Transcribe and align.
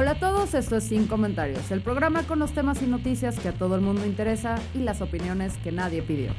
Hola 0.00 0.12
a 0.12 0.14
todos, 0.20 0.54
esto 0.54 0.76
es 0.76 0.84
Sin 0.84 1.08
Comentarios, 1.08 1.72
el 1.72 1.80
programa 1.80 2.22
con 2.22 2.38
los 2.38 2.52
temas 2.52 2.80
y 2.82 2.86
noticias 2.86 3.36
que 3.40 3.48
a 3.48 3.52
todo 3.52 3.74
el 3.74 3.80
mundo 3.80 4.06
interesa 4.06 4.54
y 4.72 4.78
las 4.78 5.00
opiniones 5.00 5.56
que 5.64 5.72
nadie 5.72 6.02
pidió. 6.02 6.30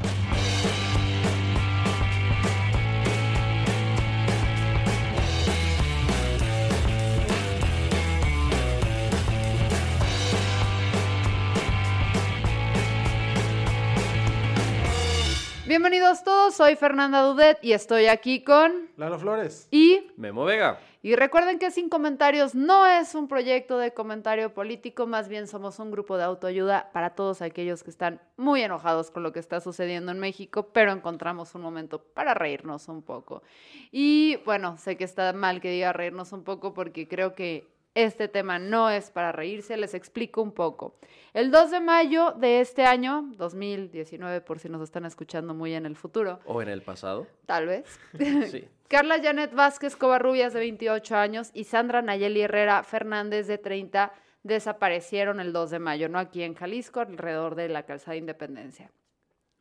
Bienvenidos 15.68 16.23
todos, 16.23 16.55
soy 16.55 16.77
Fernanda 16.77 17.23
Dudet 17.23 17.57
y 17.62 17.73
estoy 17.73 18.05
aquí 18.05 18.41
con... 18.41 18.90
Lalo 18.96 19.20
Flores. 19.20 19.68
Y... 19.70 20.07
Memo 20.16 20.46
Vega. 20.46 20.80
Y 21.02 21.16
recuerden 21.16 21.59
que 21.59 21.71
Sin 21.71 21.88
Comentarios 21.88 22.55
no 22.55 22.85
es 22.85 23.15
un 23.15 23.29
proyecto 23.29 23.77
de 23.77 23.93
comentario 23.93 24.54
político, 24.54 25.07
más 25.07 25.29
bien 25.29 25.48
somos 25.48 25.79
un 25.79 25.91
grupo 25.91 26.18
de 26.18 26.26
autoayuda 26.26 26.91
para 26.91 27.12
todos 27.12 27.41
aquellos 27.41 27.84
que 27.84 27.90
están 27.90 28.20
muy 28.35 28.62
enojados 28.62 29.09
con 29.09 29.24
lo 29.24 29.32
que 29.32 29.40
está 29.40 29.62
sucediendo 29.62 30.12
en 30.12 30.20
México, 30.20 30.71
pero 30.74 30.91
encontramos 30.91 31.55
un 31.55 31.62
momento 31.62 32.04
para 32.04 32.34
reírnos 32.34 32.90
un 32.90 33.01
poco. 33.01 33.43
Y 33.91 34.40
bueno, 34.46 34.77
sé 34.77 34.98
que 34.98 35.05
está 35.05 35.32
mal 35.32 35.62
que 35.62 35.71
diga 35.71 35.93
reírnos 35.93 36.34
un 36.34 36.43
poco 36.43 36.74
porque 36.74 37.07
creo 37.07 37.34
que 37.34 37.79
este 37.95 38.27
tema 38.27 38.59
no 38.59 38.90
es 38.90 39.12
para 39.12 39.32
reírse, 39.32 39.76
les 39.77 39.93
explico 39.93 40.41
un 40.41 40.51
poco. 40.51 40.95
El 41.34 41.51
2 41.51 41.71
de 41.71 41.79
mayo 41.79 42.31
de 42.31 42.62
este 42.62 42.85
año, 42.85 43.29
2019, 43.35 44.41
por 44.41 44.59
si 44.59 44.70
nos 44.70 44.81
están 44.81 45.05
escuchando 45.05 45.54
muy 45.54 45.73
en 45.73 45.85
el 45.85 45.96
futuro. 45.96 46.40
O 46.46 46.62
en 46.62 46.70
el 46.70 46.81
pasado. 46.81 47.27
Tal 47.46 47.68
vez. 47.68 47.99
Sí. 48.49 48.68
Carla 48.87 49.21
Janet 49.21 49.54
Vázquez 49.54 49.96
Covarrubias, 49.96 50.54
de 50.54 50.59
28 50.62 51.15
años, 51.15 51.51
y 51.54 51.65
Sandra 51.65 52.01
Nayeli 52.01 52.41
Herrera 52.41 52.84
Fernández, 52.84 53.46
de 53.48 53.59
30, 53.59 54.12
desaparecieron 54.43 55.40
el 55.40 55.53
2 55.53 55.70
de 55.70 55.79
mayo, 55.79 56.09
¿no? 56.09 56.18
Aquí 56.18 56.41
en 56.41 56.55
Jalisco, 56.55 57.01
alrededor 57.01 57.55
de 57.55 57.70
la 57.70 57.84
calzada 57.84 58.18
Independencia. 58.18 58.91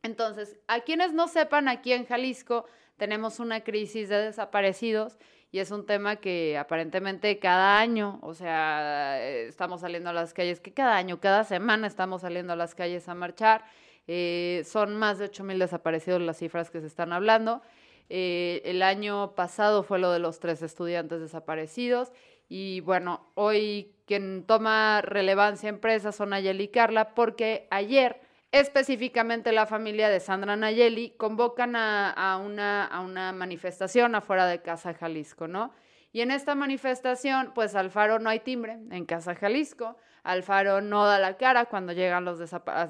Entonces, 0.01 0.57
a 0.67 0.79
quienes 0.81 1.13
no 1.13 1.27
sepan, 1.27 1.67
aquí 1.67 1.93
en 1.93 2.05
Jalisco 2.05 2.65
tenemos 2.97 3.39
una 3.39 3.63
crisis 3.63 4.09
de 4.09 4.17
desaparecidos 4.17 5.17
y 5.51 5.59
es 5.59 5.71
un 5.71 5.85
tema 5.85 6.17
que 6.17 6.57
aparentemente 6.57 7.39
cada 7.39 7.79
año, 7.79 8.19
o 8.21 8.35
sea, 8.35 9.17
eh, 9.19 9.47
estamos 9.47 9.81
saliendo 9.81 10.11
a 10.11 10.13
las 10.13 10.33
calles, 10.33 10.59
que 10.59 10.73
cada 10.73 10.95
año, 10.95 11.19
cada 11.19 11.43
semana 11.43 11.87
estamos 11.87 12.21
saliendo 12.21 12.53
a 12.53 12.55
las 12.55 12.75
calles 12.75 13.09
a 13.09 13.15
marchar. 13.15 13.65
Eh, 14.07 14.63
son 14.65 14.95
más 14.95 15.17
de 15.17 15.25
8 15.25 15.43
mil 15.43 15.57
desaparecidos 15.57 16.21
las 16.21 16.37
cifras 16.37 16.69
que 16.69 16.81
se 16.81 16.87
están 16.87 17.13
hablando. 17.13 17.61
Eh, 18.09 18.61
el 18.65 18.81
año 18.83 19.33
pasado 19.35 19.83
fue 19.83 19.99
lo 19.99 20.11
de 20.11 20.19
los 20.19 20.39
tres 20.39 20.61
estudiantes 20.61 21.19
desaparecidos. 21.19 22.11
Y 22.47 22.81
bueno, 22.81 23.31
hoy 23.35 23.95
quien 24.05 24.43
toma 24.45 25.01
relevancia 25.01 25.69
en 25.69 25.79
prensa 25.79 26.11
son 26.11 26.33
Ayeli 26.33 26.65
y 26.65 26.67
Carla, 26.69 27.13
porque 27.15 27.67
ayer 27.71 28.21
específicamente 28.51 29.51
la 29.51 29.65
familia 29.65 30.09
de 30.09 30.19
Sandra 30.19 30.55
Nayeli 30.55 31.11
convocan 31.11 31.75
a, 31.75 32.41
una, 32.43 32.85
a 32.85 33.01
una 33.01 33.31
manifestación 33.31 34.15
afuera 34.15 34.47
de 34.47 34.61
Casa 34.61 34.93
Jalisco, 34.93 35.47
¿no? 35.47 35.73
Y 36.11 36.21
en 36.21 36.31
esta 36.31 36.55
manifestación, 36.55 37.51
pues 37.53 37.75
Alfaro 37.75 38.17
no 38.17 38.29
hay 38.29 38.39
timbre 38.39 38.79
en 38.89 39.05
Casa 39.05 39.35
Jalisco. 39.35 39.95
Alfaro 40.23 40.81
no 40.81 41.05
da 41.05 41.19
la 41.19 41.37
cara 41.37 41.65
cuando 41.65 41.93
llegan 41.93 42.25
los 42.25 42.39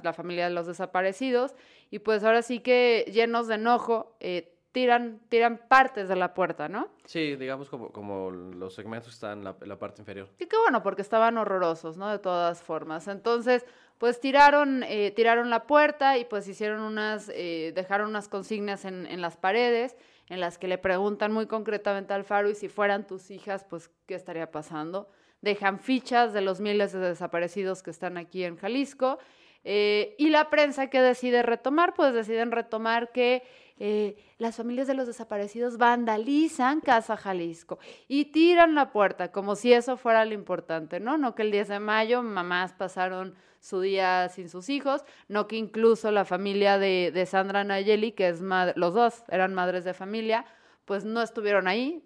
la 0.03 0.13
familia 0.13 0.45
de 0.45 0.51
los 0.51 0.67
desaparecidos. 0.67 1.53
Y 1.91 1.99
pues 1.99 2.23
ahora 2.23 2.41
sí 2.41 2.59
que 2.59 3.05
llenos 3.11 3.47
de 3.47 3.55
enojo, 3.55 4.15
eh, 4.21 4.55
tiran, 4.71 5.19
tiran 5.29 5.59
partes 5.67 6.07
de 6.09 6.15
la 6.15 6.33
puerta, 6.33 6.69
¿no? 6.69 6.89
Sí, 7.05 7.35
digamos 7.35 7.69
como, 7.69 7.91
como 7.91 8.31
los 8.31 8.73
segmentos 8.75 9.13
están 9.13 9.39
en 9.39 9.43
la, 9.43 9.55
en 9.61 9.69
la 9.69 9.79
parte 9.79 10.01
inferior. 10.01 10.29
Y 10.37 10.45
qué 10.45 10.57
bueno, 10.57 10.83
porque 10.83 11.01
estaban 11.01 11.37
horrorosos, 11.37 11.97
¿no? 11.97 12.09
De 12.09 12.19
todas 12.19 12.61
formas. 12.61 13.07
Entonces, 13.07 13.65
pues 13.97 14.19
tiraron, 14.19 14.83
eh, 14.83 15.11
tiraron 15.11 15.49
la 15.49 15.67
puerta 15.67 16.17
y 16.17 16.25
pues 16.25 16.47
hicieron 16.47 16.81
unas, 16.81 17.29
eh, 17.33 17.73
dejaron 17.75 18.09
unas 18.09 18.29
consignas 18.29 18.85
en, 18.85 19.05
en, 19.07 19.21
las 19.21 19.37
paredes 19.37 19.97
en 20.29 20.39
las 20.39 20.57
que 20.57 20.67
le 20.67 20.77
preguntan 20.77 21.31
muy 21.31 21.47
concretamente 21.47 22.13
al 22.13 22.23
Faro 22.23 22.49
y 22.49 22.55
si 22.55 22.69
fueran 22.69 23.07
tus 23.07 23.31
hijas, 23.31 23.65
pues 23.69 23.91
qué 24.05 24.15
estaría 24.15 24.51
pasando. 24.51 25.09
Dejan 25.41 25.79
fichas 25.79 26.33
de 26.33 26.41
los 26.41 26.61
miles 26.61 26.91
de 26.93 26.99
desaparecidos 26.99 27.81
que 27.81 27.89
están 27.89 28.17
aquí 28.17 28.43
en 28.43 28.55
Jalisco. 28.57 29.19
Eh, 29.63 30.15
y 30.17 30.29
la 30.29 30.49
prensa 30.49 30.89
que 30.89 31.01
decide 31.01 31.43
retomar, 31.43 31.93
pues 31.93 32.13
deciden 32.13 32.51
retomar 32.51 33.11
que 33.11 33.43
eh, 33.79 34.17
las 34.37 34.57
familias 34.57 34.87
de 34.87 34.93
los 34.93 35.07
desaparecidos 35.07 35.77
vandalizan 35.77 36.81
Casa 36.81 37.15
Jalisco 37.17 37.79
y 38.07 38.25
tiran 38.25 38.75
la 38.75 38.91
puerta, 38.91 39.31
como 39.31 39.55
si 39.55 39.73
eso 39.73 39.97
fuera 39.97 40.25
lo 40.25 40.33
importante, 40.33 40.99
¿no? 40.99 41.17
No 41.17 41.33
que 41.33 41.43
el 41.43 41.51
10 41.51 41.69
de 41.69 41.79
mayo 41.79 42.21
mamás 42.21 42.73
pasaron 42.73 43.35
su 43.59 43.81
día 43.81 44.29
sin 44.29 44.49
sus 44.49 44.69
hijos, 44.69 45.03
no 45.27 45.47
que 45.47 45.55
incluso 45.55 46.11
la 46.11 46.25
familia 46.25 46.77
de, 46.77 47.25
Sandra 47.25 47.63
Nayeli, 47.63 48.11
que 48.11 48.29
es 48.29 48.41
madre, 48.41 48.73
los 48.75 48.93
dos 48.93 49.23
eran 49.29 49.53
madres 49.53 49.83
de 49.83 49.93
familia, 49.93 50.45
pues 50.85 51.05
no 51.05 51.21
estuvieron 51.21 51.67
ahí. 51.67 52.03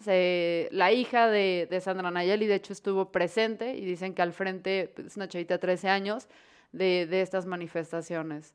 La 0.72 0.91
hija 0.91 1.29
de, 1.29 1.79
Sandra 1.81 2.11
Nayeli, 2.11 2.47
de 2.47 2.55
hecho, 2.55 2.73
estuvo 2.73 3.11
presente 3.11 3.75
y 3.75 3.85
dicen 3.85 4.13
que 4.13 4.22
al 4.22 4.34
frente, 4.34 4.81
es 4.81 4.90
pues, 4.90 5.16
una 5.16 5.28
chavita 5.28 5.55
de 5.55 5.59
13 5.59 5.90
años, 5.90 6.28
de, 6.73 7.22
estas 7.22 7.45
manifestaciones. 7.45 8.53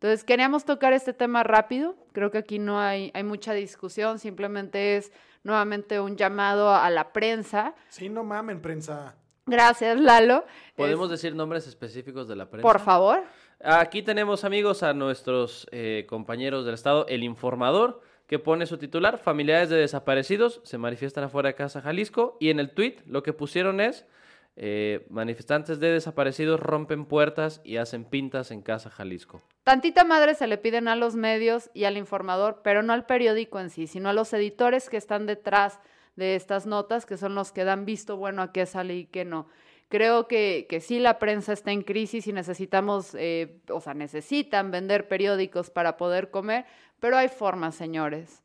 Entonces, 0.00 0.24
queríamos 0.24 0.64
tocar 0.64 0.94
este 0.94 1.12
tema 1.12 1.42
rápido. 1.42 1.94
Creo 2.12 2.30
que 2.30 2.38
aquí 2.38 2.58
no 2.58 2.80
hay, 2.80 3.10
hay 3.12 3.22
mucha 3.22 3.52
discusión, 3.52 4.18
simplemente 4.18 4.96
es 4.96 5.12
nuevamente 5.44 6.00
un 6.00 6.16
llamado 6.16 6.74
a 6.74 6.88
la 6.88 7.12
prensa. 7.12 7.74
Sí, 7.90 8.08
no 8.08 8.24
mamen, 8.24 8.62
prensa. 8.62 9.14
Gracias, 9.44 10.00
Lalo. 10.00 10.46
¿Podemos 10.74 11.04
es... 11.04 11.10
decir 11.10 11.34
nombres 11.34 11.66
específicos 11.66 12.26
de 12.28 12.36
la 12.36 12.48
prensa? 12.48 12.66
Por 12.66 12.80
favor. 12.80 13.24
Aquí 13.62 14.02
tenemos, 14.02 14.44
amigos, 14.44 14.82
a 14.82 14.94
nuestros 14.94 15.66
eh, 15.70 16.06
compañeros 16.08 16.64
del 16.64 16.72
Estado, 16.72 17.04
El 17.06 17.22
Informador, 17.22 18.00
que 18.26 18.38
pone 18.38 18.64
su 18.64 18.78
titular, 18.78 19.18
familiares 19.18 19.68
de 19.68 19.76
desaparecidos 19.76 20.62
se 20.64 20.78
manifiestan 20.78 21.24
afuera 21.24 21.50
de 21.50 21.56
Casa 21.56 21.82
Jalisco, 21.82 22.38
y 22.40 22.48
en 22.48 22.58
el 22.58 22.70
tweet 22.70 22.96
lo 23.04 23.22
que 23.22 23.34
pusieron 23.34 23.82
es, 23.82 24.06
eh, 24.62 25.06
manifestantes 25.08 25.80
de 25.80 25.90
desaparecidos 25.90 26.60
rompen 26.60 27.06
puertas 27.06 27.62
y 27.64 27.78
hacen 27.78 28.04
pintas 28.04 28.50
en 28.50 28.60
Casa 28.60 28.90
Jalisco. 28.90 29.40
Tantita 29.62 30.04
madre 30.04 30.34
se 30.34 30.46
le 30.46 30.58
piden 30.58 30.86
a 30.86 30.96
los 30.96 31.16
medios 31.16 31.70
y 31.72 31.84
al 31.84 31.96
informador, 31.96 32.60
pero 32.62 32.82
no 32.82 32.92
al 32.92 33.06
periódico 33.06 33.58
en 33.58 33.70
sí, 33.70 33.86
sino 33.86 34.10
a 34.10 34.12
los 34.12 34.34
editores 34.34 34.90
que 34.90 34.98
están 34.98 35.24
detrás 35.24 35.80
de 36.16 36.36
estas 36.36 36.66
notas, 36.66 37.06
que 37.06 37.16
son 37.16 37.34
los 37.34 37.52
que 37.52 37.64
dan 37.64 37.86
visto 37.86 38.18
bueno 38.18 38.42
a 38.42 38.52
qué 38.52 38.66
sale 38.66 38.96
y 38.96 39.06
qué 39.06 39.24
no. 39.24 39.48
Creo 39.88 40.28
que, 40.28 40.66
que 40.68 40.82
sí 40.82 40.98
la 40.98 41.18
prensa 41.18 41.54
está 41.54 41.72
en 41.72 41.80
crisis 41.80 42.26
y 42.26 42.34
necesitamos, 42.34 43.14
eh, 43.14 43.62
o 43.70 43.80
sea, 43.80 43.94
necesitan 43.94 44.70
vender 44.70 45.08
periódicos 45.08 45.70
para 45.70 45.96
poder 45.96 46.30
comer, 46.30 46.66
pero 47.00 47.16
hay 47.16 47.28
formas, 47.28 47.76
señores. 47.76 48.42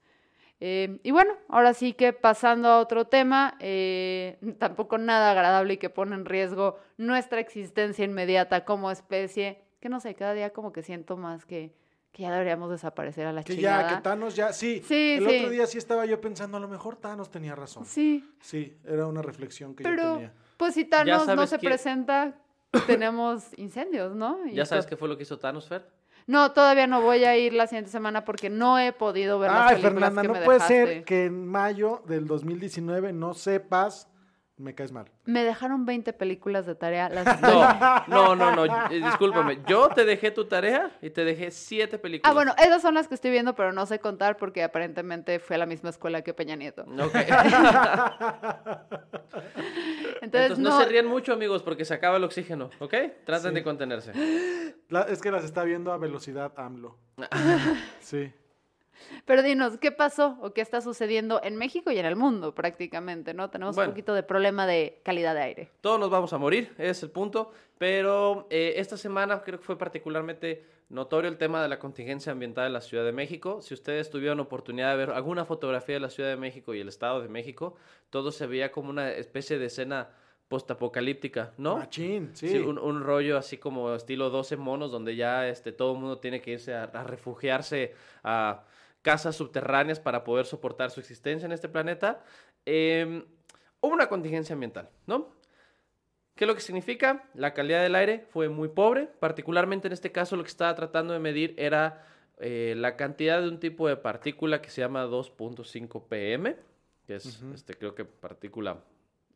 Eh, 0.62 1.00
y 1.04 1.12
bueno, 1.12 1.34
ahora 1.50 1.74
sí 1.74 1.94
que 1.94 2.14
pasando 2.14 2.70
a 2.70 2.80
otro 2.80 3.06
tema, 3.06 3.58
eh, 3.60 4.38
tampoco 4.58 4.98
nada 4.98 5.32
agradable 5.32 5.74
y 5.74 5.78
que 5.78 5.90
pone 5.90 6.16
en 6.16 6.26
riesgo 6.26 6.80
nuestra 6.98 7.40
existencia 7.40 8.06
inmediata 8.06 8.64
como 8.64 8.90
especie, 8.90 9.62
que 9.82 9.90
no 9.90 10.00
sé, 10.00 10.16
cada 10.16 10.34
día 10.34 10.52
como 10.52 10.72
que 10.72 10.82
siento 10.82 11.18
más 11.18 11.46
que, 11.46 11.74
que 12.14 12.24
ya 12.24 12.32
deberíamos 12.32 12.72
desaparecer 12.72 13.28
a 13.28 13.34
la 13.34 13.44
que 13.44 13.56
chingada. 13.56 13.90
ya, 13.90 13.96
que 13.98 14.02
Thanos 14.02 14.36
ya, 14.36 14.54
sí. 14.54 14.82
Sí, 14.88 15.18
el 15.20 15.28
sí. 15.30 15.36
otro 15.38 15.50
día 15.50 15.68
sí 15.68 15.78
estaba 15.78 16.06
yo 16.06 16.22
pensando, 16.22 16.56
a 16.58 16.62
lo 16.62 16.70
mejor 16.70 16.96
Thanos 16.96 17.30
tenía 17.30 17.54
razón. 17.56 17.86
Sí. 17.86 18.26
Sí, 18.40 18.78
era 18.86 19.08
una 19.08 19.22
reflexión 19.22 19.76
que 19.76 19.84
Pero, 19.84 20.04
yo 20.04 20.14
tenía. 20.14 20.34
pues 20.56 20.74
si 20.74 20.86
Thanos 20.86 21.28
no 21.28 21.46
se 21.48 21.60
que... 21.60 21.68
presenta, 21.68 22.34
tenemos 22.88 23.52
incendios, 23.58 24.16
¿no? 24.16 24.46
Y 24.48 24.54
¿Ya 24.54 24.66
sabes 24.66 24.86
qué 24.86 24.96
fue 24.96 25.10
lo 25.10 25.18
que 25.18 25.24
hizo 25.24 25.38
Thanos, 25.38 25.68
Fer? 25.68 25.86
No, 26.28 26.54
todavía 26.54 26.88
no 26.88 27.02
voy 27.02 27.24
a 27.24 27.38
ir 27.38 27.54
la 27.54 27.68
siguiente 27.68 27.92
semana 27.92 28.26
porque 28.26 28.50
no 28.50 28.80
he 28.80 28.92
podido 28.94 29.38
ver 29.38 29.52
Ay, 29.52 29.56
las 29.56 29.68
películas 29.74 29.94
Fernanda, 29.94 30.22
que 30.24 30.28
no 30.28 30.34
me 30.34 30.42
puede 30.42 30.58
dejaste. 30.58 30.86
ser 30.88 31.04
que 31.06 31.26
en 31.26 31.48
mayo 31.48 32.02
del 32.08 32.26
2019 32.26 33.14
no 33.14 33.34
sepas 33.36 34.08
me 34.58 34.74
caes 34.74 34.92
mal. 34.94 35.12
Me 35.26 35.44
dejaron 35.44 35.86
20 35.86 36.14
películas 36.14 36.66
de 36.66 36.76
tarea. 36.76 37.10
Las 37.10 37.42
No, 38.08 38.36
no, 38.36 38.36
no, 38.36 38.56
no, 38.66 38.66
eh, 38.90 39.02
discúlpame. 39.04 39.60
Yo 39.68 39.90
te 39.90 40.06
dejé 40.06 40.32
tu 40.32 40.46
tarea 40.46 40.92
y 41.02 41.10
te 41.10 41.26
dejé 41.26 41.52
siete 41.52 41.98
películas. 42.00 42.32
Ah, 42.32 42.34
bueno, 42.34 42.54
esas 42.58 42.82
son 42.82 42.94
las 42.94 43.08
que 43.10 43.16
estoy 43.16 43.32
viendo, 43.32 43.54
pero 43.56 43.74
no 43.74 43.86
sé 43.86 44.00
contar 44.00 44.38
porque 44.38 44.64
aparentemente 44.64 45.40
fue 45.40 45.58
a 45.58 45.60
la 45.60 45.66
misma 45.66 45.90
escuela 45.90 46.22
que 46.22 46.34
Peña 46.34 46.56
Nieto. 46.56 46.84
Ok. 46.84 47.16
Entonces, 50.22 50.52
Entonces 50.52 50.60
no, 50.60 50.70
no, 50.72 50.80
se 50.80 50.86
ríen 50.86 51.08
mucho, 51.08 51.34
amigos, 51.34 51.62
porque 51.64 51.86
se 51.86 51.94
acaba 51.94 52.18
el 52.18 52.24
oxígeno, 52.24 52.70
¿ok? 52.80 52.94
Traten 53.26 53.52
Sí. 53.52 53.56
de 53.56 53.64
contenerse. 53.64 54.12
La- 54.90 55.02
es 55.04 55.22
que 55.22 55.32
las 55.32 55.44
está 55.44 55.64
viendo 55.64 55.92
a 55.92 55.98
velocidad 55.98 56.54
AMLO. 56.58 56.98
Sí. 58.00 58.32
Pero 59.26 59.42
dinos, 59.44 59.78
¿qué 59.78 59.92
pasó 59.92 60.38
o 60.42 60.54
qué 60.54 60.62
está 60.62 60.82
sucediendo 60.82 61.42
en 61.44 61.56
México 61.56 61.92
y 61.92 61.98
en 62.00 62.06
el 62.06 62.16
mundo 62.16 62.54
prácticamente, 62.56 63.34
no? 63.34 63.50
Tenemos 63.50 63.76
Bueno. 63.76 63.90
un 63.90 63.94
poquito 63.94 64.14
de 64.14 64.24
problema 64.24 64.66
de 64.68 65.00
calidad 65.04 65.34
de 65.36 65.42
aire. 65.42 65.70
Todos 65.82 66.00
nos 66.00 66.10
vamos 66.10 66.32
a 66.34 66.38
morir, 66.38 66.72
ese 66.78 66.90
es 66.92 67.04
el 67.04 67.12
punto. 67.12 67.52
Pero 67.78 68.48
eh, 68.50 68.76
esta 68.78 68.96
semana 68.96 69.42
creo 69.44 69.60
que 69.60 69.66
fue 69.66 69.78
particularmente 69.78 70.64
notorio 70.88 71.30
el 71.30 71.38
tema 71.38 71.62
de 71.62 71.68
la 71.68 71.78
contingencia 71.78 72.32
ambiental 72.32 72.68
en 72.68 72.74
la 72.74 72.80
Ciudad 72.80 73.04
de 73.04 73.12
México. 73.12 73.62
Si 73.62 73.74
ustedes 73.74 74.10
tuvieron 74.10 74.40
oportunidad 74.40 74.92
de 74.92 74.98
ver 74.98 75.10
alguna 75.10 75.44
fotografía 75.44 75.96
de 75.96 76.00
la 76.00 76.10
Ciudad 76.10 76.30
de 76.30 76.38
México 76.38 76.74
y 76.74 76.80
el 76.80 76.88
Estado 76.88 77.22
de 77.22 77.28
México, 77.28 77.76
todo 78.12 78.32
se 78.32 78.48
veía 78.48 78.72
como 78.72 78.90
una 78.92 79.12
especie 79.12 79.60
de 79.60 79.66
escena 79.66 80.08
postapocalíptica, 80.48 81.54
¿no? 81.58 81.78
Machín, 81.78 82.30
sí. 82.34 82.48
Sí, 82.50 82.58
un, 82.60 82.78
un 82.80 83.04
rollo 83.04 83.38
así 83.38 83.58
como 83.58 83.94
estilo 83.94 84.30
12 84.30 84.58
monos, 84.58 84.92
donde 84.92 85.16
ya 85.16 85.48
este, 85.48 85.72
todo 85.72 85.94
el 85.94 86.00
mundo 86.00 86.20
tiene 86.20 86.42
que 86.42 86.52
irse 86.52 86.74
a, 86.74 86.84
a 86.86 87.04
refugiarse 87.04 87.94
a 88.24 88.64
casas 89.06 89.36
subterráneas 89.36 90.00
para 90.00 90.24
poder 90.24 90.48
soportar 90.48 90.90
su 90.90 91.00
existencia 91.00 91.46
en 91.46 91.52
este 91.52 91.70
planeta. 91.70 92.24
Eh, 92.66 93.24
hubo 93.80 93.94
una 93.94 94.10
contingencia 94.10 94.54
ambiental, 94.54 94.90
¿no? 95.06 95.30
¿Qué 96.34 96.46
es 96.46 96.48
lo 96.48 96.56
que 96.56 96.62
significa? 96.62 97.30
La 97.36 97.54
calidad 97.54 97.84
del 97.84 97.94
aire 97.94 98.26
fue 98.32 98.50
muy 98.50 98.68
pobre, 98.68 99.06
particularmente 99.06 99.88
en 99.88 99.94
este 99.94 100.12
caso 100.12 100.36
lo 100.36 100.44
que 100.44 100.50
estaba 100.50 100.74
tratando 100.74 101.14
de 101.14 101.20
medir 101.20 101.54
era 101.60 102.04
eh, 102.40 102.74
la 102.76 102.96
cantidad 102.98 103.40
de 103.40 103.48
un 103.48 103.60
tipo 103.60 103.88
de 103.88 103.96
partícula 103.96 104.60
que 104.60 104.72
se 104.72 104.82
llama 104.82 105.06
2.5 105.06 106.08
pm, 106.10 106.58
que 107.06 107.16
es, 107.16 107.44
este, 107.54 107.76
creo 107.76 107.94
que 107.94 108.06
partícula... 108.06 108.84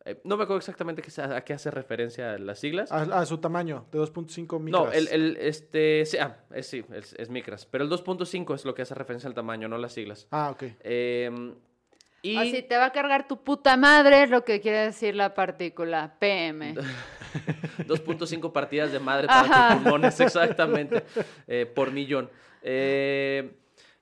eh, 0.04 0.20
no 0.24 0.36
me 0.36 0.44
acuerdo 0.44 0.58
exactamente 0.58 1.02
qué, 1.02 1.20
a 1.20 1.42
qué 1.42 1.52
hace 1.52 1.70
referencia 1.70 2.38
las 2.38 2.58
siglas. 2.58 2.90
A, 2.90 3.02
a 3.02 3.26
su 3.26 3.38
tamaño, 3.38 3.86
de 3.92 3.98
2.5 3.98 4.60
micras. 4.60 4.84
No, 4.84 4.92
el, 4.92 5.08
el, 5.08 5.36
este, 5.38 6.06
sí, 6.06 6.16
ah, 6.18 6.38
es, 6.54 6.66
sí, 6.66 6.84
es, 6.92 7.14
es 7.14 7.28
micras, 7.28 7.66
pero 7.66 7.84
el 7.84 7.90
2.5 7.90 8.54
es 8.54 8.64
lo 8.64 8.74
que 8.74 8.82
hace 8.82 8.94
referencia 8.94 9.28
al 9.28 9.34
tamaño, 9.34 9.68
no 9.68 9.76
las 9.78 9.92
siglas. 9.92 10.26
Ah, 10.30 10.50
ok. 10.50 10.64
Em, 10.80 11.54
y 12.22 12.36
O 12.36 12.42
si 12.42 12.62
te 12.62 12.76
va 12.76 12.86
a 12.86 12.92
cargar 12.92 13.26
tu 13.28 13.42
puta 13.42 13.76
madre, 13.76 14.24
es 14.24 14.30
lo 14.30 14.44
que 14.44 14.60
quiere 14.60 14.78
decir 14.78 15.14
la 15.14 15.34
partícula 15.34 16.16
PM. 16.18 16.74
2.5 17.86 18.52
partidas 18.52 18.92
de 18.92 18.98
madre 19.00 19.26
para 19.26 19.40
Ajá. 19.40 19.68
tus 19.74 19.82
pulmones, 19.82 20.20
exactamente, 20.20 21.04
eh, 21.46 21.66
por 21.66 21.92
millón. 21.92 22.30
Eh, 22.62 23.52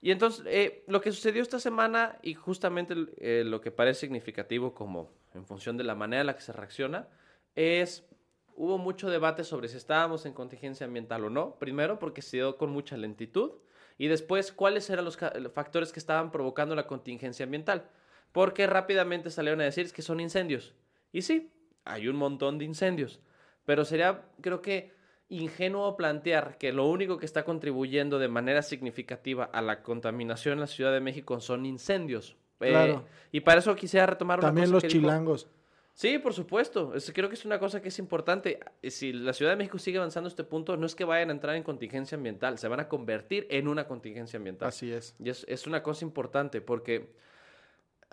y 0.00 0.10
entonces, 0.12 0.44
eh, 0.48 0.84
lo 0.86 1.00
que 1.00 1.10
sucedió 1.12 1.42
esta 1.42 1.58
semana, 1.58 2.18
y 2.22 2.34
justamente 2.34 2.94
eh, 3.18 3.42
lo 3.44 3.60
que 3.60 3.70
parece 3.70 4.00
significativo 4.00 4.74
como 4.74 5.10
en 5.34 5.44
función 5.44 5.76
de 5.76 5.84
la 5.84 5.94
manera 5.94 6.20
en 6.20 6.26
la 6.26 6.34
que 6.34 6.42
se 6.42 6.52
reacciona, 6.52 7.08
es, 7.54 8.06
hubo 8.54 8.78
mucho 8.78 9.10
debate 9.10 9.44
sobre 9.44 9.68
si 9.68 9.76
estábamos 9.76 10.26
en 10.26 10.32
contingencia 10.32 10.86
ambiental 10.86 11.24
o 11.24 11.30
no. 11.30 11.58
Primero, 11.58 11.98
porque 11.98 12.22
se 12.22 12.38
dio 12.38 12.56
con 12.56 12.70
mucha 12.70 12.96
lentitud. 12.96 13.52
Y 13.98 14.06
después, 14.06 14.52
cuáles 14.52 14.88
eran 14.90 15.04
los 15.04 15.18
factores 15.52 15.92
que 15.92 15.98
estaban 15.98 16.30
provocando 16.30 16.74
la 16.74 16.86
contingencia 16.86 17.44
ambiental. 17.44 17.88
Porque 18.32 18.66
rápidamente 18.66 19.30
salieron 19.30 19.60
a 19.60 19.64
decir 19.64 19.92
que 19.92 20.02
son 20.02 20.20
incendios. 20.20 20.74
Y 21.12 21.22
sí, 21.22 21.50
hay 21.84 22.08
un 22.08 22.16
montón 22.16 22.58
de 22.58 22.64
incendios. 22.64 23.20
Pero 23.64 23.84
sería, 23.84 24.24
creo 24.40 24.62
que, 24.62 24.92
ingenuo 25.28 25.96
plantear 25.96 26.56
que 26.58 26.72
lo 26.72 26.86
único 26.86 27.18
que 27.18 27.26
está 27.26 27.44
contribuyendo 27.44 28.18
de 28.18 28.28
manera 28.28 28.62
significativa 28.62 29.44
a 29.44 29.60
la 29.60 29.82
contaminación 29.82 30.54
en 30.54 30.60
la 30.60 30.66
Ciudad 30.66 30.92
de 30.92 31.00
México 31.00 31.40
son 31.40 31.66
incendios. 31.66 32.36
Eh, 32.60 32.70
Claro. 32.70 33.04
y 33.32 33.40
para 33.40 33.60
eso 33.60 33.74
quisiera 33.76 34.06
retomar 34.06 34.38
una 34.38 34.48
También 34.48 34.66
cosa 34.66 34.72
los 34.74 34.82
que 34.82 34.88
dijo- 34.88 35.00
chilangos. 35.00 35.48
Sí, 35.94 36.18
por 36.18 36.32
supuesto. 36.32 36.94
Es- 36.94 37.10
creo 37.12 37.28
que 37.28 37.34
es 37.34 37.44
una 37.44 37.58
cosa 37.58 37.82
que 37.82 37.88
es 37.88 37.98
importante. 37.98 38.60
Eh, 38.82 38.90
Si 38.90 39.12
la 39.12 39.32
Ciudad 39.32 39.50
de 39.52 39.56
México 39.56 39.78
sigue 39.78 39.98
avanzando 39.98 40.28
a 40.28 40.30
este 40.30 40.44
punto, 40.44 40.76
no 40.76 40.86
es 40.86 40.94
que 40.94 41.04
vayan 41.04 41.30
a 41.30 41.32
entrar 41.32 41.56
en 41.56 41.62
contingencia 41.64 42.16
ambiental, 42.16 42.56
se 42.58 42.68
van 42.68 42.78
a 42.80 42.88
convertir 42.88 43.46
en 43.50 43.66
una 43.66 43.86
contingencia 43.88 44.36
ambiental. 44.36 44.68
Así 44.68 44.92
es. 44.92 45.16
Y 45.18 45.28
es, 45.30 45.44
es 45.48 45.66
una 45.66 45.82
cosa 45.82 46.04
importante 46.04 46.60
porque 46.60 47.12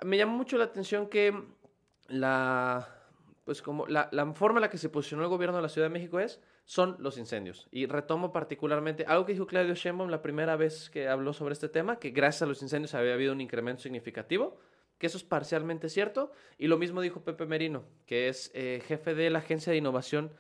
me 0.03 0.17
llama 0.17 0.33
mucho 0.33 0.57
la 0.57 0.63
atención 0.65 1.07
que 1.07 1.33
la, 2.07 2.87
pues 3.43 3.61
como 3.61 3.85
la, 3.87 4.09
la 4.11 4.33
forma 4.33 4.57
en 4.59 4.61
la 4.63 4.69
que 4.69 4.77
se 4.77 4.89
posicionó 4.89 5.23
el 5.23 5.29
gobierno 5.29 5.55
de 5.57 5.61
la 5.63 5.69
Ciudad 5.69 5.87
de 5.87 5.93
México 5.93 6.19
es, 6.19 6.39
son 6.65 6.95
los 6.99 7.17
incendios. 7.17 7.67
Y 7.71 7.85
retomo 7.85 8.31
particularmente 8.33 9.05
algo 9.07 9.25
que 9.25 9.33
dijo 9.33 9.45
Claudio 9.47 9.75
Sheinbaum 9.75 10.09
la 10.09 10.21
primera 10.21 10.55
vez 10.55 10.89
que 10.89 11.07
habló 11.07 11.31
sobre 11.33 11.53
este 11.53 11.69
tema, 11.69 11.97
que 11.99 12.09
gracias 12.09 12.41
a 12.41 12.45
los 12.47 12.61
incendios 12.61 12.93
había 12.95 13.13
habido 13.13 13.33
un 13.33 13.41
incremento 13.41 13.83
significativo, 13.83 14.57
que 14.97 15.07
eso 15.07 15.17
es 15.17 15.23
parcialmente 15.23 15.89
cierto. 15.89 16.31
Y 16.57 16.67
lo 16.67 16.77
mismo 16.77 17.01
dijo 17.01 17.21
Pepe 17.23 17.45
Merino, 17.45 17.83
que 18.07 18.29
es 18.29 18.49
eh, 18.55 18.81
jefe 18.87 19.13
de 19.13 19.29
la 19.29 19.39
Agencia 19.39 19.71
de 19.71 19.77
Innovación, 19.77 20.31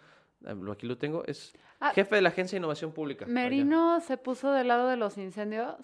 eh, 0.45 0.55
lo- 0.59 0.71
aquí 0.71 0.87
lo 0.87 0.97
tengo, 0.97 1.23
es 1.25 1.53
Ah. 1.79 1.91
jefe 1.93 2.15
de 2.15 2.21
la 2.21 2.29
Agencia 2.29 2.55
de 2.55 2.59
Innovación 2.61 2.91
Pública. 2.93 3.25
Merino 3.27 3.99
se 4.01 4.17
puso 4.17 4.51
del 4.51 4.67
lado 4.69 4.89
de 4.89 4.95
los 4.97 5.17
incendios. 5.17 5.75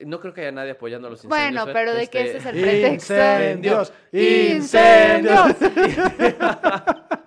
No 0.00 0.20
creo 0.20 0.32
que 0.32 0.40
haya 0.42 0.52
nadie 0.52 0.70
apoyando 0.72 1.08
a 1.08 1.10
los 1.10 1.24
incendios. 1.24 1.52
Bueno, 1.64 1.70
¿eh? 1.70 1.72
pero 1.74 1.92
de 1.94 2.06
que 2.08 2.20
ese 2.22 2.38
es 2.38 2.46
el 2.46 2.60
pretexto. 2.60 3.12
Incendios. 3.14 3.92
¡Incendios! 4.12 5.48
Incendios. 5.50 6.42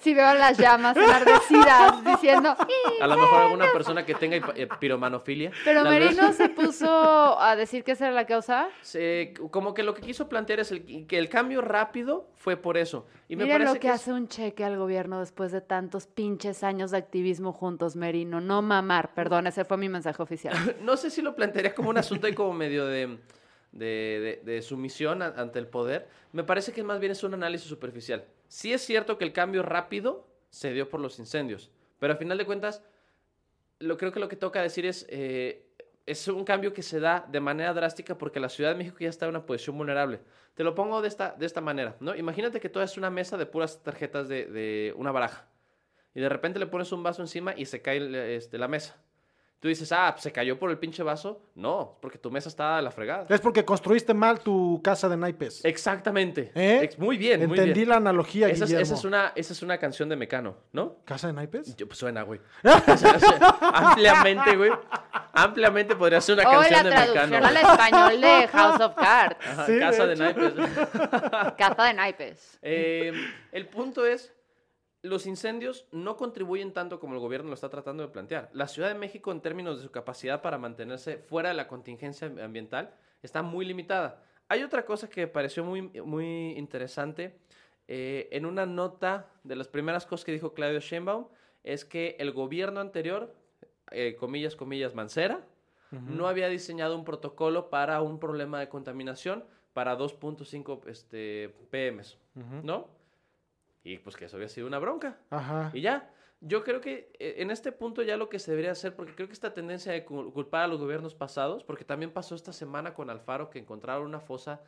Sí 0.00 0.14
veo 0.14 0.32
las 0.34 0.56
llamas 0.58 0.96
enardecidas 0.96 2.04
diciendo... 2.04 2.56
A 3.00 3.06
lo 3.06 3.16
mejor 3.16 3.42
alguna 3.42 3.70
persona 3.72 4.04
que 4.06 4.14
tenga 4.14 4.36
eh, 4.56 4.66
piromanofilia. 4.78 5.52
Pero 5.64 5.84
vez. 5.84 5.92
Merino 5.92 6.32
se 6.32 6.48
puso 6.48 7.38
a 7.40 7.54
decir 7.56 7.84
que 7.84 7.92
esa 7.92 8.06
era 8.06 8.14
la 8.14 8.26
causa. 8.26 8.68
Se- 8.80 9.34
como 9.50 9.74
que 9.74 9.82
lo 9.82 9.94
que 9.94 10.02
quiso 10.02 10.28
plantear 10.28 10.60
es 10.60 10.72
el, 10.72 11.06
que 11.06 11.18
el 11.18 11.28
cambio 11.28 11.60
rápido 11.60 12.28
fue 12.34 12.56
por 12.56 12.76
eso. 12.78 13.06
Y 13.28 13.36
me 13.36 13.44
Miren 13.44 13.58
parece 13.58 13.74
lo 13.74 13.80
que, 13.80 13.88
es- 13.88 13.94
hace 13.94 14.12
un 14.12 14.28
cheque 14.28 14.64
al 14.64 14.76
gobierno 14.78 15.20
después 15.20 15.52
de 15.52 15.60
tantos 15.60 16.06
pinches 16.06 16.64
años 16.64 16.90
de 16.90 16.96
activismo 16.98 17.52
juntos, 17.52 17.94
Merino. 17.96 18.40
No 18.40 18.62
mamar, 18.62 19.12
perdón, 19.14 19.46
ese 19.46 19.64
fue 19.64 19.76
mi 19.76 19.88
mensaje 19.88 20.22
oficial. 20.22 20.54
No 20.82 20.96
sé 20.96 21.10
si 21.10 21.20
lo 21.22 21.36
plantearía 21.36 21.74
como 21.74 21.90
un 21.90 21.98
asunto 21.98 22.26
ahí 22.26 22.32
como 22.34 22.52
medio 22.54 22.86
de, 22.86 23.18
de, 23.72 23.86
de- 23.86 24.40
de 24.44 24.62
sumisión 24.62 25.22
ante 25.22 25.58
el 25.58 25.66
poder. 25.66 26.08
Me 26.32 26.42
parece 26.42 26.72
que 26.72 26.82
más 26.82 27.00
bien 27.00 27.12
es 27.12 27.22
un 27.22 27.34
análisis 27.34 27.68
superficial. 27.68 28.24
Sí 28.50 28.72
es 28.72 28.82
cierto 28.82 29.16
que 29.16 29.22
el 29.22 29.32
cambio 29.32 29.62
rápido 29.62 30.26
se 30.48 30.72
dio 30.72 30.88
por 30.88 30.98
los 30.98 31.20
incendios, 31.20 31.70
pero 32.00 32.14
a 32.14 32.16
final 32.16 32.36
de 32.36 32.44
cuentas, 32.44 32.82
lo, 33.78 33.96
creo 33.96 34.10
que 34.10 34.18
lo 34.18 34.28
que 34.28 34.34
toca 34.34 34.60
decir 34.60 34.86
es, 34.86 35.06
eh, 35.08 35.68
es 36.04 36.26
un 36.26 36.44
cambio 36.44 36.72
que 36.72 36.82
se 36.82 36.98
da 36.98 37.24
de 37.30 37.38
manera 37.38 37.72
drástica 37.74 38.18
porque 38.18 38.40
la 38.40 38.48
Ciudad 38.48 38.70
de 38.70 38.76
México 38.76 38.96
ya 38.98 39.08
está 39.08 39.26
en 39.26 39.30
una 39.30 39.46
posición 39.46 39.78
vulnerable. 39.78 40.20
Te 40.54 40.64
lo 40.64 40.74
pongo 40.74 41.00
de 41.00 41.06
esta, 41.06 41.30
de 41.38 41.46
esta 41.46 41.60
manera, 41.60 41.96
¿no? 42.00 42.16
Imagínate 42.16 42.58
que 42.58 42.68
toda 42.68 42.84
es 42.84 42.96
una 42.96 43.08
mesa 43.08 43.36
de 43.36 43.46
puras 43.46 43.84
tarjetas 43.84 44.26
de, 44.26 44.46
de 44.46 44.94
una 44.96 45.12
baraja 45.12 45.48
y 46.12 46.20
de 46.20 46.28
repente 46.28 46.58
le 46.58 46.66
pones 46.66 46.90
un 46.90 47.04
vaso 47.04 47.22
encima 47.22 47.54
y 47.56 47.66
se 47.66 47.82
cae 47.82 48.34
este, 48.34 48.58
la 48.58 48.66
mesa. 48.66 49.00
Tú 49.60 49.68
dices, 49.68 49.92
ah, 49.92 50.14
se 50.18 50.32
cayó 50.32 50.58
por 50.58 50.70
el 50.70 50.78
pinche 50.78 51.02
vaso. 51.02 51.42
No, 51.54 51.98
porque 52.00 52.16
tu 52.16 52.30
mesa 52.30 52.48
está 52.48 52.78
a 52.78 52.82
la 52.82 52.90
fregada. 52.90 53.26
Es 53.28 53.42
porque 53.42 53.62
construiste 53.62 54.14
mal 54.14 54.40
tu 54.40 54.80
casa 54.82 55.06
de 55.06 55.18
naipes. 55.18 55.62
Exactamente. 55.66 56.50
¿Eh? 56.54 56.88
Muy 56.96 57.18
bien, 57.18 57.40
muy 57.46 57.58
Entendí 57.58 57.80
bien. 57.80 57.90
la 57.90 57.96
analogía, 57.96 58.48
Esa 58.48 58.64
es, 58.64 58.70
esa 58.72 58.94
es 58.94 59.04
una, 59.04 59.32
esa 59.34 59.52
es 59.52 59.60
una 59.62 59.76
canción 59.76 60.08
de 60.08 60.16
Mecano, 60.16 60.56
¿no? 60.72 60.96
¿Casa 61.04 61.26
de 61.26 61.34
naipes? 61.34 61.76
Yo, 61.76 61.86
pues, 61.86 61.98
suena, 61.98 62.22
güey. 62.22 62.40
O 62.64 62.96
sea, 62.96 63.16
o 63.16 63.18
sea, 63.20 63.58
ampliamente, 63.74 64.56
güey. 64.56 64.70
Ampliamente 65.34 65.94
podría 65.94 66.22
ser 66.22 66.38
una 66.38 66.48
O 66.48 66.52
canción 66.52 66.72
la 66.72 66.82
de 66.82 66.90
traducción 66.96 67.30
Mecano. 67.30 67.46
al 67.46 67.56
español 67.58 68.20
de 68.22 68.48
House 68.48 68.80
of 68.80 68.94
Cards. 68.94 69.36
Ajá, 69.46 69.66
Sí, 69.66 69.72
de 69.72 69.80
casa 69.80 70.06
de, 70.06 70.14
hecho. 70.14 70.22
naipes. 70.22 70.52
Caza 71.58 71.84
de 71.84 71.94
naipes. 71.94 72.58
Eh, 72.62 73.12
el 73.52 73.66
punto 73.68 74.06
es, 74.06 74.32
los 75.02 75.26
incendios 75.26 75.86
no 75.92 76.16
contribuyen 76.16 76.72
tanto 76.72 77.00
como 77.00 77.14
el 77.14 77.20
gobierno 77.20 77.48
lo 77.48 77.54
está 77.54 77.70
tratando 77.70 78.02
de 78.02 78.10
plantear. 78.10 78.50
La 78.52 78.68
Ciudad 78.68 78.88
de 78.88 78.98
México, 78.98 79.32
en 79.32 79.40
términos 79.40 79.78
de 79.78 79.84
su 79.84 79.90
capacidad 79.90 80.42
para 80.42 80.58
mantenerse 80.58 81.16
fuera 81.18 81.48
de 81.48 81.54
la 81.54 81.68
contingencia 81.68 82.30
ambiental, 82.42 82.94
está 83.22 83.42
muy 83.42 83.64
limitada. 83.64 84.22
Hay 84.48 84.62
otra 84.62 84.84
cosa 84.84 85.08
que 85.08 85.22
me 85.22 85.26
pareció 85.28 85.64
muy, 85.64 85.82
muy 85.82 86.52
interesante. 86.56 87.38
eh, 87.92 88.28
en 88.30 88.46
una 88.46 88.66
nota 88.66 89.26
de 89.42 89.56
las 89.56 89.66
primeras 89.66 90.06
cosas 90.06 90.24
que 90.24 90.30
dijo 90.30 90.54
Claudio 90.54 90.78
Sheinbaum, 90.78 91.26
es 91.64 91.84
que 91.84 92.14
el 92.20 92.30
gobierno 92.30 92.78
anterior, 92.78 93.34
eh, 93.90 94.16
comillas, 94.18 94.54
comillas, 94.54 94.94
Mancera, 94.94 95.44
no 95.90 96.28
había 96.28 96.46
diseñado 96.46 96.94
un 96.94 97.04
protocolo 97.04 97.68
para 97.68 98.00
un 98.00 98.20
problema 98.20 98.60
de 98.60 98.68
contaminación 98.68 99.44
para 99.72 99.98
2.5 99.98 100.86
este, 100.86 101.52
PMs. 101.70 102.16
¿no? 102.62 102.86
Y 103.82 103.98
pues 103.98 104.16
que 104.16 104.26
eso 104.26 104.36
había 104.36 104.48
sido 104.48 104.66
una 104.66 104.78
bronca. 104.78 105.18
Ajá. 105.30 105.70
Y 105.72 105.80
ya, 105.80 106.10
yo 106.40 106.62
creo 106.64 106.80
que 106.80 107.12
eh, 107.18 107.36
en 107.38 107.50
este 107.50 107.72
punto 107.72 108.02
ya 108.02 108.16
lo 108.16 108.28
que 108.28 108.38
se 108.38 108.50
debería 108.50 108.72
hacer, 108.72 108.94
porque 108.94 109.14
creo 109.14 109.26
que 109.26 109.32
esta 109.34 109.54
tendencia 109.54 109.92
de 109.92 110.04
cul- 110.06 110.32
culpar 110.32 110.64
a 110.64 110.68
los 110.68 110.80
gobiernos 110.80 111.14
pasados, 111.14 111.64
porque 111.64 111.84
también 111.84 112.12
pasó 112.12 112.34
esta 112.34 112.52
semana 112.52 112.94
con 112.94 113.08
Alfaro 113.10 113.50
que 113.50 113.58
encontraron 113.58 114.04
una 114.06 114.20
fosa 114.20 114.60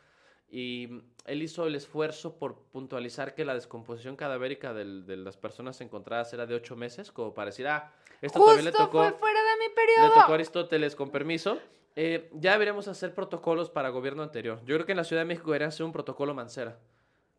y 0.50 1.02
él 1.25 1.42
hizo 1.42 1.66
el 1.66 1.75
esfuerzo 1.75 2.38
por 2.38 2.57
puntualizar 2.73 3.35
que 3.35 3.45
la 3.45 3.54
descomposición 3.54 4.16
cadavérica 4.16 4.75
del- 4.75 5.07
de 5.07 5.16
las 5.16 5.37
personas 5.38 5.81
encontradas 5.81 6.33
era 6.35 6.45
de 6.47 6.54
ocho 6.54 6.76
meses, 6.76 7.11
como 7.11 7.33
para 7.33 7.47
decir, 7.47 7.66
ah, 7.69 7.90
esto 8.21 8.38
también 8.45 8.66
le 8.66 8.71
Justo 8.71 8.85
tocó, 8.87 8.99
fue 8.99 9.12
fuera 9.12 9.40
de 9.40 9.59
mi 9.59 9.69
le 9.69 9.75
periodo. 9.75 10.14
tocó 10.21 10.33
a 10.33 10.35
Aristóteles 10.35 10.95
con 10.95 11.11
permiso. 11.11 11.59
Eh, 11.97 12.31
ya 12.35 12.52
deberíamos 12.52 12.88
hacer 12.88 13.14
protocolos 13.14 13.69
para 13.71 13.88
gobierno 13.90 14.23
anterior. 14.23 14.59
Yo 14.64 14.75
creo 14.76 14.87
que 14.87 14.92
en 14.92 14.99
la 14.99 15.04
Ciudad 15.04 15.23
de 15.23 15.26
México 15.26 15.47
deberían 15.49 15.69
hacer 15.69 15.85
un 15.85 15.92
protocolo 15.92 16.33
Mancera 16.35 16.78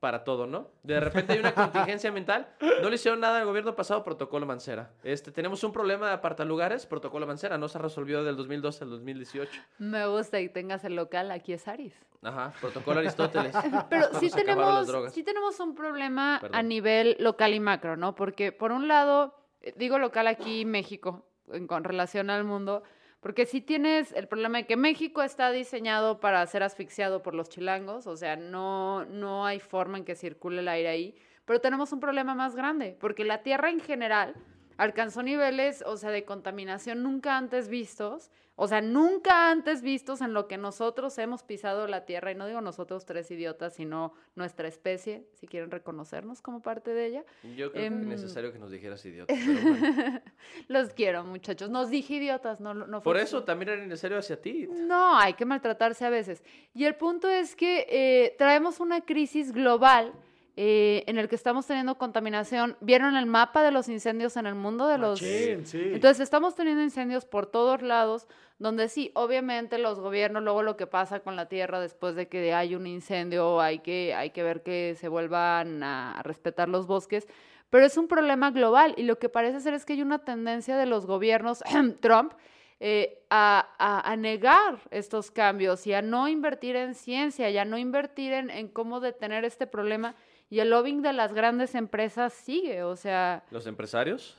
para 0.03 0.25
todo, 0.25 0.47
¿no? 0.47 0.67
De 0.83 0.99
repente 0.99 1.31
hay 1.31 1.39
una 1.39 1.53
contingencia 1.55 2.11
mental, 2.11 2.49
no 2.81 2.89
le 2.89 2.95
hicieron 2.95 3.21
nada 3.21 3.39
al 3.39 3.45
gobierno 3.45 3.73
pasado, 3.73 4.03
protocolo 4.03 4.45
Mancera. 4.45 4.91
Este, 5.01 5.31
tenemos 5.31 5.63
un 5.63 5.71
problema 5.71 6.07
de 6.07 6.13
apartalugares, 6.15 6.85
protocolo 6.85 7.25
Mancera, 7.25 7.57
no 7.57 7.69
se 7.69 7.79
resolvió 7.79 8.21
del 8.21 8.35
2012 8.35 8.83
al 8.83 8.89
2018. 8.89 9.61
Me 9.77 10.05
gusta 10.07 10.41
y 10.41 10.49
tengas 10.49 10.83
el 10.83 10.97
local, 10.97 11.31
aquí 11.31 11.53
es 11.53 11.69
Aris. 11.69 11.93
Ajá, 12.21 12.51
protocolo 12.59 12.99
Aristóteles. 12.99 13.55
Pero 13.89 14.07
sí 14.19 14.29
tenemos, 14.29 15.13
sí 15.13 15.23
tenemos 15.23 15.57
un 15.61 15.73
problema 15.73 16.41
a 16.51 16.61
nivel 16.61 17.15
local 17.19 17.53
y 17.53 17.61
macro, 17.61 17.95
¿no? 17.95 18.13
Porque 18.13 18.51
por 18.51 18.73
un 18.73 18.89
lado, 18.89 19.33
eh, 19.61 19.73
digo 19.77 19.99
local 19.99 20.27
aquí 20.27 20.65
México, 20.65 21.25
en, 21.47 21.65
con 21.65 21.85
relación 21.85 22.29
al 22.29 22.43
mundo, 22.43 22.83
porque 23.23 23.45
sí 23.45 23.61
tienes 23.61 24.11
el 24.11 24.27
problema 24.27 24.59
de 24.59 24.65
que 24.67 24.75
México 24.75 25.23
está 25.23 25.49
diseñado 25.49 26.19
para 26.19 26.45
ser 26.45 26.61
asfixiado 26.61 27.23
por 27.23 27.33
los 27.33 27.49
chilangos, 27.49 28.05
o 28.05 28.17
sea, 28.17 28.35
no, 28.35 29.05
no 29.05 29.45
hay 29.45 29.61
forma 29.61 29.97
en 29.97 30.03
que 30.03 30.13
circule 30.13 30.59
el 30.59 30.67
aire 30.67 30.89
ahí, 30.89 31.15
pero 31.45 31.61
tenemos 31.61 31.93
un 31.93 32.01
problema 32.01 32.35
más 32.35 32.53
grande, 32.53 32.97
porque 32.99 33.23
la 33.23 33.41
Tierra 33.41 33.69
en 33.69 33.79
general 33.79 34.35
alcanzó 34.75 35.23
niveles, 35.23 35.83
o 35.87 35.95
sea, 35.95 36.11
de 36.11 36.25
contaminación 36.25 37.01
nunca 37.01 37.37
antes 37.37 37.69
vistos, 37.69 38.29
o 38.55 38.67
sea, 38.67 38.81
nunca 38.81 39.49
antes 39.49 39.81
vistos 39.81 40.21
en 40.21 40.33
lo 40.33 40.47
que 40.47 40.57
nosotros 40.57 41.17
hemos 41.17 41.41
pisado 41.43 41.87
la 41.87 42.05
Tierra, 42.05 42.31
y 42.31 42.35
no 42.35 42.45
digo 42.45 42.61
nosotros 42.61 43.05
tres 43.05 43.31
idiotas, 43.31 43.73
sino 43.73 44.13
nuestra 44.35 44.67
especie, 44.67 45.25
si 45.33 45.47
quieren 45.47 45.71
reconocernos 45.71 46.41
como 46.41 46.61
parte 46.61 46.93
de 46.93 47.05
ella. 47.07 47.23
Yo 47.55 47.71
creo 47.71 47.71
que 47.71 47.85
Em, 47.85 48.01
es 48.01 48.07
necesario 48.07 48.53
que 48.53 48.59
nos 48.59 48.69
dijeras 48.69 49.03
idiota. 49.05 49.33
pero 49.33 49.61
bueno. 49.61 50.21
Los 50.67 50.89
quiero, 50.93 51.23
muchachos. 51.23 51.69
Nos 51.69 51.89
dije 51.89 52.15
idiotas, 52.15 52.59
no, 52.59 52.73
no 52.73 53.01
fue 53.01 53.13
Por 53.13 53.17
eso 53.17 53.43
también 53.43 53.69
era 53.69 53.85
necesario 53.85 54.17
hacia 54.19 54.39
ti. 54.39 54.67
No, 54.69 55.17
hay 55.17 55.33
que 55.33 55.45
maltratarse 55.45 56.05
a 56.05 56.09
veces. 56.09 56.43
Y 56.73 56.85
el 56.85 56.95
punto 56.95 57.27
es 57.29 57.55
que 57.55 57.87
eh, 57.89 58.35
traemos 58.37 58.79
una 58.79 59.01
crisis 59.01 59.51
global 59.51 60.13
eh, 60.55 61.03
en 61.07 61.17
el 61.17 61.27
que 61.29 61.35
estamos 61.35 61.65
teniendo 61.65 61.97
contaminación. 61.97 62.77
¿Vieron 62.79 63.15
el 63.15 63.25
mapa 63.25 63.63
de 63.63 63.71
los 63.71 63.89
incendios 63.89 64.37
en 64.37 64.45
el 64.45 64.55
mundo? 64.55 64.87
De 64.87 64.97
los... 64.97 65.21
Machín, 65.21 65.65
sí. 65.65 65.81
Entonces 65.93 66.19
estamos 66.19 66.55
teniendo 66.55 66.83
incendios 66.83 67.25
por 67.25 67.47
todos 67.47 67.81
lados, 67.81 68.27
donde 68.59 68.87
sí, 68.87 69.11
obviamente 69.15 69.77
los 69.79 69.99
gobiernos, 69.99 70.43
luego 70.43 70.61
lo 70.61 70.77
que 70.77 70.85
pasa 70.87 71.21
con 71.21 71.35
la 71.35 71.47
tierra 71.47 71.79
después 71.79 72.15
de 72.15 72.27
que 72.27 72.53
hay 72.53 72.75
un 72.75 72.85
incendio, 72.87 73.59
hay 73.61 73.79
que, 73.79 74.13
hay 74.13 74.29
que 74.29 74.43
ver 74.43 74.61
que 74.63 74.95
se 74.99 75.07
vuelvan 75.07 75.81
a 75.83 76.21
respetar 76.23 76.69
los 76.69 76.85
bosques, 76.87 77.27
pero 77.71 77.85
es 77.85 77.97
un 77.97 78.07
problema 78.07 78.51
global 78.51 78.93
y 78.97 79.03
lo 79.03 79.17
que 79.17 79.29
parece 79.29 79.59
ser 79.59 79.73
es 79.73 79.83
que 79.85 79.93
hay 79.93 80.03
una 80.03 80.19
tendencia 80.19 80.77
de 80.77 80.85
los 80.85 81.07
gobiernos, 81.07 81.63
Trump, 81.99 82.33
eh, 82.79 83.23
a, 83.29 83.69
a- 83.79 84.11
a 84.11 84.15
negar 84.17 84.77
estos 84.91 85.31
cambios 85.31 85.87
y 85.87 85.93
a 85.93 86.01
no 86.03 86.27
invertir 86.27 86.75
en 86.75 86.93
ciencia 86.95 87.49
y 87.49 87.57
a 87.57 87.65
no 87.65 87.77
invertir 87.77 88.33
en, 88.33 88.49
en 88.51 88.67
cómo 88.67 88.99
detener 88.99 89.45
este 89.45 89.65
problema. 89.67 90.15
Y 90.53 90.59
el 90.59 90.69
lobbying 90.69 91.01
de 91.01 91.13
las 91.13 91.33
grandes 91.33 91.73
empresas 91.73 92.31
sigue, 92.31 92.83
o 92.83 92.95
sea, 92.95 93.43
Los 93.49 93.65
empresarios. 93.65 94.37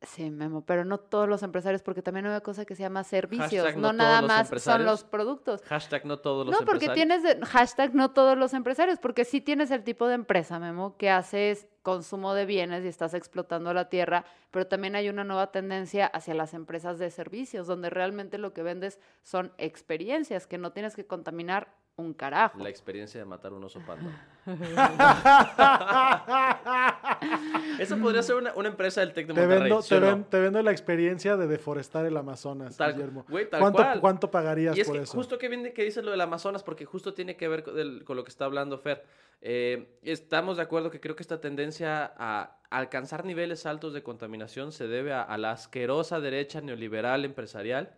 Sí, 0.00 0.30
Memo, 0.30 0.64
pero 0.64 0.86
no 0.86 0.96
todos 0.96 1.28
los 1.28 1.42
empresarios, 1.42 1.82
porque 1.82 2.00
también 2.00 2.24
hay 2.24 2.30
una 2.30 2.40
cosa 2.40 2.64
que 2.64 2.74
se 2.74 2.82
llama 2.82 3.04
servicios, 3.04 3.50
Hashtag 3.64 3.76
no, 3.76 3.88
no 3.92 3.98
nada 3.98 4.22
más 4.22 4.48
son 4.62 4.86
los 4.86 5.04
productos. 5.04 5.60
Hashtag 5.64 6.06
no 6.06 6.18
todos 6.18 6.46
los 6.46 6.58
No, 6.58 6.64
porque 6.64 6.86
empresarios. 6.86 7.22
tienes 7.22 7.40
de- 7.40 7.44
hashtag 7.46 7.94
no 7.94 8.12
todos 8.12 8.38
los 8.38 8.54
empresarios, 8.54 8.98
porque 8.98 9.26
sí 9.26 9.42
tienes 9.42 9.70
el 9.70 9.84
tipo 9.84 10.08
de 10.08 10.14
empresa, 10.14 10.58
Memo, 10.58 10.96
que 10.96 11.10
haces 11.10 11.66
consumo 11.82 12.32
de 12.32 12.46
bienes 12.46 12.82
y 12.86 12.88
estás 12.88 13.12
explotando 13.12 13.74
la 13.74 13.90
tierra, 13.90 14.24
pero 14.50 14.66
también 14.66 14.96
hay 14.96 15.10
una 15.10 15.24
nueva 15.24 15.52
tendencia 15.52 16.06
hacia 16.06 16.32
las 16.32 16.54
empresas 16.54 16.98
de 16.98 17.10
servicios, 17.10 17.66
donde 17.66 17.90
realmente 17.90 18.38
lo 18.38 18.54
que 18.54 18.62
vendes 18.62 18.98
son 19.22 19.52
experiencias, 19.58 20.46
que 20.46 20.56
no 20.56 20.72
tienes 20.72 20.96
que 20.96 21.06
contaminar 21.06 21.68
un 21.96 22.12
carajo. 22.12 22.58
La 22.58 22.68
experiencia 22.68 23.20
de 23.20 23.24
matar 23.26 23.52
un 23.52 23.62
oso 23.62 23.80
panda. 23.86 24.10
Eso 27.78 27.96
podría 27.98 28.22
ser 28.22 28.34
una, 28.36 28.52
una 28.54 28.68
empresa 28.68 29.00
del 29.00 29.12
Tec 29.12 29.26
de 29.28 29.34
Te 29.34 29.40
Monterrey. 29.40 29.62
vendo, 29.70 29.82
¿sí 29.82 29.88
te, 29.90 29.96
o 29.96 30.00
no? 30.00 30.06
ven- 30.08 30.24
te 30.24 30.40
vendo 30.40 30.60
la 30.62 30.70
experiencia 30.72 31.36
de 31.36 31.46
deforestar 31.46 32.04
el 32.06 32.16
Amazonas, 32.16 32.76
Tal- 32.76 32.94
Guillermo. 32.94 33.24
tal 33.50 33.60
¿Cuánto, 33.60 33.78
cual. 33.82 34.00
¿Cuánto 34.00 34.30
pagarías 34.30 34.76
Y 34.76 34.80
es 34.80 34.86
por 34.88 34.96
que 34.96 35.02
eso? 35.02 35.16
justo 35.16 35.38
que 35.38 35.48
viene 35.48 35.72
que 35.72 35.84
dices 35.84 36.04
lo 36.04 36.10
del 36.10 36.20
Amazonas, 36.20 36.62
porque 36.64 36.84
justo 36.84 37.14
tiene 37.14 37.36
que 37.36 37.46
ver 37.48 37.62
con, 37.62 38.16
lo 38.16 38.24
que 38.24 38.30
está 38.30 38.44
hablando 38.46 38.78
Fer. 38.78 39.04
Eh, 39.40 39.98
estamos 40.02 40.56
de 40.56 40.62
acuerdo 40.64 40.90
que 40.90 41.00
creo 41.00 41.14
que 41.16 41.22
esta 41.22 41.40
tendencia 41.40 42.12
a 42.16 42.56
alcanzar 42.70 43.24
niveles 43.24 43.66
altos 43.66 43.92
de 43.92 44.02
contaminación 44.02 44.72
se 44.72 44.88
debe 44.88 45.12
a, 45.12 45.22
a 45.22 45.38
la 45.38 45.52
asquerosa 45.52 46.18
derecha 46.20 46.60
neoliberal 46.60 47.24
empresarial. 47.24 47.92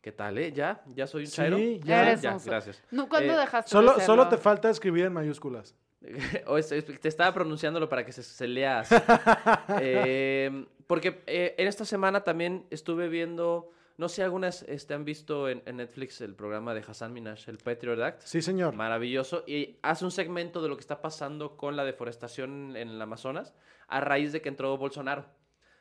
¿Qué 0.00 0.12
tal, 0.12 0.38
eh? 0.38 0.52
¿Ya? 0.52 0.82
¿Ya 0.86 1.06
soy 1.06 1.22
un 1.22 1.26
Sí, 1.26 1.32
chairo? 1.36 1.58
ya. 1.84 2.02
Eres 2.08 2.22
ya, 2.22 2.38
gracias. 2.44 2.82
No, 2.90 3.08
¿Cuándo 3.08 3.34
Eh, 3.34 3.36
dejaste 3.36 3.68
de 3.68 3.70
Solo, 3.70 3.92
solo 4.00 4.22
serlo? 4.22 4.28
te 4.28 4.38
falta 4.38 4.70
escribir 4.70 5.04
en 5.06 5.12
mayúsculas. 5.12 5.74
O 6.46 6.56
es- 6.56 6.72
es- 6.72 7.00
te 7.00 7.08
estaba 7.08 7.34
pronunciándolo 7.34 7.88
para 7.88 8.04
que 8.06 8.12
se, 8.12 8.22
se 8.22 8.46
lea 8.48 8.80
así. 8.80 8.94
Eh, 9.82 10.66
porque 10.86 11.22
eh, 11.26 11.54
en 11.58 11.68
esta 11.68 11.84
semana 11.84 12.22
también 12.24 12.66
estuve 12.70 13.08
viendo, 13.08 13.70
no 13.98 14.08
sé, 14.08 14.22
algunas 14.22 14.62
este, 14.62 14.94
han 14.94 15.04
visto 15.04 15.48
en, 15.50 15.62
en 15.66 15.76
Netflix 15.76 16.20
el 16.22 16.34
programa 16.34 16.72
de 16.74 16.80
Hassan 16.80 17.12
Minaj, 17.12 17.48
el 17.48 17.58
Patriot 17.58 18.00
Act. 18.00 18.22
Sí, 18.22 18.40
señor. 18.40 18.74
Maravilloso. 18.74 19.44
Y 19.46 19.78
hace 19.82 20.06
un 20.06 20.10
segmento 20.10 20.62
de 20.62 20.68
lo 20.70 20.76
que 20.76 20.80
está 20.80 21.02
pasando 21.02 21.58
con 21.58 21.76
la 21.76 21.84
deforestación 21.84 22.74
en 22.76 22.88
el 22.88 23.02
Amazonas 23.02 23.54
a 23.86 24.00
raíz 24.00 24.32
de 24.32 24.40
que 24.40 24.48
entró 24.48 24.76
Bolsonaro. 24.78 25.26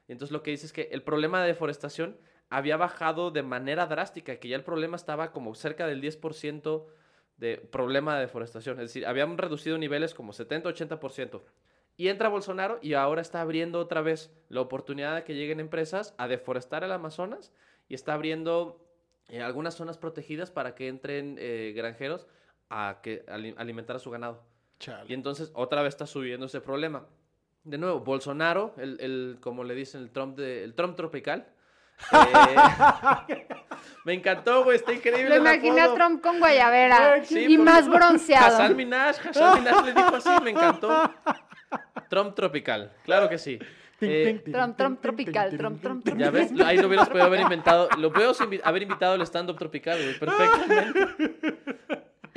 Y 0.09 0.11
entonces 0.11 0.33
lo 0.33 0.43
que 0.43 0.51
dice 0.51 0.65
es 0.65 0.73
que 0.73 0.89
el 0.91 1.03
problema 1.03 1.41
de 1.41 1.47
deforestación 1.47 2.17
había 2.49 2.77
bajado 2.77 3.31
de 3.31 3.43
manera 3.43 3.85
drástica, 3.85 4.37
que 4.37 4.47
ya 4.47 4.55
el 4.55 4.63
problema 4.63 4.95
estaba 4.95 5.31
como 5.31 5.53
cerca 5.55 5.85
del 5.87 6.01
10% 6.01 6.85
de 7.37 7.57
problema 7.57 8.15
de 8.15 8.21
deforestación. 8.21 8.79
Es 8.79 8.89
decir, 8.89 9.05
habían 9.05 9.37
reducido 9.37 9.77
niveles 9.77 10.13
como 10.13 10.33
70-80%. 10.33 11.41
Y 11.95 12.07
entra 12.07 12.29
Bolsonaro 12.29 12.79
y 12.81 12.93
ahora 12.93 13.21
está 13.21 13.41
abriendo 13.41 13.79
otra 13.79 14.01
vez 14.01 14.31
la 14.49 14.61
oportunidad 14.61 15.15
de 15.15 15.23
que 15.23 15.35
lleguen 15.35 15.59
empresas 15.59 16.13
a 16.17 16.27
deforestar 16.27 16.83
el 16.83 16.91
Amazonas 16.91 17.51
y 17.89 17.93
está 17.95 18.13
abriendo 18.13 18.85
eh, 19.27 19.41
algunas 19.41 19.75
zonas 19.75 19.97
protegidas 19.97 20.49
para 20.49 20.75
que 20.75 20.87
entren 20.87 21.35
eh, 21.39 21.73
granjeros 21.75 22.27
a 22.69 22.99
que 23.03 23.23
ali- 23.27 23.53
alimentar 23.57 23.95
a 23.97 23.99
su 23.99 24.09
ganado. 24.11 24.41
Y 25.09 25.13
entonces 25.13 25.51
otra 25.55 25.81
vez 25.81 25.89
está 25.93 26.07
subiendo 26.07 26.45
ese 26.45 26.61
problema. 26.61 27.05
De 27.65 27.77
nuevo, 27.77 27.99
Bolsonaro, 27.99 28.73
el, 28.77 28.97
el- 29.01 29.37
como 29.41 29.63
le 29.65 29.75
dicen, 29.75 30.01
el 30.01 30.09
Trump, 30.11 30.37
de, 30.37 30.63
el 30.63 30.73
Trump 30.75 30.95
tropical. 30.95 31.47
Eh, 32.11 33.47
me 34.05 34.13
encantó, 34.13 34.63
güey, 34.63 34.77
está 34.77 34.93
increíble. 34.93 35.29
Lo 35.29 35.37
imaginé 35.37 35.81
a. 35.81 35.93
Trump 35.93 36.21
con 36.21 36.39
guayabera 36.39 37.23
Sí, 37.25 37.45
y 37.47 37.57
por- 37.57 37.65
más 37.65 37.87
bronceado. 37.87 38.47
Hassan 38.47 38.75
Minaj, 38.75 39.15
Hassan 39.29 39.59
Minaj 39.63 39.85
le 39.85 39.93
dijo 39.93 40.15
así, 40.15 40.29
me 40.43 40.51
encantó. 40.51 41.11
Trump 42.09 42.33
tropical, 42.35 42.91
claro 43.05 43.29
que 43.29 43.37
sí. 43.37 43.59
Eh, 44.01 44.41
Trump, 44.49 44.77
Trump 44.77 45.01
tropical, 45.01 45.57
Trump, 45.57 45.81
Trump, 45.81 46.03
Trump. 46.05 46.19
ya 46.19 46.29
ves, 46.31 46.51
ahí 46.65 46.77
lo 46.77 46.87
hubieras 46.87 47.09
podido 47.09 47.25
haber 47.25 47.41
inventado, 47.41 47.89
lo 47.97 48.13
invi- 48.39 48.61
haber 48.63 48.83
invitado 48.83 49.15
el 49.15 49.21
stand-up 49.23 49.57
tropical, 49.59 49.99
güey, 50.01 50.17
perfectamente. 50.17 50.99
Eh, 51.23 51.95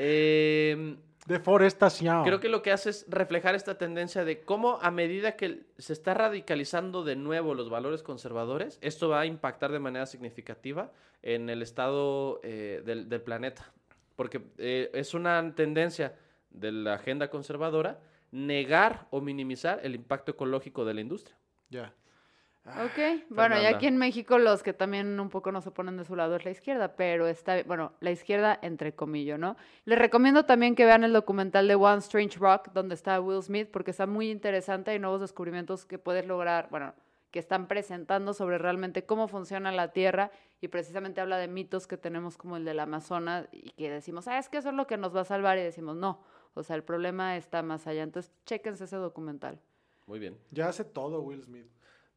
Deforestación. 1.32 2.24
Creo 2.24 2.40
que 2.40 2.48
lo 2.48 2.62
que 2.62 2.72
hace 2.72 2.90
es 2.90 3.06
reflejar 3.08 3.54
esta 3.54 3.78
tendencia 3.78 4.24
de 4.24 4.42
cómo 4.42 4.78
a 4.80 4.90
medida 4.90 5.36
que 5.36 5.64
se 5.78 5.92
está 5.92 6.14
radicalizando 6.14 7.04
de 7.04 7.16
nuevo 7.16 7.54
los 7.54 7.70
valores 7.70 8.02
conservadores, 8.02 8.78
esto 8.80 9.08
va 9.08 9.20
a 9.20 9.26
impactar 9.26 9.72
de 9.72 9.80
manera 9.80 10.06
significativa 10.06 10.92
en 11.22 11.50
el 11.50 11.62
estado 11.62 12.40
eh, 12.42 12.82
del, 12.84 13.08
del 13.08 13.20
planeta. 13.22 13.72
Porque 14.16 14.42
eh, 14.58 14.90
es 14.94 15.14
una 15.14 15.54
tendencia 15.54 16.14
de 16.50 16.70
la 16.72 16.94
agenda 16.94 17.30
conservadora 17.30 18.00
negar 18.30 19.06
o 19.10 19.20
minimizar 19.20 19.80
el 19.82 19.94
impacto 19.94 20.32
ecológico 20.32 20.84
de 20.84 20.94
la 20.94 21.00
industria. 21.00 21.36
Ya. 21.68 21.94
Ok, 22.64 23.26
bueno, 23.28 23.56
y 23.56 23.58
Fernanda. 23.58 23.68
aquí 23.76 23.86
en 23.88 23.96
México 23.96 24.38
los 24.38 24.62
que 24.62 24.72
también 24.72 25.18
un 25.18 25.30
poco 25.30 25.50
no 25.50 25.60
se 25.60 25.72
ponen 25.72 25.96
de 25.96 26.04
su 26.04 26.14
lado 26.14 26.36
es 26.36 26.44
la 26.44 26.52
izquierda, 26.52 26.94
pero 26.94 27.26
está, 27.26 27.60
bueno, 27.64 27.92
la 27.98 28.12
izquierda 28.12 28.56
entre 28.62 28.94
comillas, 28.94 29.36
¿no? 29.36 29.56
Les 29.84 29.98
recomiendo 29.98 30.44
también 30.44 30.76
que 30.76 30.84
vean 30.84 31.02
el 31.02 31.12
documental 31.12 31.66
de 31.66 31.74
One 31.74 31.98
Strange 31.98 32.38
Rock, 32.38 32.68
donde 32.72 32.94
está 32.94 33.20
Will 33.20 33.42
Smith, 33.42 33.68
porque 33.72 33.90
está 33.90 34.06
muy 34.06 34.30
interesante, 34.30 34.92
hay 34.92 35.00
nuevos 35.00 35.20
descubrimientos 35.20 35.84
que 35.84 35.98
puedes 35.98 36.24
lograr, 36.24 36.68
bueno, 36.70 36.94
que 37.32 37.40
están 37.40 37.66
presentando 37.66 38.32
sobre 38.32 38.58
realmente 38.58 39.06
cómo 39.06 39.26
funciona 39.26 39.72
la 39.72 39.92
Tierra 39.92 40.30
y 40.60 40.68
precisamente 40.68 41.20
habla 41.20 41.38
de 41.38 41.48
mitos 41.48 41.88
que 41.88 41.96
tenemos 41.96 42.36
como 42.36 42.56
el 42.56 42.64
del 42.64 42.78
Amazonas 42.78 43.48
y 43.50 43.70
que 43.70 43.90
decimos, 43.90 44.28
ah, 44.28 44.38
es 44.38 44.48
que 44.48 44.58
eso 44.58 44.68
es 44.68 44.74
lo 44.76 44.86
que 44.86 44.98
nos 44.98 45.16
va 45.16 45.22
a 45.22 45.24
salvar 45.24 45.58
y 45.58 45.62
decimos, 45.62 45.96
no, 45.96 46.20
o 46.54 46.62
sea, 46.62 46.76
el 46.76 46.84
problema 46.84 47.36
está 47.36 47.62
más 47.62 47.88
allá, 47.88 48.04
entonces 48.04 48.32
chéquense 48.46 48.84
ese 48.84 48.96
documental. 48.96 49.58
Muy 50.06 50.20
bien. 50.20 50.38
Ya 50.50 50.68
hace 50.68 50.84
todo 50.84 51.22
Will 51.22 51.42
Smith. 51.42 51.66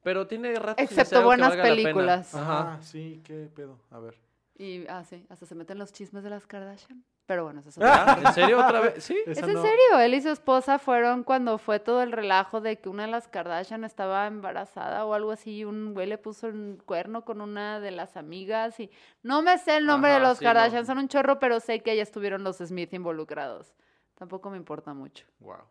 Pero 0.06 0.28
tiene 0.28 0.54
ratos 0.54 0.86
Excepto 0.86 1.18
que 1.20 1.26
buenas 1.26 1.50
valga 1.50 1.64
la 1.64 1.70
pena. 1.70 1.76
películas. 1.84 2.36
Ajá. 2.36 2.74
Ah, 2.76 2.82
sí, 2.84 3.22
qué 3.24 3.50
pedo. 3.54 3.80
A 3.90 3.98
ver. 3.98 4.16
Y, 4.56 4.86
ah, 4.88 5.04
sí, 5.04 5.26
hasta 5.30 5.48
se 5.48 5.56
meten 5.56 5.80
los 5.80 5.92
chismes 5.92 6.24
de 6.24 6.30
las 6.30 6.46
Kardashian. 6.46 7.04
Pero 7.26 7.44
bueno, 7.46 7.60
eso 7.62 7.70
es 7.70 7.78
otra 7.78 8.04
¿Ah? 8.14 8.20
¿En 8.24 8.34
serio 8.36 8.64
otra 8.64 8.82
vez? 8.82 9.04
Sí. 9.04 9.18
Es 9.26 9.40
Esa 9.40 9.48
en 9.48 9.54
no. 9.54 9.62
serio, 9.64 10.00
él 10.00 10.14
y 10.14 10.22
su 10.22 10.30
esposa 10.30 10.78
fueron 10.78 11.24
cuando 11.24 11.58
fue 11.58 11.80
todo 11.80 12.04
el 12.04 12.12
relajo 12.12 12.62
de 12.62 12.78
que 12.80 12.88
una 12.88 13.08
de 13.08 13.12
las 13.12 13.28
Kardashian 13.28 13.84
estaba 13.84 14.28
embarazada 14.28 15.06
o 15.06 15.16
algo 15.16 15.32
así, 15.32 15.58
y 15.58 15.66
un 15.66 15.96
güey 15.96 16.06
le 16.06 16.20
puso 16.20 16.46
un 16.50 16.80
cuerno 16.86 17.26
con 17.26 17.42
una 17.42 17.80
de 17.80 17.90
las 17.90 18.16
amigas 18.16 18.80
y 18.80 18.92
no 19.24 19.42
me 19.42 19.58
sé 19.58 19.78
el 19.78 19.88
nombre 19.88 20.12
de 20.12 20.20
los 20.20 20.38
sí, 20.38 20.44
no. 20.46 20.50
Kardashian, 20.52 20.86
son 20.86 21.00
un 21.00 21.08
chorro, 21.08 21.40
pero 21.40 21.60
sé 21.60 21.80
que 21.80 21.96
ya 21.96 22.04
estuvieron 22.04 22.44
los 22.44 22.58
Smith 22.58 22.94
involucrados. 22.94 23.74
Tampoco 24.14 24.52
me 24.52 24.58
importa 24.58 24.94
mucho. 24.94 25.26
Wow. 25.40 25.64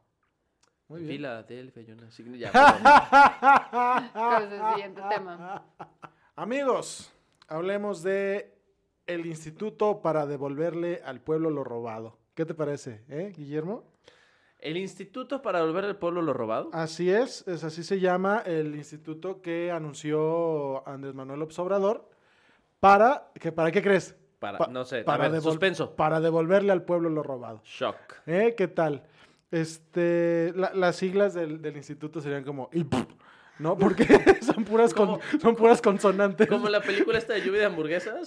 Muy 0.89 1.01
bien. 1.01 1.13
Filadelfia, 1.17 1.83
yo 1.83 1.95
nací- 1.97 2.37
Ya, 2.39 2.53
perdón. 2.53 2.83
¿Cuál 4.13 4.43
es 4.45 4.53
el 4.53 4.61
siguiente 4.75 5.03
tema? 5.11 5.63
Amigos, 6.37 7.13
hablemos 7.49 8.03
de 8.03 8.55
el 9.07 9.27
instituto 9.27 10.01
para 10.03 10.27
devolverle 10.27 11.01
al 11.05 11.21
pueblo 11.21 11.51
lo 11.51 11.65
robado. 11.65 12.19
¿Qué 12.35 12.45
te 12.45 12.55
parece, 12.55 13.03
eh, 13.09 13.33
Guillermo? 13.37 13.85
¿El 14.59 14.79
Instituto 14.79 15.43
para 15.43 15.59
Devolver 15.59 15.85
al 15.85 15.97
Pueblo 15.99 16.23
lo 16.23 16.33
Robado? 16.33 16.71
Así 16.73 17.11
es, 17.11 17.47
es 17.47 17.65
así 17.65 17.83
se 17.85 18.01
llama 18.01 18.43
el 18.47 18.75
instituto 18.75 19.43
que 19.43 19.71
anunció 19.71 20.89
Andrés 20.89 21.15
Manuel 21.15 21.41
López 21.41 21.59
Obrador 21.59 22.09
para 22.81 23.29
que 23.39 23.53
para 23.53 23.71
qué 23.71 23.83
crees? 23.83 24.17
Para, 24.39 24.57
Pa- 24.57 24.69
no 24.69 24.87
sé, 24.87 25.05
para 25.05 25.29
ver, 25.29 25.39
devol- 25.39 25.43
suspenso. 25.53 25.95
Para 25.95 26.19
devolverle 26.21 26.73
al 26.73 26.83
pueblo 26.83 27.11
lo 27.11 27.23
robado. 27.23 27.61
Shock. 27.63 27.97
¿Eh? 28.27 28.55
¿Qué 28.57 28.69
tal? 28.69 29.03
Este, 29.55 30.53
la- 30.57 30.73
las 30.75 30.97
siglas 30.97 31.33
del, 31.35 31.63
del 31.63 31.77
instituto 31.77 32.21
serían 32.21 32.43
como 32.43 32.69
¿no? 33.61 33.79
Porque 33.79 34.05
son 34.43 34.65
puras 34.65 34.93
con- 34.93 35.21
son 35.41 35.55
puras 35.55 35.81
consonantes. 35.81 36.49
Como 36.49 36.69
la 36.69 36.81
película 36.81 37.19
esta 37.19 37.35
de 37.35 37.43
lluvia 37.43 37.61
de 37.61 37.67
hamburguesas. 37.67 38.27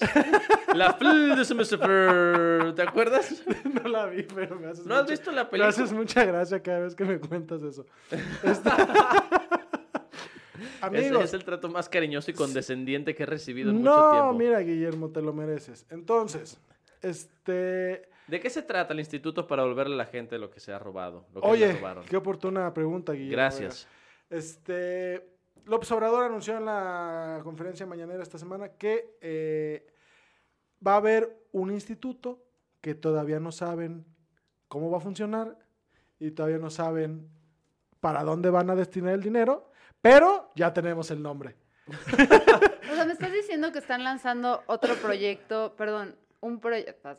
la 0.73 0.93
fl 0.93 1.35
de 1.35 1.43
Semester- 1.43 2.73
¿Te 2.75 2.81
acuerdas? 2.81 3.43
No 3.83 3.89
la 3.89 4.05
vi, 4.05 4.23
pero 4.23 4.57
me 4.57 4.67
haces 4.67 4.85
¿No 4.85 4.95
has 4.95 5.05
visto 5.09 5.31
la 5.31 5.43
Me 5.43 5.49
película? 5.49 5.69
haces 5.69 5.91
mucha 5.91 6.23
gracia 6.23 6.61
cada 6.63 6.79
vez 6.79 6.95
que 6.95 7.03
me 7.03 7.19
cuentas 7.19 7.61
eso. 7.61 7.85
Este- 8.43 8.69
Es, 10.57 10.83
Amigos, 10.83 11.23
es 11.25 11.33
el 11.33 11.43
trato 11.43 11.69
más 11.69 11.89
cariñoso 11.89 12.31
y 12.31 12.33
condescendiente 12.33 13.13
que 13.13 13.23
he 13.23 13.25
recibido 13.25 13.69
en 13.71 13.77
mucho 13.77 13.89
no, 13.95 14.11
tiempo. 14.11 14.33
mira, 14.33 14.59
Guillermo, 14.59 15.09
te 15.09 15.21
lo 15.21 15.33
mereces. 15.33 15.85
Entonces, 15.89 16.59
este, 17.01 18.07
¿De 18.27 18.39
qué 18.39 18.49
se 18.49 18.61
trata 18.61 18.93
el 18.93 18.99
Instituto 18.99 19.47
para 19.47 19.63
devolverle 19.63 19.93
a 19.95 19.97
la 19.97 20.05
gente 20.05 20.37
lo 20.37 20.49
que 20.49 20.59
se 20.59 20.73
ha 20.73 20.79
robado? 20.79 21.25
Lo 21.33 21.41
que 21.41 21.47
oye, 21.47 21.73
robaron? 21.73 22.05
qué 22.05 22.17
oportuna 22.17 22.73
pregunta, 22.73 23.13
Guillermo. 23.13 23.31
Gracias. 23.31 23.87
Este, 24.29 25.37
López 25.65 25.89
Obrador 25.91 26.25
anunció 26.25 26.57
en 26.57 26.65
la 26.65 27.39
conferencia 27.43 27.85
mañanera 27.85 28.21
esta 28.21 28.37
semana 28.37 28.69
que 28.69 29.17
eh, 29.21 29.87
va 30.85 30.93
a 30.93 30.97
haber 30.97 31.47
un 31.53 31.71
instituto 31.71 32.43
que 32.81 32.95
todavía 32.95 33.39
no 33.39 33.51
saben 33.51 34.05
cómo 34.67 34.91
va 34.91 34.97
a 34.97 35.01
funcionar 35.01 35.57
y 36.19 36.31
todavía 36.31 36.57
no 36.57 36.69
saben 36.69 37.29
para 38.01 38.23
dónde 38.23 38.49
van 38.49 38.69
a 38.69 38.75
destinar 38.75 39.13
el 39.13 39.23
dinero, 39.23 39.71
pero 40.01 40.51
ya 40.55 40.73
tenemos 40.73 41.11
el 41.11 41.21
nombre. 41.21 41.55
O 42.89 42.95
sea, 42.95 43.05
me 43.05 43.13
estás 43.13 43.31
diciendo 43.31 43.71
que 43.71 43.79
están 43.79 44.03
lanzando 44.03 44.63
otro 44.65 44.95
proyecto, 44.95 45.75
perdón, 45.75 46.15
un 46.39 46.59
proyecto, 46.59 47.17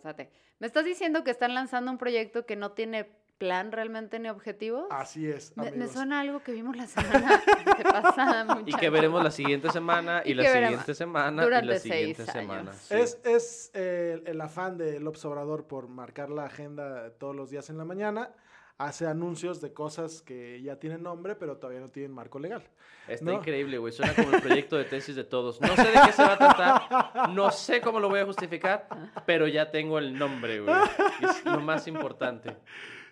me 0.59 0.67
estás 0.67 0.85
diciendo 0.85 1.25
que 1.25 1.31
están 1.31 1.55
lanzando 1.55 1.91
un 1.91 1.99
proyecto 1.99 2.47
que 2.47 2.57
no 2.57 2.73
tiene 2.73 3.09
plan 3.39 3.71
realmente 3.71 4.19
ni 4.19 4.29
objetivos. 4.29 4.87
Así 4.91 5.29
es, 5.29 5.57
Me, 5.57 5.87
suena 5.87 6.19
a 6.19 6.21
algo 6.23 6.43
que 6.43 6.53
vimos 6.53 6.77
la 6.77 6.87
semana 6.87 7.41
pasada. 7.85 8.63
Y 8.67 8.75
que 8.75 8.91
veremos 8.91 9.23
la 9.23 9.31
siguiente 9.31 9.71
semana, 9.71 10.23
y, 10.25 10.33
Y 10.33 10.35
la 10.35 10.43
que 10.43 10.53
siguiente 10.53 10.95
semana, 10.95 11.45
y 11.47 11.65
la 11.65 11.79
siguiente 11.79 12.23
años. 12.23 12.33
semana. 12.33 12.73
Sí. 12.73 12.95
Es, 12.95 13.21
es 13.25 13.71
eh, 13.75 14.23
el 14.27 14.41
afán 14.41 14.77
de 14.77 14.99
López 14.99 15.25
Obrador 15.25 15.67
por 15.67 15.89
marcar 15.89 16.31
la 16.31 16.45
agenda 16.45 17.11
todos 17.19 17.35
los 17.35 17.51
días 17.51 17.71
en 17.71 17.79
la 17.79 17.85
mañana. 17.85 18.33
Hace 18.79 19.09
anuncios 19.09 19.61
de 19.61 19.73
cosas 19.73 20.23
que 20.23 20.63
ya 20.63 20.77
tienen 20.79 21.03
nombre, 21.03 21.35
pero 21.35 21.57
todavía 21.57 21.81
no 21.81 21.89
tienen 21.89 22.13
marco 22.13 22.39
legal. 22.39 22.63
Está 23.09 23.25
¿no? 23.25 23.33
increíble, 23.33 23.77
güey. 23.79 23.93
Suena 23.93 24.15
como 24.15 24.31
el 24.31 24.41
proyecto 24.41 24.77
de 24.77 24.85
tesis 24.85 25.17
de 25.17 25.25
todos. 25.25 25.61
No 25.61 25.75
sé 25.75 25.83
de 25.83 25.99
qué 26.07 26.13
se 26.13 26.23
va 26.23 26.35
a 26.35 26.39
tratar, 26.39 27.31
no 27.31 27.51
sé 27.51 27.81
cómo 27.81 27.99
lo 27.99 28.09
voy 28.09 28.21
a 28.21 28.25
justificar, 28.25 28.87
pero 29.27 29.49
ya 29.49 29.73
tengo 29.73 29.99
el 29.99 30.17
nombre, 30.17 30.61
güey. 30.61 30.77
Es 31.21 31.45
lo 31.45 31.61
más 31.61 31.89
importante. 31.89 32.57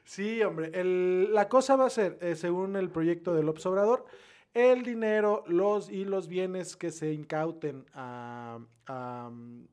Sí, 0.05 0.41
hombre. 0.45 0.71
el- 0.73 1.35
la 1.35 1.49
cosa 1.49 1.75
va 1.75 1.87
a 1.87 1.91
ser, 1.91 2.17
eh, 2.21 2.37
según 2.37 2.77
el 2.77 2.89
proyecto 2.91 3.35
de 3.35 3.43
López 3.43 3.67
Obrador, 3.67 4.05
el 4.55 4.85
dinero 4.85 5.43
los, 5.49 5.91
y 5.91 6.05
los 6.05 6.29
bienes 6.29 6.77
que 6.77 6.93
se 6.93 7.13
incauten 7.13 7.85
a, 7.93 8.61
a, 8.87 9.31
mm, 9.33 9.65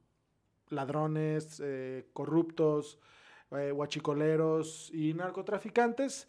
ladrones, 0.70 1.62
eh, 1.64 2.08
corruptos, 2.14 2.98
eh, 3.58 3.72
huachicoleros 3.72 4.90
y 4.94 5.14
narcotraficantes 5.14 6.28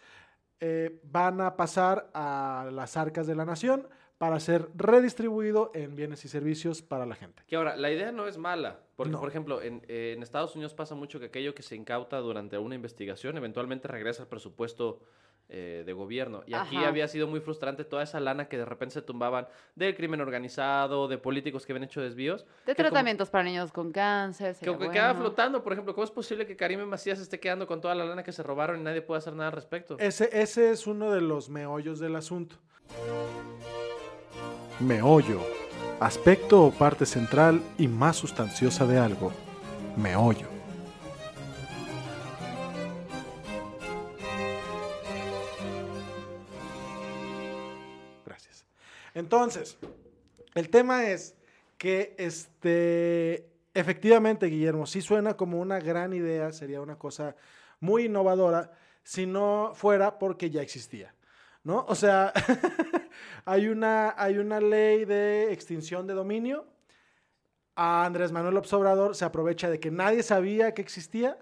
eh, 0.61 1.01
van 1.05 1.41
a 1.41 1.57
pasar 1.57 2.11
a 2.15 2.69
las 2.73 2.97
arcas 2.97 3.27
de 3.27 3.35
la 3.35 3.45
nación 3.45 3.89
para 4.19 4.39
ser 4.41 4.71
redistribuido 4.75 5.71
en 5.75 5.97
bienes 5.97 6.25
y 6.25 6.29
servicios 6.29 6.81
para 6.83 7.05
la 7.05 7.15
gente. 7.17 7.43
Que 7.47 7.57
ahora, 7.57 7.77
la 7.77 7.91
idea 7.91 8.13
no 8.13 8.27
es 8.27 8.39
mala, 8.39 8.81
porque, 8.97 9.11
No. 9.13 9.21
por 9.21 9.29
ejemplo, 9.29 9.61
en, 9.61 9.83
eh, 9.89 10.15
en 10.17 10.23
Estados 10.23 10.55
Unidos 10.55 10.73
pasa 10.73 10.95
mucho 10.95 11.19
que 11.19 11.27
aquello 11.27 11.55
que 11.55 11.63
se 11.63 11.75
incauta 11.75 12.19
durante 12.19 12.57
una 12.57 12.77
investigación 12.77 13.37
eventualmente 13.37 13.89
regresa 13.89 14.23
al 14.23 14.29
presupuesto 14.29 15.01
eh, 15.49 15.83
de 15.85 15.93
gobierno. 15.93 16.43
Y 16.47 16.55
aquí 16.55 16.77
Ajá. 16.77 16.89
había 16.89 17.07
sido 17.07 17.27
muy 17.27 17.41
frustrante 17.41 17.85
toda 17.85 18.03
esa 18.03 18.19
lana 18.19 18.49
que 18.49 18.57
de 18.57 18.65
repente 18.65 18.95
se 18.95 19.03
tumbaban 19.03 19.47
del 19.75 19.95
crimen 19.95 20.21
organizado, 20.21 21.07
de 21.07 21.19
políticos 21.19 21.67
que 21.67 21.73
habían 21.73 21.85
hecho 21.85 22.01
desvíos. 22.01 22.45
De 22.67 22.75
como- 22.75 22.89
tratamientos 22.89 23.31
para 23.31 23.45
niños 23.45 23.71
con 23.71 23.93
cáncer. 23.93 24.57
Que, 24.57 24.65
que 24.77 24.91
quedaba 24.91 25.13
bueno. 25.13 25.27
flotando, 25.29 25.63
por 25.63 25.73
ejemplo, 25.73 25.95
¿cómo 25.95 26.05
es 26.05 26.11
posible 26.11 26.47
que 26.47 26.57
Karim 26.57 26.81
Macías 26.85 27.21
esté 27.21 27.39
quedando 27.41 27.67
con 27.67 27.81
toda 27.81 27.95
la 27.95 28.05
lana 28.05 28.23
que 28.23 28.33
se 28.33 28.43
robaron 28.43 28.81
y 28.81 28.83
nadie 28.83 29.03
pueda 29.03 29.19
hacer 29.19 29.35
nada 29.35 29.49
al 29.49 29.55
respecto? 29.55 29.97
Ese, 29.99 30.31
ese 30.33 30.71
es 30.71 30.87
uno 30.87 31.11
de 31.13 31.21
los 31.21 31.49
meollos 31.51 31.99
del 31.99 32.17
asunto. 32.17 32.57
Meollo. 34.81 35.41
Aspecto 36.01 36.63
o 36.65 36.71
parte 36.73 37.07
central 37.07 37.61
y 37.79 37.87
más 37.89 38.17
sustanciosa 38.17 38.87
de 38.87 38.99
algo. 38.99 39.33
Meollo. 39.97 40.49
Entonces, 49.15 49.79
el 50.55 50.69
tema 50.69 51.09
es 51.09 51.35
que 51.79 52.15
este 52.19 53.55
efectivamente, 53.75 54.47
Guillermo, 54.47 54.87
sí 54.87 55.03
suena 55.03 55.37
como 55.37 55.61
una 55.61 55.81
gran 55.81 56.13
idea, 56.13 56.53
sería 56.53 56.81
una 56.81 56.97
cosa 56.97 57.35
muy 57.81 58.05
innovadora 58.05 58.73
si 59.03 59.27
no 59.27 59.73
fuera 59.75 60.19
porque 60.19 60.49
ya 60.49 60.63
existía. 60.63 61.15
¿No? 61.65 61.85
O 61.89 61.95
sea, 61.95 62.33
hay, 63.45 63.69
una, 63.69 64.15
hay 64.17 64.39
una 64.39 64.61
ley 64.61 65.05
de 65.05 65.53
extinción 65.53 66.07
de 66.07 66.15
dominio. 66.15 66.67
A 67.75 68.05
Andrés 68.05 68.31
Manuel 68.31 68.55
López 68.55 68.73
Obrador 68.75 69.17
se 69.17 69.25
aprovecha 69.25 69.69
de 69.69 69.81
que 69.81 69.91
nadie 69.91 70.23
sabía 70.23 70.75
que 70.75 70.83
existía 70.83 71.39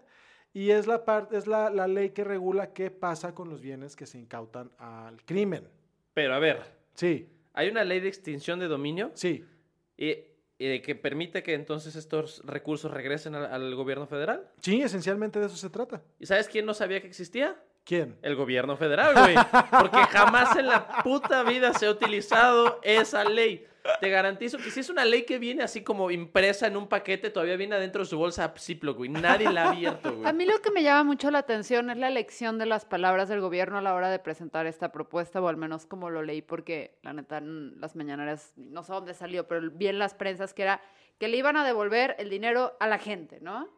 y 0.55 0.71
es 0.71 0.87
la, 0.87 1.05
parte 1.05 1.37
es 1.37 1.47
la, 1.47 1.69
la 1.69 1.87
ley 1.87 2.11
que 2.11 2.25
regula 2.25 2.73
qué 2.73 2.91
pasa 2.91 3.35
con 3.35 3.51
los 3.51 3.61
bienes 3.61 3.97
que 3.97 4.07
se 4.07 4.19
incautan 4.19 4.71
al 4.79 5.23
crimen. 5.25 5.69
Pero 6.15 6.35
a 6.35 6.39
ver, 6.39 6.63
Sí, 6.95 7.29
hay 7.55 7.69
una 7.69 7.85
ley 7.85 8.01
de 8.01 8.09
extinción 8.09 8.59
de 8.59 8.69
dominio 8.69 9.11
sí. 9.15 9.45
y, 9.97 10.17
que 10.59 10.95
permite 10.95 11.43
que 11.43 11.55
entonces 11.55 11.97
estos 11.97 12.41
recursos 12.45 12.91
regresen 12.91 13.35
al, 13.35 13.47
al 13.47 13.75
gobierno 13.75 14.07
federal. 14.07 14.49
Sí, 14.61 14.81
esencialmente 14.81 15.41
de 15.41 15.47
eso 15.47 15.57
se 15.57 15.71
trata. 15.71 16.03
¿Y 16.21 16.27
sabes 16.27 16.49
quién 16.49 16.67
no 16.67 16.73
sabía 16.73 17.01
que 17.01 17.09
existía? 17.09 17.61
¿Quién? 17.85 18.17
El 18.23 18.37
gobierno 18.37 18.77
federal, 18.77 19.15
güey. 19.15 19.35
Porque 19.71 19.99
jamás 20.11 20.57
en 20.57 20.69
la 20.69 21.03
puta 21.03 21.43
vida 21.43 21.75
se 21.75 21.87
ha 21.87 21.91
utilizado 21.91 22.79
esa 22.83 23.25
ley. 23.25 23.67
Te 24.01 24.11
garantizo 24.11 24.59
que 24.59 24.71
si 24.71 24.81
es 24.81 24.91
una 24.91 25.05
ley 25.05 25.25
que 25.25 25.39
viene 25.39 25.63
así 25.63 25.83
como 25.83 26.11
impresa 26.11 26.67
en 26.67 26.77
un 26.77 26.89
paquete, 26.89 27.31
todavía 27.31 27.57
viene 27.57 27.77
adentro 27.77 28.03
de 28.03 28.09
su 28.09 28.19
bolsa 28.19 28.53
Ziploc, 28.57 28.97
güey. 28.97 29.11
Nadie 29.11 29.51
la 29.51 29.65
ha 29.65 29.71
abierto. 29.71 30.21
A 30.25 30.33
mí 30.33 30.45
lo 30.45 30.61
que 30.61 30.71
me 30.71 30.83
llama 30.83 31.05
mucho 31.05 31.31
la 31.31 31.39
atención 31.39 31.91
es 31.91 31.97
la 31.97 32.09
elección 32.09 32.59
de 32.59 32.67
las 32.67 32.85
palabras 32.85 33.29
del 33.29 33.41
gobierno 33.41 33.79
a 33.79 33.83
la 33.83 33.95
hora 33.95 34.11
de 34.11 34.19
presentar 34.19 34.67
esta 34.67 34.93
propuesta, 34.93 35.41
o 35.41 35.49
al 35.49 35.57
menos 35.57 35.87
como 35.87 36.11
lo 36.11 36.23
leí, 36.23 36.43
porque 36.43 36.99
la 37.03 37.13
neta, 37.13 37.39
en 37.39 37.81
las 37.81 37.97
mañaneras, 37.97 38.53
no 38.57 38.83
sé 38.83 38.93
dónde 38.93 39.15
salió, 39.15 39.49
pero 39.49 39.71
vi 39.71 39.89
en 39.89 39.99
las 39.99 40.15
prensas 40.15 40.55
que 40.55 40.63
era 40.63 40.81
que 41.23 41.29
le 41.29 41.37
iban 41.37 41.57
a 41.57 41.65
devolver 41.65 42.17
el 42.19 42.29
dinero 42.29 42.77
a 42.81 42.89
la 42.89 42.99
gente, 42.99 43.39
¿no? 43.41 43.69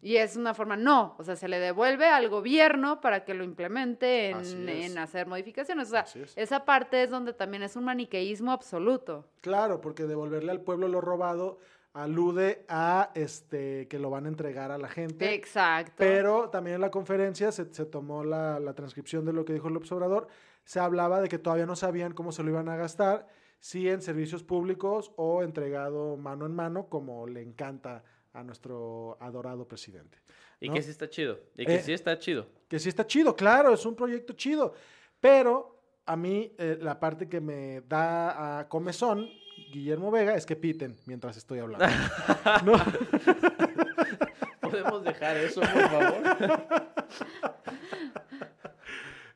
Y 0.00 0.16
es 0.16 0.36
una 0.36 0.54
forma, 0.54 0.78
no, 0.78 1.14
o 1.18 1.22
sea, 1.22 1.36
se 1.36 1.46
le 1.46 1.58
devuelve 1.58 2.06
al 2.06 2.30
gobierno 2.30 3.02
para 3.02 3.22
que 3.26 3.34
lo 3.34 3.44
implemente 3.44 4.30
en, 4.30 4.96
hacer 4.96 5.26
modificaciones. 5.26 5.88
O 5.88 5.90
sea, 5.90 6.06
es. 6.14 6.32
esa 6.34 6.64
parte 6.64 7.02
es 7.02 7.10
donde 7.10 7.34
también 7.34 7.62
es 7.64 7.76
un 7.76 7.84
maniqueísmo 7.84 8.50
absoluto. 8.50 9.28
Claro, 9.42 9.82
porque 9.82 10.04
devolverle 10.04 10.50
al 10.52 10.62
pueblo 10.62 10.88
lo 10.88 11.02
robado 11.02 11.58
alude 11.92 12.64
a 12.70 13.10
este 13.14 13.86
que 13.88 13.98
lo 13.98 14.08
van 14.08 14.24
a 14.24 14.28
entregar 14.28 14.70
a 14.70 14.78
la 14.78 14.88
gente. 14.88 15.34
Exacto. 15.34 15.92
Pero 15.98 16.48
también 16.48 16.76
en 16.76 16.80
la 16.80 16.90
conferencia 16.90 17.52
se, 17.52 17.74
se 17.74 17.84
tomó 17.84 18.24
la, 18.24 18.58
la 18.58 18.72
transcripción 18.72 19.26
de 19.26 19.34
lo 19.34 19.44
que 19.44 19.52
dijo 19.52 19.68
López 19.68 19.92
Obrador. 19.92 20.28
Se 20.64 20.80
hablaba 20.80 21.20
de 21.20 21.28
que 21.28 21.38
todavía 21.38 21.66
no 21.66 21.76
sabían 21.76 22.14
cómo 22.14 22.32
se 22.32 22.42
lo 22.42 22.48
iban 22.48 22.70
a 22.70 22.76
gastar, 22.76 23.26
si 23.60 23.88
en 23.88 24.02
servicios 24.02 24.42
públicos 24.42 25.12
o 25.16 25.42
entregado 25.44 26.16
mano 26.16 26.46
en 26.46 26.54
mano, 26.54 26.88
como 26.88 27.26
le 27.28 27.42
encanta 27.42 28.02
a 28.32 28.42
nuestro 28.42 29.16
adorado 29.20 29.68
presidente. 29.68 30.18
Y 30.60 30.70
que 30.70 30.82
sí 30.82 30.90
está 30.90 31.08
chido. 31.08 31.38
Y 31.56 31.64
que 31.66 31.76
Eh, 31.76 31.82
sí 31.82 31.92
está 31.92 32.18
chido. 32.18 32.46
Que 32.68 32.78
sí 32.78 32.88
está 32.88 33.06
chido, 33.06 33.34
claro, 33.36 33.72
es 33.72 33.84
un 33.86 33.94
proyecto 33.94 34.32
chido. 34.34 34.74
Pero 35.20 35.78
a 36.06 36.16
mí 36.16 36.52
eh, 36.58 36.78
la 36.80 36.98
parte 37.00 37.28
que 37.28 37.40
me 37.40 37.80
da 37.82 38.58
a 38.60 38.68
comezón, 38.68 39.28
Guillermo 39.72 40.10
Vega, 40.10 40.34
es 40.34 40.44
que 40.46 40.56
piten 40.56 40.96
mientras 41.06 41.36
estoy 41.36 41.58
hablando. 41.60 41.86
¿No? 42.64 42.72
¿Podemos 44.60 45.02
dejar 45.04 45.36
eso, 45.38 45.60
por 45.60 45.88
favor? 45.88 46.22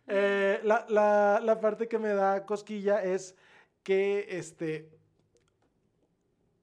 Eh, 0.06 0.60
la, 0.64 0.84
la- 0.90 1.40
la 1.42 1.60
parte 1.60 1.88
que 1.88 1.98
me 1.98 2.08
da 2.10 2.44
cosquilla 2.44 3.02
es 3.02 3.34
que 3.85 4.27
este. 4.31 4.90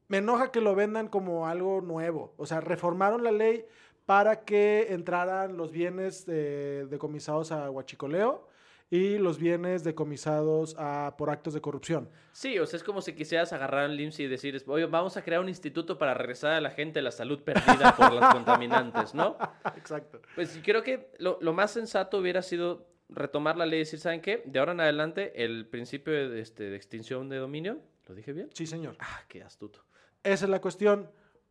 Me 0.09 0.17
enoja 0.17 0.51
que 0.51 0.59
lo 0.59 0.75
vendan 0.75 1.07
como 1.07 1.47
algo 1.47 1.79
nuevo. 1.79 2.33
O 2.35 2.45
sea, 2.45 2.59
reformaron 2.59 3.23
la 3.23 3.31
ley 3.31 3.65
para 4.05 4.43
que 4.43 4.87
entraran 4.89 5.55
los 5.55 5.71
bienes 5.71 6.25
eh, 6.27 6.85
decomisados 6.89 7.53
a 7.53 7.71
huachicoleo 7.71 8.49
y 8.89 9.17
los 9.17 9.39
bienes 9.39 9.85
decomisados 9.85 10.75
a, 10.77 11.15
por 11.17 11.29
actos 11.29 11.53
de 11.53 11.61
corrupción. 11.61 12.09
Sí, 12.33 12.59
o 12.59 12.65
sea, 12.65 12.75
es 12.75 12.83
como 12.83 13.01
si 13.01 13.13
quisieras 13.13 13.53
agarrar 13.53 13.89
un 13.89 13.95
LIMS 13.95 14.19
y 14.19 14.27
decir, 14.27 14.61
oye, 14.67 14.85
vamos 14.85 15.15
a 15.15 15.23
crear 15.23 15.39
un 15.39 15.47
instituto 15.47 15.97
para 15.97 16.13
regresar 16.13 16.51
a 16.51 16.61
la 16.61 16.71
gente 16.71 17.01
la 17.01 17.11
salud 17.11 17.41
perdida 17.41 17.95
por 17.95 18.11
las 18.11 18.33
contaminantes, 18.33 19.15
¿no? 19.15 19.37
Exacto. 19.77 20.21
Pues 20.35 20.59
creo 20.61 20.83
que 20.83 21.09
lo, 21.19 21.37
lo 21.39 21.53
más 21.53 21.71
sensato 21.71 22.17
hubiera 22.17 22.41
sido 22.41 22.90
retomar 23.11 23.57
la 23.57 23.65
ley 23.65 23.77
y 23.77 23.83
decir, 23.83 23.99
¿saben 23.99 24.21
qué? 24.21 24.41
De 24.45 24.57
ahora 24.59 24.71
en 24.71 24.79
adelante, 24.79 25.43
el 25.43 25.67
principio 25.67 26.13
de, 26.29 26.39
este, 26.41 26.63
de 26.69 26.75
extinción 26.75 27.29
de 27.29 27.37
dominio, 27.37 27.79
¿lo 28.07 28.15
dije 28.15 28.33
bien? 28.33 28.49
Sí, 28.53 28.65
señor. 28.65 28.95
Ah, 28.99 29.21
qué 29.27 29.43
astuto. 29.43 29.83
Esa 30.23 30.45
es 30.45 30.49
la 30.49 30.61
cuestión 30.61 31.09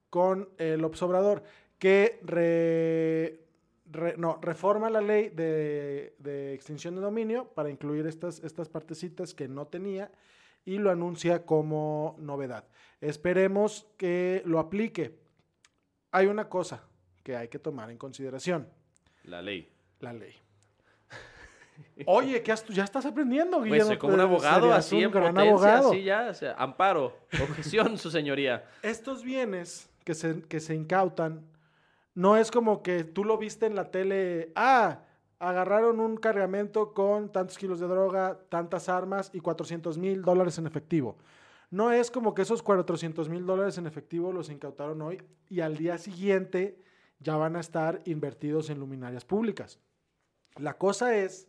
con 0.08 0.48
el 0.58 0.82
observador, 0.84 1.42
que 1.78 2.18
re- 2.22 3.40
re- 3.90 4.16
no, 4.16 4.38
reforma 4.42 4.90
la 4.90 5.00
ley 5.00 5.28
de, 5.30 6.14
de 6.18 6.54
extinción 6.54 6.94
de 6.96 7.00
dominio 7.00 7.48
para 7.54 7.70
incluir 7.70 8.06
estas, 8.06 8.40
estas 8.40 8.68
partecitas 8.68 9.34
que 9.34 9.46
no 9.48 9.66
tenía 9.66 10.10
y 10.64 10.78
lo 10.78 10.90
anuncia 10.90 11.44
como 11.46 12.16
novedad. 12.18 12.66
Esperemos 13.00 13.86
que 13.96 14.42
lo 14.44 14.58
aplique. 14.58 15.18
Hay 16.12 16.26
una 16.26 16.48
cosa 16.48 16.86
que 17.22 17.36
hay 17.36 17.48
que 17.48 17.58
tomar 17.58 17.90
en 17.90 17.98
consideración, 17.98 18.68
La 19.24 19.40
ley. 19.42 19.70
la 20.00 20.12
ley. 20.12 20.34
Oye, 22.06 22.42
¿qué 22.42 22.52
has- 22.52 22.66
ya 22.68 22.84
estás 22.84 23.04
aprendiendo, 23.06 23.58
Pues 23.58 23.70
Guillermo. 23.70 23.88
soy 23.88 23.98
como 23.98 24.14
un 24.14 24.20
Eh, 24.20 24.24
abogado, 24.24 24.72
así 24.74 24.96
un 24.96 25.02
en 25.04 25.10
gran 25.10 25.34
potencia, 25.34 25.50
abogado. 25.50 25.88
así 25.90 26.02
ya, 26.02 26.28
o 26.30 26.34
sea, 26.34 26.54
amparo, 26.54 27.16
objeción, 27.42 27.98
su 27.98 28.10
señoría. 28.10 28.64
estos 28.82 29.22
bienes 29.22 29.88
que 30.04 30.14
se, 30.14 30.42
que 30.42 30.60
se 30.60 30.74
incautan, 30.74 31.46
no 32.14 32.36
es 32.36 32.50
como 32.50 32.82
que 32.82 33.04
tú 33.04 33.24
lo 33.24 33.38
viste 33.38 33.66
en 33.66 33.74
la 33.76 33.90
tele, 33.90 34.52
ah, 34.56 35.00
agarraron 35.38 36.00
un 36.00 36.16
cargamento 36.16 36.92
con 36.92 37.30
tantos 37.32 37.56
kilos 37.56 37.80
de 37.80 37.86
droga, 37.86 38.38
tantas 38.50 38.88
armas 38.88 39.30
y 39.32 39.40
400 39.40 39.96
mil 39.96 40.22
dólares 40.22 40.58
en 40.58 40.66
efectivo. 40.66 41.16
No 41.70 41.92
es 41.92 42.10
como 42.10 42.34
que 42.34 42.42
esos 42.42 42.62
400 42.62 43.28
mil 43.28 43.46
dólares 43.46 43.78
en 43.78 43.86
efectivo 43.86 44.32
los 44.32 44.50
incautaron 44.50 45.00
hoy 45.02 45.22
y 45.48 45.60
al 45.60 45.76
día 45.76 45.96
siguiente 45.98 46.78
ya 47.20 47.36
van 47.36 47.54
a 47.56 47.60
estar 47.60 48.00
invertidos 48.06 48.70
en 48.70 48.80
luminarias 48.80 49.24
públicas. 49.24 49.78
La 50.56 50.74
cosa 50.76 51.14
es 51.16 51.46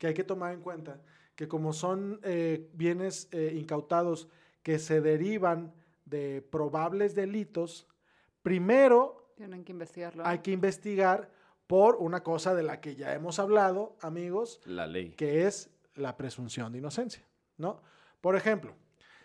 que 0.00 0.06
hay 0.06 0.14
que 0.14 0.24
tomar 0.24 0.54
en 0.54 0.62
cuenta 0.62 0.98
que 1.36 1.46
como 1.46 1.74
son 1.74 2.20
eh, 2.22 2.68
bienes 2.72 3.28
eh, 3.32 3.52
incautados 3.54 4.28
que 4.62 4.78
se 4.78 5.00
derivan 5.02 5.72
de 6.06 6.42
probables 6.50 7.14
delitos, 7.14 7.86
primero 8.42 9.30
Tienen 9.36 9.62
que 9.62 9.72
investigarlo. 9.72 10.26
hay 10.26 10.38
que 10.38 10.52
investigar 10.52 11.30
por 11.66 11.96
una 11.96 12.22
cosa 12.22 12.54
de 12.54 12.62
la 12.62 12.80
que 12.80 12.96
ya 12.96 13.14
hemos 13.14 13.38
hablado, 13.38 13.96
amigos, 14.00 14.60
La 14.64 14.86
ley. 14.86 15.10
que 15.10 15.46
es 15.46 15.70
la 15.94 16.16
presunción 16.16 16.72
de 16.72 16.78
inocencia, 16.78 17.22
¿no? 17.58 17.80
Por 18.22 18.36
ejemplo, 18.36 18.74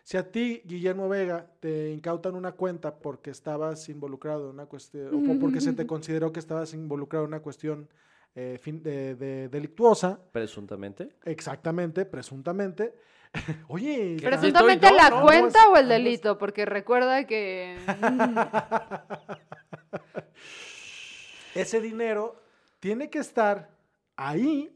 si 0.04 0.18
a 0.18 0.30
ti, 0.30 0.62
Guillermo 0.66 1.08
Vega, 1.10 1.50
te 1.60 1.92
incautan 1.92 2.36
una 2.36 2.52
cuenta 2.52 3.00
porque 3.00 3.32
estabas 3.32 3.88
involucrado 3.90 4.44
en 4.50 4.56
una 4.56 4.66
cuestión, 4.68 5.30
o 5.32 5.40
porque 5.40 5.62
se 5.62 5.74
te 5.74 5.88
consideró 5.88 6.32
que 6.32 6.40
estabas 6.40 6.74
involucrado 6.74 7.26
en 7.26 7.30
una 7.30 7.42
cuestión 7.42 7.90
eh, 8.36 8.60
fin- 8.62 8.84
de- 8.84 9.16
de- 9.16 9.50
delictuosa, 9.50 10.20
Presuntamente. 10.32 11.10
exactamente, 11.24 12.06
presuntamente, 12.06 12.94
oye, 13.70 14.18
Presuntamente 14.22 14.90
yo, 14.90 14.96
la 14.96 15.10
¿no? 15.10 15.22
cuenta 15.22 15.70
o 15.70 15.78
el 15.78 15.88
delito, 15.88 16.38
porque 16.38 16.66
recuerda 16.66 17.26
que 17.26 17.78
ese 21.56 21.82
dinero 21.82 22.36
tiene 22.80 23.10
que 23.10 23.20
estar 23.20 23.72
ahí 24.16 24.72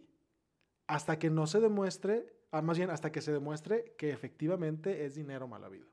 hasta 0.87 1.19
que 1.19 1.29
no 1.29 1.47
se 1.47 1.59
demuestre, 1.59 2.25
ah, 2.51 2.61
más 2.61 2.77
bien 2.77 2.89
hasta 2.89 3.11
que 3.11 3.21
se 3.21 3.31
demuestre 3.31 3.93
que 3.97 4.11
efectivamente 4.11 5.05
es 5.05 5.15
dinero 5.15 5.47
mal 5.47 5.63
habido. 5.63 5.87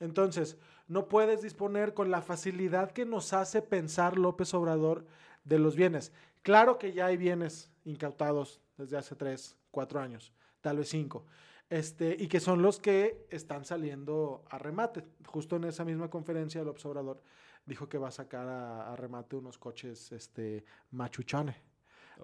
Entonces, 0.00 0.58
no 0.88 1.08
puedes 1.08 1.40
disponer 1.42 1.94
con 1.94 2.10
la 2.10 2.20
facilidad 2.20 2.90
que 2.90 3.06
nos 3.06 3.32
hace 3.32 3.62
pensar 3.62 4.18
López 4.18 4.52
Obrador 4.54 5.06
de 5.44 5.58
los 5.58 5.76
bienes. 5.76 6.12
Claro 6.42 6.78
que 6.78 6.92
ya 6.92 7.06
hay 7.06 7.16
bienes 7.16 7.70
incautados 7.84 8.60
desde 8.76 8.96
hace 8.98 9.14
tres, 9.16 9.56
cuatro 9.70 10.00
años, 10.00 10.32
tal 10.60 10.78
vez 10.78 10.88
cinco, 10.88 11.24
este, 11.70 12.16
y 12.18 12.26
que 12.28 12.40
son 12.40 12.60
los 12.62 12.78
que 12.80 13.26
están 13.30 13.64
saliendo 13.64 14.44
a 14.50 14.58
remate. 14.58 15.04
Justo 15.26 15.56
en 15.56 15.64
esa 15.64 15.84
misma 15.84 16.08
conferencia, 16.10 16.62
López 16.62 16.84
Obrador 16.86 17.22
dijo 17.66 17.88
que 17.88 17.96
va 17.98 18.08
a 18.08 18.12
sacar 18.12 18.46
a, 18.48 18.92
a 18.92 18.96
remate 18.96 19.36
unos 19.36 19.56
coches 19.58 20.12
este, 20.12 20.64
machuchones. 20.90 21.56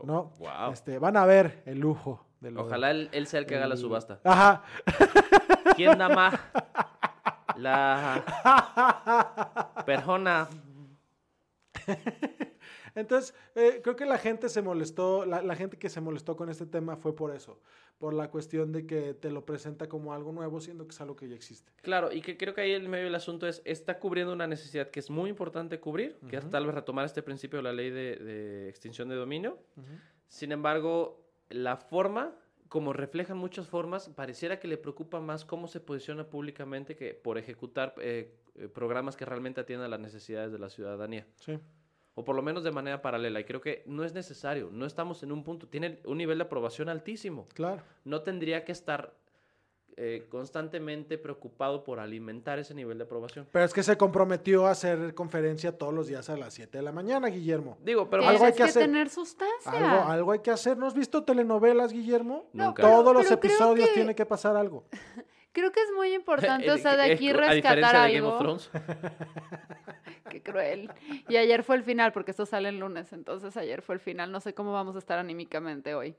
¿no? 0.04 0.32
Wow. 0.38 0.72
Este, 0.72 0.98
van 0.98 1.16
a 1.16 1.24
ver 1.26 1.62
el 1.66 1.78
lujo 1.80 2.24
de 2.40 2.50
lo- 2.52 2.64
Ojalá 2.66 2.90
él, 2.92 3.08
él 3.12 3.26
sea 3.26 3.40
el 3.40 3.46
que 3.46 3.56
haga 3.56 3.66
la 3.66 3.74
el- 3.74 3.80
subasta. 3.80 4.20
Ajá. 4.24 4.62
¿Quién 5.76 5.98
da 5.98 6.08
más? 6.08 6.34
La 7.56 8.22
persona. 9.84 10.48
Entonces, 12.94 13.34
eh, 13.54 13.80
creo 13.82 13.96
que 13.96 14.06
la 14.06 14.18
gente 14.18 14.48
se 14.48 14.62
molestó, 14.62 15.24
la, 15.24 15.42
la 15.42 15.56
gente 15.56 15.76
que 15.76 15.88
se 15.88 16.00
molestó 16.00 16.36
con 16.36 16.48
este 16.48 16.66
tema 16.66 16.96
fue 16.96 17.14
por 17.14 17.34
eso, 17.34 17.60
por 17.98 18.14
la 18.14 18.30
cuestión 18.30 18.72
de 18.72 18.86
que 18.86 19.14
te 19.14 19.30
lo 19.30 19.44
presenta 19.44 19.88
como 19.88 20.12
algo 20.12 20.32
nuevo, 20.32 20.60
siendo 20.60 20.84
que 20.84 20.90
es 20.90 21.00
algo 21.00 21.16
que 21.16 21.28
ya 21.28 21.34
existe. 21.34 21.72
Claro, 21.82 22.12
y 22.12 22.20
que 22.20 22.36
creo 22.36 22.54
que 22.54 22.62
ahí 22.62 22.72
el 22.72 22.88
medio 22.88 23.04
del 23.04 23.14
asunto 23.14 23.46
es, 23.46 23.62
está 23.64 23.98
cubriendo 23.98 24.32
una 24.32 24.46
necesidad 24.46 24.90
que 24.90 25.00
es 25.00 25.10
muy 25.10 25.30
importante 25.30 25.80
cubrir, 25.80 26.18
que 26.28 26.36
es 26.36 26.48
tal 26.50 26.66
vez 26.66 26.74
retomar 26.74 27.04
este 27.04 27.22
principio 27.22 27.58
de 27.58 27.62
la 27.62 27.72
ley 27.72 27.90
de, 27.90 28.16
de 28.16 28.68
extinción 28.68 29.08
de 29.08 29.16
dominio. 29.16 29.58
Sin 30.28 30.52
embargo, 30.52 31.24
la 31.48 31.76
forma, 31.76 32.34
como 32.68 32.92
reflejan 32.92 33.36
muchas 33.36 33.66
formas, 33.66 34.08
pareciera 34.08 34.60
que 34.60 34.68
le 34.68 34.76
preocupa 34.76 35.20
más 35.20 35.44
cómo 35.44 35.66
se 35.66 35.80
posiciona 35.80 36.28
públicamente 36.28 36.94
que 36.94 37.14
por 37.14 37.36
ejecutar 37.36 37.94
eh, 37.98 38.32
eh, 38.54 38.68
programas 38.68 39.16
que 39.16 39.24
realmente 39.24 39.60
atiendan 39.60 39.90
las 39.90 40.00
necesidades 40.00 40.52
de 40.52 40.58
la 40.58 40.68
ciudadanía. 40.70 41.26
Sí. 41.36 41.58
O 42.20 42.24
por 42.24 42.36
lo 42.36 42.42
menos 42.42 42.62
de 42.64 42.70
manera 42.70 43.00
paralela. 43.00 43.40
Y 43.40 43.44
creo 43.44 43.60
que 43.60 43.82
no 43.86 44.04
es 44.04 44.12
necesario. 44.12 44.68
No 44.72 44.84
estamos 44.86 45.22
en 45.22 45.32
un 45.32 45.42
punto. 45.42 45.66
Tiene 45.66 46.00
un 46.04 46.18
nivel 46.18 46.38
de 46.38 46.44
aprobación 46.44 46.88
altísimo. 46.88 47.48
Claro. 47.54 47.82
No 48.04 48.20
tendría 48.22 48.64
que 48.64 48.72
estar 48.72 49.14
eh, 49.96 50.26
constantemente 50.30 51.18
preocupado 51.18 51.82
por 51.84 51.98
alimentar 52.00 52.58
ese 52.58 52.74
nivel 52.74 52.98
de 52.98 53.04
aprobación. 53.04 53.46
Pero 53.52 53.64
es 53.64 53.72
que 53.74 53.82
se 53.82 53.96
comprometió 53.98 54.66
a 54.66 54.70
hacer 54.70 55.14
conferencia 55.14 55.76
todos 55.76 55.92
los 55.92 56.06
días 56.06 56.30
a 56.30 56.36
las 56.36 56.54
7 56.54 56.78
de 56.78 56.82
la 56.82 56.92
mañana, 56.92 57.28
Guillermo. 57.28 57.76
Digo, 57.82 58.08
pero 58.08 58.26
algo 58.26 58.44
hay 58.44 58.52
que, 58.52 58.58
que 58.58 58.62
hacer. 58.64 58.82
tener 58.82 59.08
sustancia. 59.10 59.70
Algo, 59.72 60.08
algo 60.10 60.32
hay 60.32 60.38
que 60.40 60.50
hacer. 60.50 60.78
¿No 60.78 60.86
has 60.86 60.94
visto 60.94 61.22
telenovelas, 61.24 61.92
Guillermo? 61.92 62.48
No, 62.52 62.66
Nunca. 62.66 62.82
pero- 62.82 62.96
Todos 62.96 63.12
los 63.14 63.24
creo 63.26 63.34
episodios 63.36 63.88
que- 63.88 63.94
tiene 63.94 64.14
que 64.14 64.26
pasar 64.26 64.56
algo. 64.56 64.84
Creo 65.52 65.72
que 65.72 65.80
es 65.80 65.88
muy 65.96 66.14
importante, 66.60 66.70
o 66.70 66.78
sea, 66.78 66.96
de 66.96 67.12
aquí 67.12 67.28
a 67.28 67.32
diferencia 67.32 67.72
rescatar 67.74 68.06
de 68.08 68.14
Game 68.14 68.26
of 68.28 68.40
algo. 68.40 68.56
Thrones. 68.56 68.70
Qué 70.30 70.42
cruel. 70.42 70.90
Y 71.28 71.36
ayer 71.36 71.62
fue 71.62 71.76
el 71.76 71.82
final, 71.82 72.12
porque 72.12 72.30
esto 72.30 72.46
sale 72.46 72.68
el 72.70 72.78
lunes, 72.78 73.12
entonces 73.12 73.56
ayer 73.56 73.82
fue 73.82 73.94
el 73.96 74.00
final. 74.00 74.32
No 74.32 74.40
sé 74.40 74.54
cómo 74.54 74.72
vamos 74.72 74.96
a 74.96 74.98
estar 74.98 75.18
anímicamente 75.18 75.94
hoy. 75.94 76.16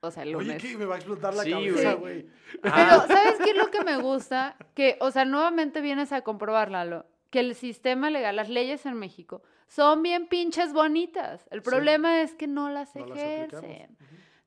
O 0.00 0.10
sea, 0.10 0.22
el 0.22 0.32
lunes. 0.32 0.62
Oye, 0.62 0.72
que 0.72 0.78
me 0.78 0.84
va 0.84 0.94
a 0.94 0.98
explotar 0.98 1.34
la 1.34 1.42
Sí, 1.42 1.50
cabeza, 1.50 1.94
güey. 1.94 2.22
güey. 2.22 2.26
Pero, 2.62 2.74
Ah, 2.74 3.04
¿sabes 3.08 3.38
qué 3.42 3.50
es 3.50 3.56
lo 3.56 3.70
que 3.70 3.82
me 3.82 3.96
gusta? 3.98 4.56
Que, 4.74 4.96
o 5.00 5.10
sea, 5.10 5.24
nuevamente 5.24 5.80
vienes 5.80 6.12
a 6.12 6.20
comprobar, 6.22 6.70
Lalo, 6.70 7.06
que 7.30 7.40
el 7.40 7.54
sistema 7.54 8.10
legal, 8.10 8.36
las 8.36 8.48
leyes 8.48 8.86
en 8.86 8.94
México, 8.94 9.42
son 9.68 10.02
bien 10.02 10.28
pinches 10.28 10.72
bonitas. 10.72 11.46
El 11.50 11.60
Sí. 11.62 11.70
problema 11.70 12.20
es 12.22 12.34
que 12.34 12.46
no 12.46 12.70
las 12.70 12.94
No 12.94 13.06
ejercen. 13.14 13.96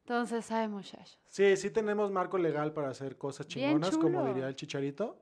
Entonces, 0.01 0.49
ay, 0.51 0.67
muchachos. 0.67 1.19
Sí, 1.27 1.55
sí 1.57 1.69
tenemos 1.71 2.09
marco 2.11 2.37
legal 2.37 2.71
para 2.73 2.89
hacer 2.89 3.17
cosas 3.17 3.47
chingonas, 3.47 3.97
como 3.97 4.23
diría 4.25 4.47
el 4.47 4.55
chicharito. 4.55 5.17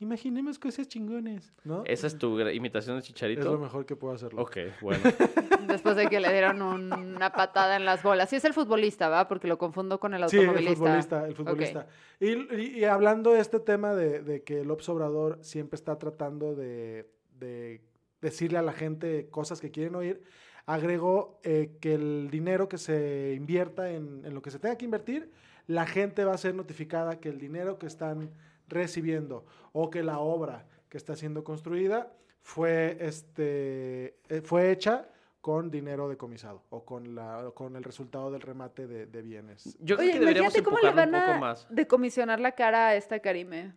Imaginemos 0.00 0.58
cosas 0.58 0.88
chingones, 0.88 1.52
¿no? 1.62 1.84
¿Esa 1.86 2.08
es 2.08 2.18
tu 2.18 2.40
imitación 2.40 2.96
de 2.96 3.00
Es 3.00 3.06
Chicharito? 3.06 3.52
lo 3.52 3.58
mejor 3.58 3.86
que 3.86 3.94
puedo 3.94 4.12
hacerlo. 4.12 4.42
Ok, 4.42 4.56
bueno. 4.80 5.00
Después 5.68 5.94
de 5.96 6.08
que 6.08 6.18
le 6.20 6.32
dieron 6.32 6.60
un- 6.62 6.92
una 6.92 7.30
patada 7.32 7.76
en 7.76 7.84
las 7.84 8.02
bolas. 8.02 8.28
Sí 8.28 8.36
es 8.36 8.44
el 8.44 8.52
futbolista, 8.52 9.08
¿va? 9.08 9.28
Porque 9.28 9.46
lo 9.46 9.56
confundo 9.56 10.00
con 10.00 10.12
el 10.12 10.28
Sí, 10.28 10.36
el 10.38 10.42
automovilista. 10.48 10.76
futbolista, 10.76 11.26
el 11.28 11.34
futbolista. 11.36 11.86
Y, 12.18 12.30
y- 12.30 12.78
y 12.80 12.84
hablando 12.84 13.30
de 13.32 13.40
este 13.40 13.60
tema 13.60 13.94
de, 13.94 14.20
de 14.22 14.42
que 14.42 14.60
el 14.62 14.70
obrador 14.70 15.38
siempre 15.42 15.76
está 15.76 15.96
tratando 15.98 16.54
de, 16.56 17.08
de 17.38 17.80
decirle 18.20 18.58
a 18.58 18.62
la 18.62 18.72
gente 18.72 19.28
cosas 19.30 19.60
que 19.60 19.70
quieren 19.70 19.94
oír, 19.94 20.22
agregó 20.66 21.40
eh, 21.44 21.76
que 21.80 21.94
el 21.94 22.28
dinero 22.32 22.68
que 22.68 22.78
se 22.78 23.32
invierta 23.36 23.90
en, 23.90 24.22
en 24.24 24.34
lo 24.34 24.42
que 24.42 24.50
se 24.50 24.58
tenga 24.58 24.76
que 24.76 24.84
invertir, 24.86 25.30
la 25.68 25.86
gente 25.86 26.24
va 26.24 26.34
a 26.34 26.38
ser 26.38 26.54
notificada 26.54 27.20
que 27.20 27.28
el 27.28 27.38
dinero 27.38 27.78
que 27.78 27.86
están 27.86 28.30
recibiendo 28.68 29.44
o 29.72 29.90
que 29.90 30.02
la 30.02 30.18
obra 30.18 30.66
que 30.88 30.96
está 30.96 31.16
siendo 31.16 31.44
construida 31.44 32.12
fue, 32.42 32.96
este, 33.00 34.16
eh, 34.28 34.40
fue 34.42 34.70
hecha 34.70 35.08
con 35.40 35.70
dinero 35.70 36.08
decomisado 36.08 36.62
o 36.70 36.84
con, 36.84 37.14
la, 37.14 37.50
con 37.54 37.76
el 37.76 37.84
resultado 37.84 38.30
del 38.30 38.40
remate 38.40 38.86
de, 38.86 39.06
de 39.06 39.22
bienes. 39.22 39.76
Yo 39.80 39.96
creo 39.96 40.08
Oye, 40.08 40.12
que 40.12 40.20
deberíamos 40.20 40.54
imagínate 40.54 40.62
cómo 40.64 40.78
le 40.78 40.96
van 40.96 41.14
un 41.14 41.20
poco 41.20 41.32
a 41.32 41.38
más. 41.38 41.66
decomisionar 41.68 42.40
la 42.40 42.52
cara 42.52 42.88
a 42.88 42.94
esta 42.94 43.18
Karime. 43.20 43.72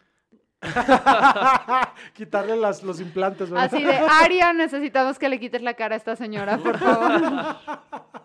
Quitarle 2.14 2.56
las, 2.56 2.84
los 2.84 3.00
implantes, 3.00 3.50
¿verdad? 3.50 3.66
Así 3.66 3.84
de, 3.84 3.94
Aria, 3.94 4.54
necesitamos 4.54 5.20
que 5.20 5.30
le 5.30 5.40
quites 5.40 5.62
la 5.62 5.74
cara 5.76 5.96
a 5.96 5.98
esta 5.98 6.16
señora, 6.16 6.58
por 6.58 6.78
favor. 6.78 7.22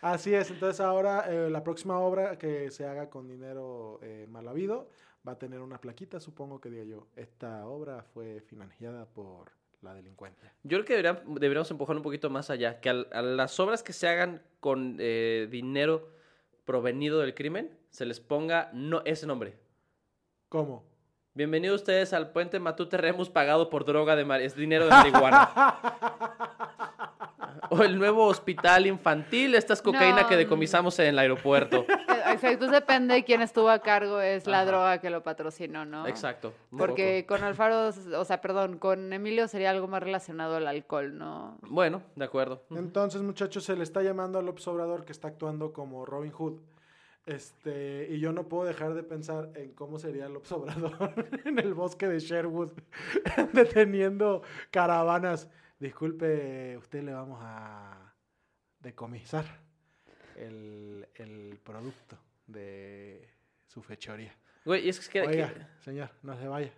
Así 0.00 0.34
es, 0.34 0.50
entonces 0.50 0.80
ahora 0.80 1.24
eh, 1.28 1.48
la 1.50 1.64
próxima 1.64 1.98
obra 1.98 2.36
que 2.36 2.70
se 2.70 2.86
haga 2.86 3.08
con 3.08 3.26
dinero 3.26 4.00
eh, 4.02 4.26
mal 4.28 4.46
habido 4.46 4.90
va 5.26 5.32
a 5.32 5.38
tener 5.38 5.60
una 5.60 5.80
plaquita, 5.80 6.20
supongo 6.20 6.60
que 6.60 6.70
diga 6.70 6.84
yo, 6.84 7.06
esta 7.16 7.66
obra 7.66 8.02
fue 8.12 8.40
financiada 8.42 9.06
por 9.06 9.50
la 9.80 9.94
delincuencia. 9.94 10.52
Yo 10.62 10.78
creo 10.78 10.84
que 10.84 10.96
debería- 10.96 11.22
deberíamos 11.26 11.70
empujar 11.70 11.96
un 11.96 12.02
poquito 12.02 12.30
más 12.30 12.50
allá, 12.50 12.80
que 12.80 12.88
al- 12.90 13.08
a, 13.12 13.22
las 13.22 13.58
obras 13.60 13.82
que 13.82 13.92
se 13.92 14.08
hagan 14.08 14.42
con 14.60 14.96
eh, 14.98 15.48
dinero 15.50 16.08
provenido 16.64 17.18
del 17.20 17.34
crimen, 17.34 17.78
se 17.90 18.06
les 18.06 18.20
ponga 18.20 18.70
no, 18.72 19.02
ese 19.04 19.26
nombre. 19.26 19.58
¿Cómo? 20.48 20.84
Bienvenidos 21.34 21.80
ustedes 21.82 22.12
al 22.12 22.30
puente 22.30 22.60
Matute 22.60 22.96
Remus 22.96 23.28
pagado 23.28 23.68
por 23.68 23.84
droga 23.84 24.14
de 24.16 24.24
mar- 24.24 24.40
es 24.40 24.54
dinero 24.54 24.84
de 24.84 24.90
marihuana. 24.90 25.50
o 27.70 27.82
el 27.82 27.98
nuevo 27.98 28.26
hospital 28.26 28.86
infantil, 28.86 29.54
esta 29.54 29.72
es 29.72 29.82
cocaína 29.82 30.22
No. 30.22 30.28
que 30.28 30.36
decomisamos 30.36 30.98
en 30.98 31.06
el 31.06 31.18
aeropuerto. 31.18 31.84
Exacto, 32.30 32.68
depende 32.68 33.14
de 33.14 33.24
quién 33.24 33.42
estuvo 33.42 33.68
a 33.68 33.78
cargo, 33.80 34.20
es 34.20 34.46
la 34.46 34.58
Ajá. 34.62 34.66
droga 34.66 34.98
que 34.98 35.10
lo 35.10 35.22
patrocinó, 35.22 35.84
¿no? 35.84 36.06
Exacto. 36.06 36.52
Porque 36.76 37.24
con 37.26 37.44
Alfaro, 37.44 37.90
o 38.18 38.24
sea, 38.24 38.40
perdón, 38.40 38.78
con 38.78 39.12
Emilio 39.12 39.46
sería 39.48 39.70
algo 39.70 39.86
más 39.88 40.02
relacionado 40.02 40.56
al 40.56 40.66
alcohol, 40.66 41.16
¿no? 41.18 41.58
Bueno, 41.62 42.02
de 42.16 42.24
acuerdo. 42.24 42.62
Entonces, 42.70 43.22
muchachos, 43.22 43.64
se 43.64 43.76
le 43.76 43.82
está 43.82 44.02
llamando 44.02 44.38
a 44.38 44.42
López 44.42 44.66
Obrador 44.68 45.04
que 45.04 45.12
está 45.12 45.28
actuando 45.28 45.72
como 45.72 46.04
Robin 46.06 46.32
Hood. 46.32 46.54
Este, 47.26 48.08
y 48.10 48.20
yo 48.20 48.32
no 48.32 48.48
puedo 48.48 48.64
dejar 48.64 48.92
de 48.92 49.02
pensar 49.02 49.48
en 49.54 49.72
cómo 49.72 49.98
sería 49.98 50.28
López 50.28 50.52
Obrador 50.52 51.14
en 51.46 51.58
el 51.58 51.72
bosque 51.72 52.06
de 52.06 52.18
Sherwood, 52.20 52.72
deteniendo 53.52 54.42
caravanas. 54.70 55.48
Disculpe, 55.84 56.78
usted 56.78 57.02
le 57.02 57.12
vamos 57.12 57.38
a 57.42 58.14
decomisar 58.80 59.44
el, 60.34 61.06
el 61.14 61.60
producto 61.62 62.16
de 62.46 63.28
su 63.66 63.82
fechoría. 63.82 64.34
Güey, 64.64 64.86
y 64.86 64.88
es 64.88 65.06
que... 65.10 65.20
Oiga, 65.20 65.52
que- 65.52 65.66
señor, 65.82 66.08
no 66.22 66.38
se 66.38 66.48
vaya. 66.48 66.72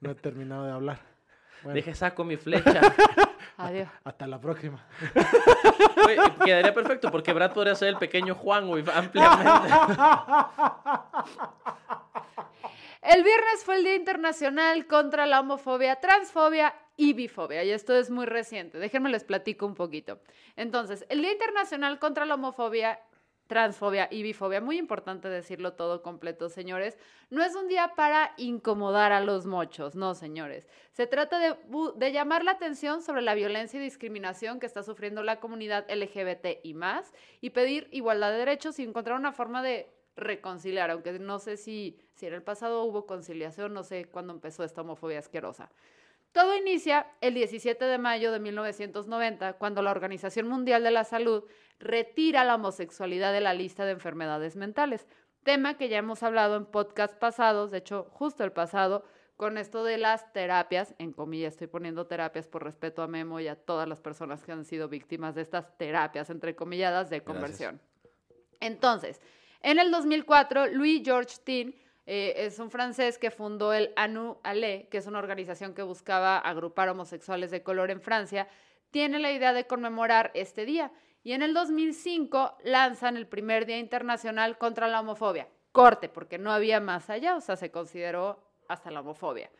No 0.00 0.10
he 0.10 0.14
terminado 0.16 0.64
de 0.66 0.72
hablar. 0.72 0.98
Bueno, 1.62 1.76
Deje 1.76 1.94
saco 1.94 2.24
mi 2.24 2.36
flecha. 2.36 2.80
Adiós. 3.58 3.88
hasta 4.02 4.26
la 4.26 4.40
próxima. 4.40 4.84
Güey, 6.02 6.18
quedaría 6.44 6.74
perfecto 6.74 7.12
porque 7.12 7.32
Brad 7.32 7.52
podría 7.52 7.76
ser 7.76 7.90
el 7.90 7.98
pequeño 7.98 8.34
Juan, 8.34 8.66
güey, 8.66 8.82
ampliamente. 8.92 9.70
El 13.02 13.22
viernes 13.22 13.64
fue 13.64 13.76
el 13.76 13.84
Día 13.84 13.94
Internacional 13.94 14.86
contra 14.88 15.26
la 15.26 15.38
Homofobia, 15.38 16.00
Transfobia 16.00 16.74
y. 16.96 17.14
Y 17.64 17.70
esto 17.70 17.94
es 17.94 18.10
muy 18.10 18.26
reciente. 18.26 18.78
Déjenme 18.78 19.10
les 19.10 19.24
platico 19.24 19.66
un 19.66 19.74
poquito. 19.74 20.20
Entonces, 20.56 21.04
el 21.08 21.22
Día 21.22 21.32
Internacional 21.32 21.98
contra 21.98 22.24
la 22.26 22.34
Homofobia, 22.34 23.00
Transfobia 23.46 24.08
y 24.10 24.22
Bifobia, 24.22 24.60
muy 24.60 24.78
importante 24.78 25.28
decirlo 25.28 25.74
todo 25.74 26.02
completo, 26.02 26.48
señores, 26.48 26.96
no 27.28 27.42
es 27.42 27.54
un 27.54 27.68
día 27.68 27.92
para 27.94 28.32
incomodar 28.38 29.12
a 29.12 29.20
los 29.20 29.44
mochos, 29.44 29.94
no, 29.94 30.14
señores. 30.14 30.66
Se 30.92 31.06
trata 31.06 31.38
de, 31.38 31.56
de 31.96 32.12
llamar 32.12 32.42
la 32.42 32.52
atención 32.52 33.02
sobre 33.02 33.20
la 33.20 33.34
violencia 33.34 33.78
y 33.78 33.82
discriminación 33.82 34.60
que 34.60 34.66
está 34.66 34.82
sufriendo 34.82 35.22
la 35.22 35.40
comunidad 35.40 35.84
LGBT 35.90 36.60
y 36.62 36.72
más, 36.72 37.12
y 37.42 37.50
pedir 37.50 37.88
igualdad 37.90 38.30
de 38.30 38.38
derechos 38.38 38.78
y 38.78 38.84
encontrar 38.84 39.18
una 39.18 39.32
forma 39.32 39.62
de 39.62 39.90
reconciliar, 40.16 40.90
aunque 40.90 41.18
no 41.18 41.38
sé 41.38 41.56
si, 41.56 41.98
si 42.14 42.26
en 42.26 42.34
el 42.34 42.42
pasado 42.42 42.84
hubo 42.84 43.04
conciliación, 43.04 43.74
no 43.74 43.82
sé 43.82 44.06
cuándo 44.06 44.32
empezó 44.32 44.64
esta 44.64 44.80
homofobia 44.80 45.18
asquerosa. 45.18 45.70
Todo 46.34 46.56
inicia 46.56 47.06
el 47.20 47.34
17 47.34 47.84
de 47.84 47.96
mayo 47.96 48.32
de 48.32 48.40
1990, 48.40 49.52
cuando 49.52 49.82
la 49.82 49.92
Organización 49.92 50.48
Mundial 50.48 50.82
de 50.82 50.90
la 50.90 51.04
Salud 51.04 51.44
retira 51.78 52.42
la 52.42 52.56
homosexualidad 52.56 53.32
de 53.32 53.40
la 53.40 53.54
lista 53.54 53.84
de 53.84 53.92
enfermedades 53.92 54.56
mentales, 54.56 55.06
tema 55.44 55.76
que 55.76 55.88
ya 55.88 55.98
hemos 55.98 56.24
hablado 56.24 56.56
en 56.56 56.66
podcasts 56.66 57.16
pasados, 57.16 57.70
de 57.70 57.78
hecho, 57.78 58.08
justo 58.10 58.42
el 58.42 58.50
pasado, 58.50 59.04
con 59.36 59.58
esto 59.58 59.84
de 59.84 59.96
las 59.96 60.32
terapias, 60.32 60.96
en 60.98 61.12
comillas 61.12 61.52
estoy 61.52 61.68
poniendo 61.68 62.08
terapias 62.08 62.48
por 62.48 62.64
respeto 62.64 63.02
a 63.02 63.06
Memo 63.06 63.38
y 63.38 63.46
a 63.46 63.54
todas 63.54 63.86
las 63.86 64.00
personas 64.00 64.42
que 64.42 64.50
han 64.50 64.64
sido 64.64 64.88
víctimas 64.88 65.36
de 65.36 65.42
estas 65.42 65.78
terapias, 65.78 66.30
entre 66.30 66.56
comilladas, 66.56 67.10
de 67.10 67.22
conversión. 67.22 67.80
Entonces, 68.58 69.20
en 69.62 69.78
el 69.78 69.92
2004, 69.92 70.66
Louis 70.66 71.00
George 71.04 71.36
Tin 71.44 71.76
eh, 72.06 72.34
es 72.36 72.58
un 72.58 72.70
francés 72.70 73.18
que 73.18 73.30
fundó 73.30 73.72
el 73.72 73.92
ANU 73.96 74.38
ALE, 74.42 74.88
que 74.90 74.98
es 74.98 75.06
una 75.06 75.18
organización 75.18 75.74
que 75.74 75.82
buscaba 75.82 76.38
agrupar 76.38 76.88
homosexuales 76.88 77.50
de 77.50 77.62
color 77.62 77.90
en 77.90 78.00
Francia, 78.00 78.48
tiene 78.90 79.18
la 79.18 79.32
idea 79.32 79.52
de 79.52 79.66
conmemorar 79.66 80.30
este 80.34 80.64
día. 80.64 80.92
Y 81.22 81.32
en 81.32 81.42
el 81.42 81.54
2005 81.54 82.58
lanzan 82.64 83.16
el 83.16 83.26
primer 83.26 83.64
Día 83.64 83.78
Internacional 83.78 84.58
contra 84.58 84.88
la 84.88 85.00
Homofobia. 85.00 85.48
Corte, 85.72 86.08
porque 86.08 86.38
no 86.38 86.52
había 86.52 86.78
más 86.78 87.10
allá, 87.10 87.34
o 87.34 87.40
sea, 87.40 87.56
se 87.56 87.70
consideró 87.70 88.38
hasta 88.68 88.90
la 88.90 89.00
homofobia. 89.00 89.50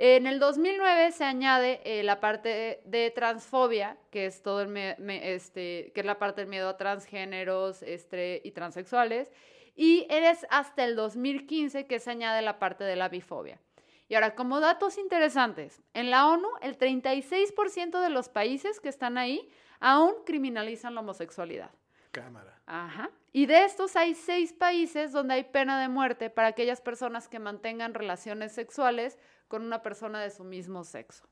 En 0.00 0.28
el 0.28 0.38
2009 0.38 1.10
se 1.10 1.24
añade 1.24 1.80
eh, 1.84 2.04
la 2.04 2.20
parte 2.20 2.80
de 2.84 3.10
transfobia, 3.10 3.96
que 4.12 4.26
es 4.26 4.42
todo 4.42 4.62
el 4.62 4.76
este, 4.76 5.90
que 5.92 6.00
es 6.00 6.06
la 6.06 6.20
parte 6.20 6.42
del 6.42 6.50
miedo 6.50 6.68
a 6.68 6.76
transgéneros 6.76 7.82
y 7.82 8.50
transexuales, 8.52 9.32
y 9.78 10.08
es 10.10 10.44
hasta 10.50 10.84
el 10.84 10.96
2015 10.96 11.86
que 11.86 12.00
se 12.00 12.10
añade 12.10 12.42
la 12.42 12.58
parte 12.58 12.82
de 12.82 12.96
la 12.96 13.08
bifobia. 13.08 13.60
Y 14.08 14.16
ahora, 14.16 14.34
como 14.34 14.58
datos 14.58 14.98
interesantes, 14.98 15.80
en 15.94 16.10
la 16.10 16.26
ONU 16.26 16.48
el 16.62 16.76
36% 16.76 18.00
de 18.00 18.10
los 18.10 18.28
países 18.28 18.80
que 18.80 18.88
están 18.88 19.16
ahí 19.16 19.48
aún 19.78 20.14
criminalizan 20.26 20.96
la 20.96 21.00
homosexualidad. 21.02 21.70
Cámara. 22.10 22.60
Ajá. 22.66 23.08
Y 23.32 23.46
de 23.46 23.64
estos 23.64 23.94
hay 23.94 24.16
seis 24.16 24.52
países 24.52 25.12
donde 25.12 25.34
hay 25.34 25.44
pena 25.44 25.80
de 25.80 25.86
muerte 25.86 26.28
para 26.28 26.48
aquellas 26.48 26.80
personas 26.80 27.28
que 27.28 27.38
mantengan 27.38 27.94
relaciones 27.94 28.50
sexuales 28.50 29.16
con 29.46 29.62
una 29.62 29.80
persona 29.80 30.20
de 30.20 30.30
su 30.30 30.42
mismo 30.42 30.82
sexo. 30.82 31.24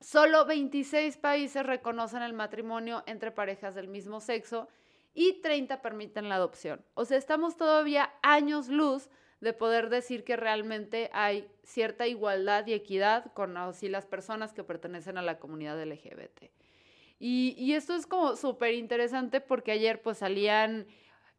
Solo 0.00 0.46
26 0.46 1.18
países 1.18 1.66
reconocen 1.66 2.22
el 2.22 2.32
matrimonio 2.32 3.02
entre 3.04 3.32
parejas 3.32 3.74
del 3.74 3.88
mismo 3.88 4.20
sexo 4.20 4.68
y 5.16 5.40
30 5.40 5.80
permiten 5.80 6.28
la 6.28 6.36
adopción. 6.36 6.84
O 6.94 7.06
sea, 7.06 7.16
estamos 7.16 7.56
todavía 7.56 8.12
años 8.22 8.68
luz 8.68 9.08
de 9.40 9.54
poder 9.54 9.88
decir 9.88 10.24
que 10.24 10.36
realmente 10.36 11.10
hay 11.12 11.48
cierta 11.64 12.06
igualdad 12.06 12.66
y 12.66 12.74
equidad 12.74 13.32
con 13.32 13.56
así 13.56 13.88
las 13.88 14.04
personas 14.06 14.52
que 14.52 14.62
pertenecen 14.62 15.16
a 15.16 15.22
la 15.22 15.38
comunidad 15.38 15.82
LGBT. 15.82 16.50
Y, 17.18 17.72
esto 17.72 17.94
es 17.94 18.06
como 18.06 18.36
súper 18.36 18.74
interesante 18.74 19.40
porque 19.40 19.72
ayer 19.72 20.02
pues 20.02 20.18
salían 20.18 20.86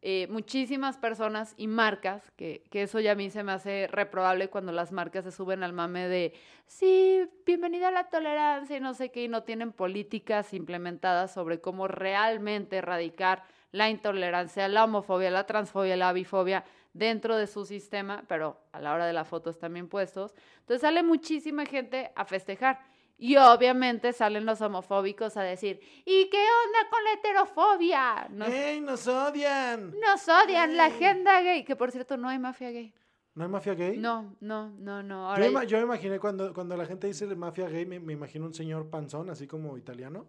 eh, 0.02 0.26
muchísimas 0.28 0.96
personas 0.96 1.54
y 1.56 1.68
marcas, 1.68 2.32
que, 2.32 2.64
que 2.70 2.82
eso 2.82 2.98
ya 2.98 3.12
a 3.12 3.14
mí 3.14 3.30
se 3.30 3.44
me 3.44 3.52
hace 3.52 3.86
reprobable 3.86 4.48
cuando 4.48 4.72
las 4.72 4.90
marcas 4.90 5.24
se 5.24 5.30
suben 5.30 5.62
al 5.62 5.72
mame 5.72 6.08
de, 6.08 6.32
sí, 6.66 7.28
bienvenida 7.46 7.88
a 7.88 7.92
la 7.92 8.08
tolerancia 8.08 8.76
y 8.76 8.80
no 8.80 8.94
sé 8.94 9.10
qué, 9.12 9.22
y 9.22 9.28
no 9.28 9.44
tienen 9.44 9.70
políticas 9.70 10.52
implementadas 10.52 11.32
sobre 11.32 11.60
cómo 11.60 11.86
realmente 11.86 12.76
erradicar 12.76 13.44
la 13.72 13.90
intolerancia, 13.90 14.66
la 14.68 14.84
homofobia, 14.84 15.30
la 15.30 15.44
transfobia, 15.46 15.96
la 15.96 16.12
bifobia 16.12 16.64
dentro 16.92 17.36
de 17.36 17.46
su 17.46 17.64
sistema, 17.64 18.24
pero 18.28 18.58
a 18.72 18.80
la 18.80 18.94
hora 18.94 19.06
de 19.06 19.12
la 19.12 19.24
foto 19.24 19.50
están 19.50 19.74
bien 19.74 19.88
puestos. 19.88 20.34
Entonces 20.60 20.80
sale 20.80 21.02
muchísima 21.02 21.66
gente 21.66 22.10
a 22.16 22.24
festejar. 22.24 22.80
Y 23.20 23.36
obviamente 23.36 24.12
salen 24.12 24.46
los 24.46 24.60
homofóbicos 24.60 25.36
a 25.36 25.42
decir, 25.42 25.80
¿y 26.04 26.30
qué 26.30 26.38
onda 26.38 26.88
con 26.88 27.02
la 27.04 27.12
heterofobia? 27.14 28.28
Nos, 28.30 28.48
¡Ey, 28.48 28.80
nos 28.80 29.06
odian! 29.08 29.92
nos 30.00 30.28
odian 30.28 30.76
la 30.76 30.86
¡Ey! 30.86 30.92
agenda 30.94 31.40
gay, 31.40 31.64
que 31.64 31.74
por 31.74 31.90
cierto 31.90 32.16
no 32.16 32.28
hay 32.28 32.38
mafia 32.38 32.70
gay. 32.70 32.94
¿No 33.34 33.44
hay 33.44 33.50
mafia 33.50 33.74
gay? 33.74 33.96
No, 33.98 34.36
no, 34.40 34.70
no, 34.78 35.02
no. 35.02 35.24
Yo, 35.24 35.30
Ahora, 35.30 35.46
ima- 35.48 35.64
yo 35.64 35.78
me 35.78 35.84
imaginé 35.84 36.18
cuando, 36.20 36.54
cuando 36.54 36.76
la 36.76 36.86
gente 36.86 37.06
dice 37.08 37.26
mafia 37.34 37.68
gay, 37.68 37.86
me, 37.86 37.98
me 38.00 38.12
imagino 38.12 38.46
un 38.46 38.54
señor 38.54 38.88
panzón, 38.88 39.30
así 39.30 39.46
como 39.48 39.76
italiano, 39.76 40.26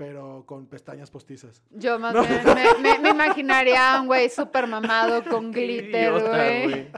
pero 0.00 0.44
con 0.46 0.64
pestañas 0.66 1.10
postizas. 1.10 1.62
yo 1.68 1.98
más 1.98 2.14
No. 2.14 2.22
bien 2.22 2.40
me, 2.46 2.78
me- 2.92 2.98
me 3.00 3.08
imaginaría 3.10 3.96
a 3.96 4.00
un 4.00 4.06
güey 4.06 4.30
súper 4.30 4.66
mamado 4.66 5.22
con 5.24 5.52
glitter, 5.52 6.10
güey. 6.26 6.88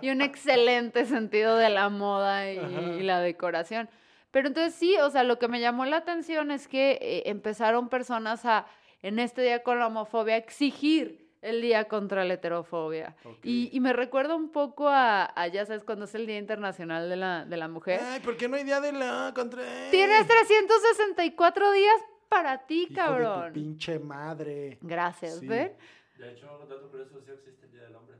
Y 0.00 0.08
un 0.08 0.22
excelente 0.22 1.04
sentido 1.04 1.58
de 1.58 1.68
la 1.68 1.90
moda 1.90 2.50
y, 2.50 3.02
la 3.02 3.20
decoración. 3.20 3.90
Pero 4.30 4.48
entonces 4.48 4.74
sí, 4.74 4.96
o 5.02 5.10
sea, 5.10 5.24
lo 5.24 5.38
que 5.38 5.46
me 5.46 5.60
llamó 5.60 5.84
la 5.84 5.98
atención 5.98 6.50
es 6.50 6.68
que 6.68 6.92
eh, 7.02 7.24
empezaron 7.26 7.90
personas 7.90 8.46
a, 8.46 8.64
en 9.02 9.18
este 9.18 9.42
día 9.42 9.62
con 9.62 9.78
la 9.78 9.88
homofobia, 9.88 10.38
exigir 10.38 11.28
el 11.42 11.60
día 11.60 11.84
contra 11.86 12.24
la 12.24 12.32
heterofobia. 12.34 13.14
Y, 13.42 13.68
y 13.72 13.80
me 13.80 13.92
recuerda 13.92 14.34
un 14.36 14.48
poco 14.52 14.88
a, 14.88 15.24
a, 15.38 15.48
ya 15.48 15.66
sabes, 15.66 15.84
cuando 15.84 16.06
es 16.06 16.14
el 16.14 16.24
Día 16.26 16.38
Internacional 16.38 17.10
de 17.10 17.16
la, 17.16 17.44
de 17.44 17.56
la 17.58 17.68
Mujer. 17.68 18.00
Ay, 18.02 18.20
¿por 18.20 18.38
qué 18.38 18.48
no 18.48 18.56
hay 18.56 18.64
día 18.64 18.80
de 18.80 18.92
la 18.92 19.32
contra...? 19.34 19.62
Tienes 19.90 20.26
364 20.26 21.72
días 21.72 21.94
para 22.32 22.66
ti, 22.66 22.84
Hijo 22.84 22.94
cabrón. 22.94 23.40
De 23.42 23.48
tu 23.48 23.54
pinche 23.54 23.98
madre. 23.98 24.78
Gracias, 24.80 25.38
Sí. 25.38 25.46
¿ven? 25.46 25.76
De 26.18 26.32
hecho, 26.32 26.58
un 26.62 26.68
dato 26.68 26.90
curioso, 26.90 27.20
sí 27.20 27.30
existe 27.30 27.66
el 27.66 27.72
Día 27.72 27.82
del 27.82 27.94
Hombre. 27.96 28.16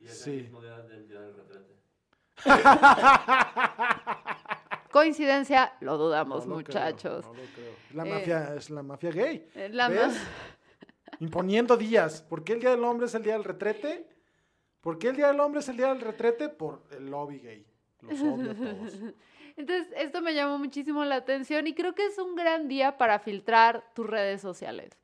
Y 0.00 0.06
es 0.06 0.20
Sí. 0.20 0.30
el 0.30 0.42
mismo 0.44 0.62
día 0.62 0.78
del 0.82 1.08
Día 1.08 1.20
del 1.20 1.34
Retrete. 1.34 1.74
Coincidencia, 4.90 5.74
lo 5.80 5.98
dudamos, 5.98 6.46
No 6.46 6.56
lo 6.58 6.64
creo, 6.64 6.80
muchachos. 6.82 7.26
no 7.26 7.34
lo 7.34 7.42
creo. 7.54 7.72
La 7.94 8.06
Eh, 8.06 8.10
mafia, 8.14 8.54
es 8.54 8.70
la 8.70 8.82
mafia 8.82 9.10
gay. 9.10 9.48
Eh, 9.54 9.68
la 9.70 9.88
¿Ves? 9.88 10.14
ma- 10.14 10.14
Imponiendo 11.20 11.76
días. 11.76 12.22
¿Por 12.22 12.44
qué 12.44 12.54
el 12.54 12.60
Día 12.60 12.70
del 12.70 12.84
Hombre 12.84 13.06
es 13.06 13.14
el 13.14 13.22
Día 13.22 13.34
del 13.34 13.44
Retrete? 13.44 14.08
¿Por 14.80 14.98
qué 14.98 15.08
el 15.08 15.16
Día 15.16 15.28
del 15.28 15.40
Hombre 15.40 15.60
es 15.60 15.68
el 15.68 15.76
Día 15.76 15.88
del 15.88 16.00
Retrete? 16.00 16.48
Por 16.48 16.84
el 16.92 17.10
lobby 17.10 17.38
gay. 17.40 17.66
Los 18.02 18.20
odio 18.20 18.52
a 18.52 18.54
todos. 18.54 18.92
Entonces, 19.58 19.92
esto 19.96 20.22
me 20.22 20.34
llamó 20.34 20.56
muchísimo 20.56 21.04
la 21.04 21.16
atención 21.16 21.66
y 21.66 21.74
creo 21.74 21.92
que 21.92 22.06
es 22.06 22.16
un 22.16 22.36
gran 22.36 22.68
día 22.68 22.96
para 22.96 23.18
filtrar 23.18 23.82
tus 23.92 24.06
redes 24.06 24.40
sociales. 24.40 24.96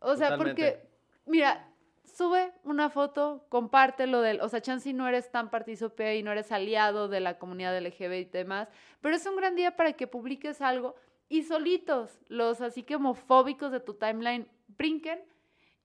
O 0.00 0.16
sea, 0.16 0.38
porque, 0.38 0.88
mira, 1.26 1.68
sube 2.02 2.50
una 2.64 2.88
foto, 2.88 3.44
compártelo 3.50 4.22
del, 4.22 4.40
o 4.40 4.48
sea, 4.48 4.62
chance 4.62 4.88
y 4.88 4.94
no 4.94 5.06
eres 5.06 5.30
tan 5.30 5.50
partícipe 5.50 6.16
y 6.16 6.22
no 6.22 6.32
eres 6.32 6.50
aliado 6.50 7.08
de 7.08 7.20
la 7.20 7.38
comunidad 7.38 7.78
LGBT 7.78 8.12
y 8.12 8.24
demás, 8.24 8.68
pero 9.02 9.16
es 9.16 9.26
un 9.26 9.36
gran 9.36 9.54
día 9.54 9.76
para 9.76 9.92
que 9.92 10.06
publiques 10.06 10.62
algo 10.62 10.94
y 11.28 11.42
solitos, 11.42 12.18
los 12.28 12.62
así 12.62 12.84
que 12.84 12.96
homofóbicos 12.96 13.70
de 13.70 13.80
tu 13.80 13.92
timeline 13.92 14.48
brinquen 14.78 15.20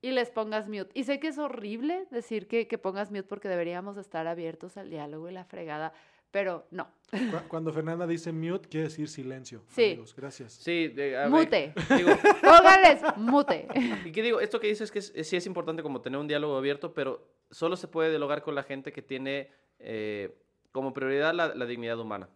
y 0.02 0.12
les 0.12 0.32
pongas 0.32 0.70
mute. 0.70 0.92
Y 0.94 1.04
sé 1.04 1.20
que 1.20 1.28
es 1.28 1.38
horrible 1.38 2.08
decir 2.12 2.48
que, 2.48 2.70
que 2.70 2.78
pongas 2.78 3.12
mute 3.12 3.24
porque 3.24 3.50
deberíamos 3.50 3.98
estar 3.98 4.26
abiertos 4.26 4.78
al 4.78 4.90
diálogo 4.90 5.30
y 5.30 5.34
la 5.34 5.44
fregada, 5.44 5.92
pero 6.32 6.68
no. 6.72 6.88
Cu- 7.12 7.48
Cuando 7.48 7.74
Fernanda 7.74 8.06
dice 8.06 8.32
mute, 8.32 8.70
quiere 8.70 8.86
decir 8.88 9.08
silencio. 9.10 9.64
Sí. 9.70 9.86
Amigos, 9.86 10.16
gracias. 10.16 10.54
Sí, 10.54 10.88
de- 10.90 11.18
a 11.18 11.22
ver, 11.22 11.30
Mute. 11.30 11.74
digo, 11.98 12.12
Póngales 12.42 13.02
mute. 13.18 13.68
y 14.06 14.12
que 14.12 14.22
digo, 14.22 14.40
esto 14.40 14.60
que 14.60 14.68
dices 14.68 14.92
que 14.92 15.00
es- 15.00 15.14
sí 15.28 15.36
es 15.36 15.46
importante 15.48 15.82
como 15.84 16.02
tener 16.02 16.20
un 16.20 16.28
diálogo 16.28 16.56
abierto, 16.58 16.94
pero 16.94 17.28
solo 17.50 17.76
se 17.76 17.88
puede 17.88 18.10
dialogar 18.10 18.42
con 18.44 18.54
la 18.56 18.64
gente 18.64 18.92
que 18.92 19.02
tiene 19.02 19.52
eh, 19.80 20.38
como 20.72 20.94
prioridad 20.94 21.34
la, 21.34 21.56
la 21.56 21.66
dignidad 21.66 22.00
humana. 22.00 22.30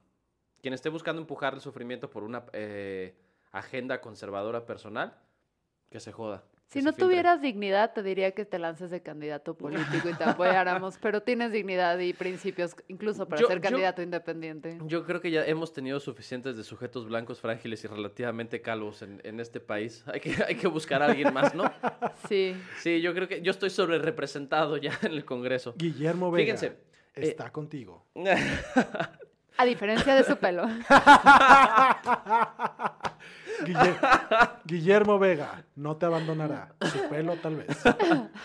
Quien 0.61 0.73
esté 0.73 0.89
buscando 0.89 1.21
empujar 1.21 1.53
el 1.53 1.61
sufrimiento 1.61 2.09
por 2.09 2.23
una 2.23 2.45
eh, 2.53 3.13
agenda 3.51 4.01
conservadora 4.01 4.65
personal, 4.65 5.19
que 5.91 5.99
se 5.99 6.11
joda. 6.11 6.43
Si 6.73 6.79
no 6.81 6.91
filtre. 6.91 7.05
tuvieras 7.05 7.41
dignidad, 7.41 7.93
te 7.93 8.01
diría 8.03 8.31
que 8.31 8.45
te 8.45 8.59
lances 8.59 8.89
de 8.91 9.01
candidato 9.01 9.53
político 9.57 10.09
y 10.09 10.13
te 10.15 10.23
apoyáramos, 10.23 10.97
pero 10.99 11.21
tienes 11.21 11.51
dignidad 11.51 11.97
y 11.99 12.13
principios 12.13 12.75
incluso 12.87 13.27
para 13.27 13.41
Yo- 13.41 13.47
ser 13.47 13.57
yo- 13.57 13.61
candidato 13.61 14.01
independiente. 14.01 14.77
Yo 14.85 15.05
creo 15.05 15.21
que 15.21 15.31
ya 15.31 15.45
hemos 15.45 15.71
tenido 15.71 15.99
suficientes 15.99 16.57
de 16.57 16.63
sujetos 16.63 17.05
blancos, 17.07 17.39
frágiles 17.39 17.83
y 17.83 17.87
relativamente 17.87 18.61
calvos 18.61 19.01
en, 19.03 19.21
en 19.23 19.39
este 19.39 19.59
país. 19.59 20.03
Hay 20.07 20.19
que, 20.19 20.35
hay 20.47 20.55
que 20.55 20.67
buscar 20.67 21.01
a 21.01 21.05
alguien 21.05 21.33
más, 21.33 21.53
¿no? 21.55 21.63
Sí. 22.27 22.55
Sí, 22.79 23.01
yo 23.01 23.13
creo 23.13 23.27
que 23.27 23.41
yo 23.41 23.51
estoy 23.51 23.69
sobre 23.69 23.99
representado 23.99 24.77
ya 24.77 24.97
en 25.03 25.11
el 25.13 25.25
Congreso. 25.25 25.73
Guillermo 25.77 26.31
Vega 26.31 26.53
Fíjense, 26.57 26.77
está 27.15 27.51
contigo. 27.51 28.05
A 29.57 29.65
diferencia 29.65 30.15
de 30.15 30.23
su 30.23 30.35
pelo. 30.37 30.65
Guille- 33.65 33.97
Guillermo 34.65 35.19
Vega 35.19 35.63
no 35.75 35.95
te 35.97 36.05
abandonará. 36.05 36.73
Su 36.91 37.09
pelo 37.09 37.35
tal 37.37 37.55
vez. 37.57 37.67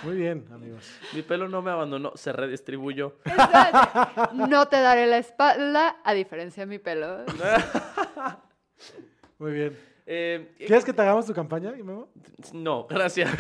Muy 0.03 0.17
bien, 0.17 0.47
amigos. 0.53 0.91
Mi 1.15 1.23
pelo 1.23 1.49
no 1.49 1.63
me 1.63 1.71
abandonó, 1.71 2.13
se 2.17 2.33
redistribuyó. 2.33 3.17
No 4.35 4.67
te 4.69 4.81
daré 4.81 5.07
la 5.07 5.19
espalda, 5.19 5.97
a 6.05 6.15
diferencia 6.15 6.63
de 6.63 6.67
mi 6.67 6.79
pelo. 6.79 7.25
Muy 9.39 9.53
bien. 9.53 9.79
Eh, 10.07 10.55
¿Quieres 10.59 10.85
que 10.85 10.93
te 10.93 11.03
hagamos 11.03 11.27
tu 11.27 11.35
campaña, 11.35 11.71
Memo? 11.73 12.09
No, 12.55 12.87
gracias. 12.87 13.31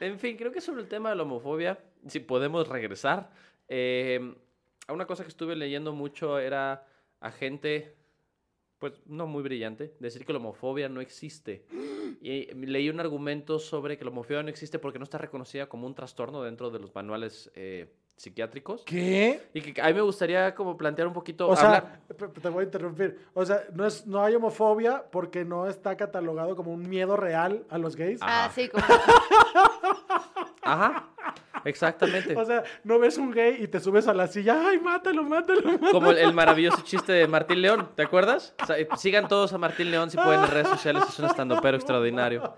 en 0.00 0.18
fin, 0.18 0.36
creo 0.36 0.50
que 0.52 0.60
sobre 0.60 0.80
el 0.82 0.88
tema 0.88 1.10
de 1.10 1.16
la 1.16 1.22
homofobia, 1.22 1.78
si 2.08 2.18
podemos 2.20 2.66
regresar, 2.68 3.30
eh, 3.68 4.34
a 4.88 4.92
una 4.92 5.06
cosa 5.06 5.22
que 5.22 5.28
estuve 5.28 5.54
leyendo 5.54 5.92
mucho 5.92 6.38
era 6.38 6.84
a 7.20 7.30
gente, 7.30 7.94
pues 8.82 9.00
no 9.06 9.28
muy 9.28 9.44
brillante, 9.44 9.94
decir 10.00 10.26
que 10.26 10.32
la 10.32 10.40
homofobia 10.40 10.88
no 10.88 11.00
existe. 11.00 11.64
Y 12.20 12.46
leí 12.52 12.90
un 12.90 12.98
argumento 12.98 13.60
sobre 13.60 13.96
que 13.96 14.04
la 14.04 14.10
homofobia 14.10 14.42
no 14.42 14.48
existe 14.48 14.80
porque 14.80 14.98
no 14.98 15.04
está 15.04 15.18
reconocida 15.18 15.68
como 15.68 15.86
un 15.86 15.94
trastorno 15.94 16.42
dentro 16.42 16.68
de 16.68 16.80
los 16.80 16.92
manuales 16.92 17.48
eh, 17.54 17.92
psiquiátricos. 18.16 18.82
¿Qué? 18.84 19.40
Y 19.54 19.60
que 19.60 19.80
a 19.80 19.86
mí 19.86 19.94
me 19.94 20.00
gustaría 20.00 20.52
como 20.56 20.76
plantear 20.76 21.06
un 21.06 21.14
poquito, 21.14 21.48
O 21.48 21.54
sea, 21.54 21.76
hablar- 22.08 22.32
te 22.42 22.48
voy 22.48 22.62
a 22.62 22.64
interrumpir. 22.64 23.20
O 23.34 23.46
sea, 23.46 23.62
no, 23.72 23.86
es, 23.86 24.04
no 24.04 24.20
hay 24.24 24.34
homofobia 24.34 25.04
porque 25.12 25.44
no 25.44 25.68
está 25.68 25.96
catalogado 25.96 26.56
como 26.56 26.72
un 26.72 26.88
miedo 26.88 27.16
real 27.16 27.64
a 27.70 27.78
los 27.78 27.94
gays. 27.94 28.18
Ah, 28.20 28.50
sí, 28.52 28.68
como... 28.68 28.84
Ajá, 30.64 31.08
exactamente. 31.64 32.34
O 32.42 32.44
sea, 32.44 32.64
no 32.84 32.98
ves 32.98 33.18
un 33.18 33.30
gay 33.30 33.56
y 33.60 33.68
te 33.68 33.78
subes 33.78 34.08
a 34.08 34.14
la 34.14 34.26
silla. 34.26 34.68
¡Ay, 34.68 34.78
mátalo, 34.80 35.22
mátalo! 35.22 35.62
mátalo! 35.62 35.92
Como 35.92 36.10
el, 36.10 36.18
el 36.18 36.32
maravilloso 36.34 36.82
chiste 36.82 37.12
de 37.12 37.26
Martín 37.26 37.62
León, 37.62 37.88
¿te 37.94 38.02
acuerdas? 38.02 38.54
O 38.62 38.66
sea, 38.66 38.78
eh, 38.78 38.88
sigan 38.96 39.28
todos 39.28 39.52
a 39.52 39.58
Martín 39.58 39.90
León 39.90 40.10
si 40.10 40.16
pueden 40.16 40.42
en 40.42 40.50
redes 40.50 40.68
sociales, 40.68 41.04
es 41.08 41.18
un 41.18 41.26
estandopero 41.26 41.76
extraordinario. 41.76 42.54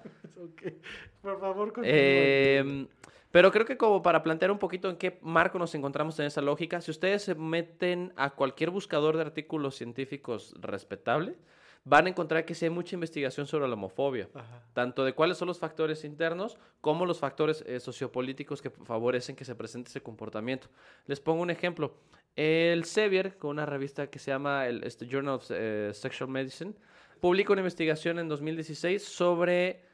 Por 1.22 1.40
favor, 1.40 1.72
continúa. 1.72 1.96
Eh, 1.98 2.86
pero 3.34 3.50
creo 3.50 3.66
que 3.66 3.76
como 3.76 4.00
para 4.00 4.22
plantear 4.22 4.52
un 4.52 4.60
poquito 4.60 4.88
en 4.88 4.96
qué 4.96 5.18
marco 5.20 5.58
nos 5.58 5.74
encontramos 5.74 6.16
en 6.20 6.26
esa 6.26 6.40
lógica, 6.40 6.80
si 6.80 6.92
ustedes 6.92 7.24
se 7.24 7.34
meten 7.34 8.12
a 8.14 8.30
cualquier 8.30 8.70
buscador 8.70 9.16
de 9.16 9.22
artículos 9.22 9.74
científicos 9.74 10.54
respetable, 10.60 11.34
van 11.84 12.06
a 12.06 12.08
encontrar 12.08 12.46
que 12.46 12.54
sí 12.54 12.64
hay 12.64 12.70
mucha 12.70 12.96
investigación 12.96 13.46
sobre 13.46 13.68
la 13.68 13.74
homofobia, 13.74 14.28
Ajá. 14.34 14.62
tanto 14.72 15.04
de 15.04 15.12
cuáles 15.12 15.36
son 15.36 15.48
los 15.48 15.58
factores 15.58 16.04
internos 16.04 16.56
como 16.80 17.04
los 17.04 17.18
factores 17.18 17.62
eh, 17.66 17.78
sociopolíticos 17.78 18.62
que 18.62 18.70
favorecen 18.70 19.36
que 19.36 19.44
se 19.44 19.54
presente 19.54 19.90
ese 19.90 20.02
comportamiento. 20.02 20.68
Les 21.06 21.20
pongo 21.20 21.42
un 21.42 21.50
ejemplo. 21.50 21.94
El 22.36 22.84
Sevier, 22.84 23.36
con 23.36 23.50
una 23.50 23.66
revista 23.66 24.08
que 24.08 24.18
se 24.18 24.30
llama 24.30 24.66
el 24.66 24.82
este, 24.82 25.06
Journal 25.06 25.34
of 25.34 25.46
eh, 25.50 25.90
Sexual 25.92 26.30
Medicine, 26.30 26.72
publica 27.20 27.52
una 27.52 27.60
investigación 27.60 28.18
en 28.18 28.28
2016 28.28 29.04
sobre 29.04 29.84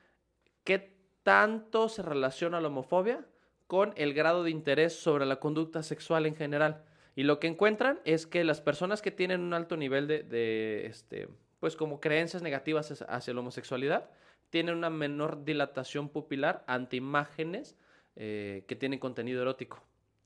qué 0.65 0.97
tanto 1.23 1.89
se 1.89 2.03
relaciona 2.03 2.61
la 2.61 2.69
homofobia 2.69 3.27
con 3.67 3.93
el 3.97 4.15
grado 4.15 4.43
de 4.43 4.51
interés 4.51 4.95
sobre 4.95 5.27
la 5.27 5.37
conducta 5.37 5.83
sexual 5.83 6.27
en 6.27 6.35
general. 6.35 6.85
Y 7.17 7.25
lo 7.25 7.41
que 7.41 7.49
encuentran 7.49 8.01
es 8.05 8.27
que 8.27 8.45
las 8.45 8.61
personas 8.61 9.03
que 9.03 9.11
tienen 9.11 9.41
un 9.43 9.55
alto 9.55 9.77
nivel 9.77 10.07
de, 10.07 10.23
de, 10.23 10.87
este, 10.87 11.29
pues 11.61 11.77
como 11.77 12.01
creencias 12.01 12.43
negativas 12.43 12.91
hacia- 13.07 13.35
la 13.35 13.41
homosexualidad, 13.41 14.11
tienen 14.49 14.75
una 14.75 14.91
menor 14.91 15.45
dilatación 15.45 16.09
pupilar 16.09 16.65
ante 16.67 16.97
imágenes 16.97 17.77
eh, 18.17 18.65
que 18.67 18.75
tienen 18.75 18.99
contenido 18.99 19.41
erótico. 19.43 19.83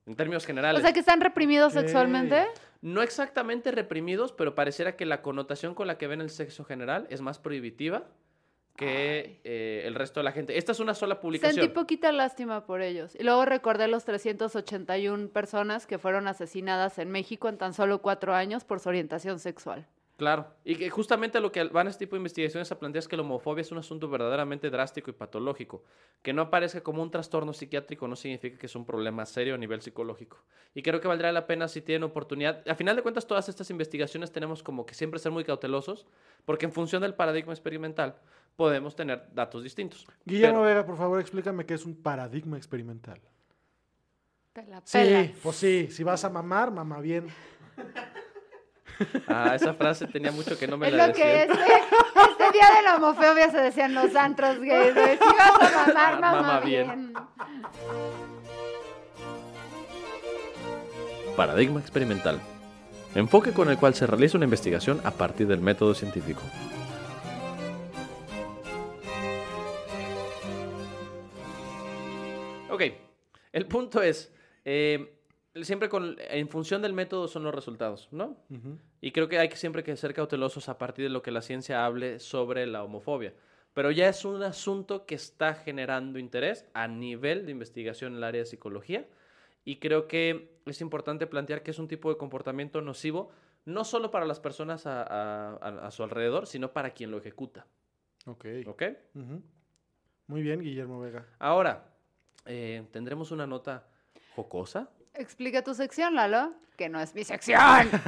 En 0.07 0.17
términos 0.17 0.45
O 0.45 0.47
generales. 0.47 0.83
sea, 0.83 0.93
que 0.93 1.01
están 1.01 1.21
reprimidos 1.21 1.73
sexualmente. 1.75 2.47
No 2.83 3.03
exactamente 3.03 3.71
reprimidos, 3.73 4.33
pero 4.33 4.55
pareciera 4.55 4.97
que 4.97 5.07
la 5.07 5.23
connotación 5.23 5.75
con 5.75 5.87
la 5.87 5.97
que 5.99 6.07
ven 6.07 6.21
el 6.21 6.31
sexo 6.31 6.65
general 6.65 7.07
es 7.11 7.21
más 7.21 7.39
prohibitiva 7.39 8.05
que 8.77 9.41
eh, 9.45 9.83
el 9.87 9.95
resto 9.95 10.21
de 10.21 10.25
la 10.25 10.33
gente. 10.33 10.59
Esta 10.59 10.73
es 10.73 10.81
una 10.81 10.95
sola 10.95 11.21
publicación. 11.21 11.55
Sentí 11.57 11.73
poquita 11.75 12.11
lástima 12.13 12.67
por 12.67 12.83
ellos. 12.83 13.15
Y 13.19 13.23
luego 13.23 13.45
recordé 13.45 13.87
los 13.89 14.05
381 14.05 15.29
personas 15.29 15.87
que 15.87 15.99
fueron 15.99 16.27
asesinadas 16.27 16.99
en 16.99 17.11
México 17.11 17.49
en 17.49 17.57
tan 17.57 17.73
solo 17.73 18.03
cuatro 18.03 18.35
años 18.35 18.65
por 18.65 18.81
su 18.81 18.89
orientación 18.89 19.39
sexual. 19.39 19.87
Claro, 20.17 20.47
y 20.65 20.77
que 20.77 20.91
justamente 20.91 21.41
lo 21.41 21.51
que 21.51 21.65
van 21.65 21.89
este 21.89 22.07
tipo 22.07 22.15
de 22.15 22.19
investigaciones 22.21 22.71
a 22.71 22.79
plantear 22.79 23.01
es 23.01 23.09
que 23.09 23.17
la 23.17 23.23
homofobia 23.23 23.63
es 23.63 23.73
un 23.73 23.79
asunto 23.79 24.09
verdaderamente 24.09 24.71
drástico 24.71 25.11
y 25.11 25.13
patológico. 25.13 25.83
Que 26.23 26.33
no 26.33 26.43
aparezca 26.43 26.83
como 26.83 27.03
un 27.03 27.11
trastorno 27.11 27.53
psiquiátrico 27.53 28.07
no 28.07 28.15
significa 28.15 28.57
que 28.57 28.67
es 28.67 28.77
un 28.77 28.87
problema 28.87 29.27
serio 29.27 29.57
a 29.57 29.59
nivel 29.59 29.83
psicológico. 29.83 30.39
Y 30.73 30.83
creo 30.83 31.01
que 31.01 31.09
valdría 31.09 31.33
la 31.33 31.49
pena 31.49 31.67
si 31.67 31.81
tienen 31.81 32.05
oportunidad. 32.05 32.63
A 32.69 32.77
final 32.77 32.95
de 32.95 33.03
cuentas, 33.03 33.27
todas 33.27 33.49
estas 33.49 33.69
investigaciones 33.71 34.31
tenemos 34.31 34.63
como 34.63 34.87
que 34.87 34.95
siempre 34.95 35.19
ser 35.19 35.33
muy 35.33 35.43
cautelosos, 35.43 36.07
porque 36.45 36.67
en 36.67 36.73
función 36.73 37.03
del 37.03 37.15
paradigma 37.15 37.53
experimental 37.53 38.15
podemos 38.55 38.95
tener 38.95 39.25
datos 39.35 39.65
distintos. 39.65 40.07
Guillermo 40.25 40.61
Pero- 40.61 40.69
Vega, 40.69 40.87
por 40.87 40.97
favor, 40.97 41.19
explícame 41.19 41.67
qué 41.67 41.75
es 41.75 41.85
un 41.85 41.97
paradigma 41.97 42.57
experimental. 42.57 43.21
Te 44.53 44.65
la 44.67 44.81
Sí, 44.85 45.35
pues 45.43 45.57
sí. 45.57 45.89
Si 45.91 46.05
vas 46.05 46.25
a 46.25 46.31
mamar, 46.31 46.71
mama 46.71 47.01
bien. 47.01 47.27
Ah, 49.27 49.55
esa 49.55 49.75
frase 49.75 50.07
tenía 50.07 50.31
mucho 50.33 50.59
que 50.59 50.67
no 50.67 50.77
me 50.77 50.89
Es 50.89 50.95
la 50.95 51.09
lo 51.09 51.13
que 51.15 51.25
decían. 51.25 51.51
este, 51.59 51.73
este 52.31 52.53
día 52.53 52.69
de 52.77 52.83
la 52.83 52.97
homofobia 52.97 53.51
se 53.51 53.59
decían 53.59 53.95
los 53.95 54.15
antros 54.15 54.59
gays. 54.61 54.95
de, 54.95 55.19
Si 55.19 55.37
vas 55.37 55.51
a 55.75 55.87
mamar, 55.87 56.21
Mama 56.21 56.43
mamá 56.43 56.61
bien. 56.61 56.87
bien. 56.87 57.15
Paradigma 61.37 61.81
experimental. 61.81 62.41
enfoque 63.15 63.53
con 63.53 63.69
el 63.71 63.77
cual 63.79 63.95
se 63.95 64.07
realiza 64.07 64.37
una 64.39 64.45
investigación 64.45 65.01
a 65.05 65.11
partir 65.11 65.47
del 65.49 65.61
método 65.61 65.95
científico. 65.95 66.43
Ok, 72.71 72.83
el 73.53 73.67
punto 73.67 74.03
es, 74.03 74.33
eh, 74.65 75.15
siempre 75.63 75.89
con, 75.89 76.17
en 76.19 76.49
función 76.49 76.83
del 76.83 76.93
método 76.93 77.29
son 77.29 77.45
los 77.45 77.55
resultados, 77.55 78.09
¿no? 78.11 78.37
Y 79.01 79.13
creo 79.13 79.29
que 79.29 79.39
hay 79.39 79.49
que 79.49 79.57
siempre 79.57 79.85
que 79.85 79.97
ser 79.97 80.15
cautelosos 80.15 80.69
a 80.69 80.79
partir 80.79 81.05
de 81.05 81.11
lo 81.11 81.23
que 81.23 81.31
la 81.31 81.43
ciencia 81.43 81.85
hable 81.87 82.19
sobre 82.19 82.67
la 82.67 82.83
homofobia. 82.83 83.35
Pero 83.73 83.91
ya 83.91 84.09
es 84.09 84.25
un 84.25 84.43
asunto 84.43 85.05
que 85.07 85.15
está 85.17 85.55
generando 85.55 86.19
interés 86.19 86.65
a 86.75 86.87
nivel 86.89 87.45
de 87.47 87.53
investigación 87.53 88.13
en 88.13 88.19
el 88.19 88.25
área 88.25 88.41
de 88.41 88.47
psicología. 88.47 89.07
Y 89.65 89.77
creo 89.77 90.07
que 90.09 90.59
es 90.67 90.81
importante 90.81 91.27
plantear 91.27 91.63
que 91.63 91.71
es 91.73 91.79
un 91.79 91.89
tipo 91.89 92.09
de 92.11 92.17
comportamiento 92.17 92.81
nocivo, 92.83 93.31
no 93.65 93.85
solo 93.85 94.11
para 94.11 94.27
las 94.27 94.39
personas 94.41 94.87
a, 94.87 95.03
a- 95.03 95.57
a- 95.57 95.87
a 95.87 95.91
su 95.91 96.03
alrededor, 96.03 96.47
sino 96.47 96.73
para 96.73 96.91
quien 96.91 97.11
lo 97.11 97.19
ejecuta. 97.19 97.67
Ok. 98.27 98.45
¿Ok? 98.67 98.83
Muy 100.27 100.43
bien, 100.43 100.61
Guillermo 100.61 101.01
Vega. 101.01 101.27
Ahora, 101.39 101.85
eh, 102.47 102.87
tendremos 102.93 103.31
una 103.31 103.47
nota 103.47 103.87
jocosa. 104.37 104.91
Explica 105.15 105.63
tu 105.63 105.75
sección, 105.75 106.15
Lalo, 106.15 106.53
que 106.77 106.89
no 106.89 107.01
es 107.01 107.15
mi 107.15 107.25
sección. 107.25 107.61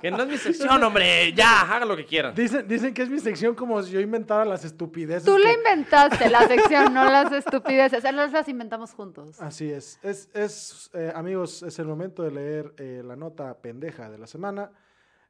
Que 0.00 0.10
no 0.12 0.22
es 0.22 0.28
mi 0.28 0.36
sección, 0.36 0.82
hombre. 0.84 1.32
Ya, 1.32 1.62
hagan 1.62 1.88
lo 1.88 1.96
que 1.96 2.04
quieran. 2.04 2.34
Dicen, 2.34 2.68
dicen 2.68 2.94
que 2.94 3.02
es 3.02 3.08
mi 3.08 3.18
sección 3.18 3.54
como 3.56 3.82
si 3.82 3.90
yo 3.90 4.00
inventara 4.00 4.44
las 4.44 4.64
estupideces. 4.64 5.24
Tú 5.24 5.36
la 5.38 5.52
inventaste, 5.52 6.28
la 6.30 6.46
sección, 6.48 6.94
no 6.94 7.10
las 7.10 7.32
estupideces. 7.32 8.04
Las 8.04 8.32
las 8.32 8.48
inventamos 8.48 8.92
juntos. 8.92 9.40
Así 9.40 9.70
es. 9.70 9.98
Es, 10.02 10.28
es 10.34 10.90
eh, 10.94 11.10
amigos, 11.14 11.62
es 11.62 11.78
el 11.80 11.86
momento 11.86 12.22
de 12.22 12.30
leer 12.30 12.74
eh, 12.76 13.02
la 13.04 13.16
nota 13.16 13.60
pendeja 13.60 14.08
de 14.08 14.18
la 14.18 14.26
semana. 14.28 14.70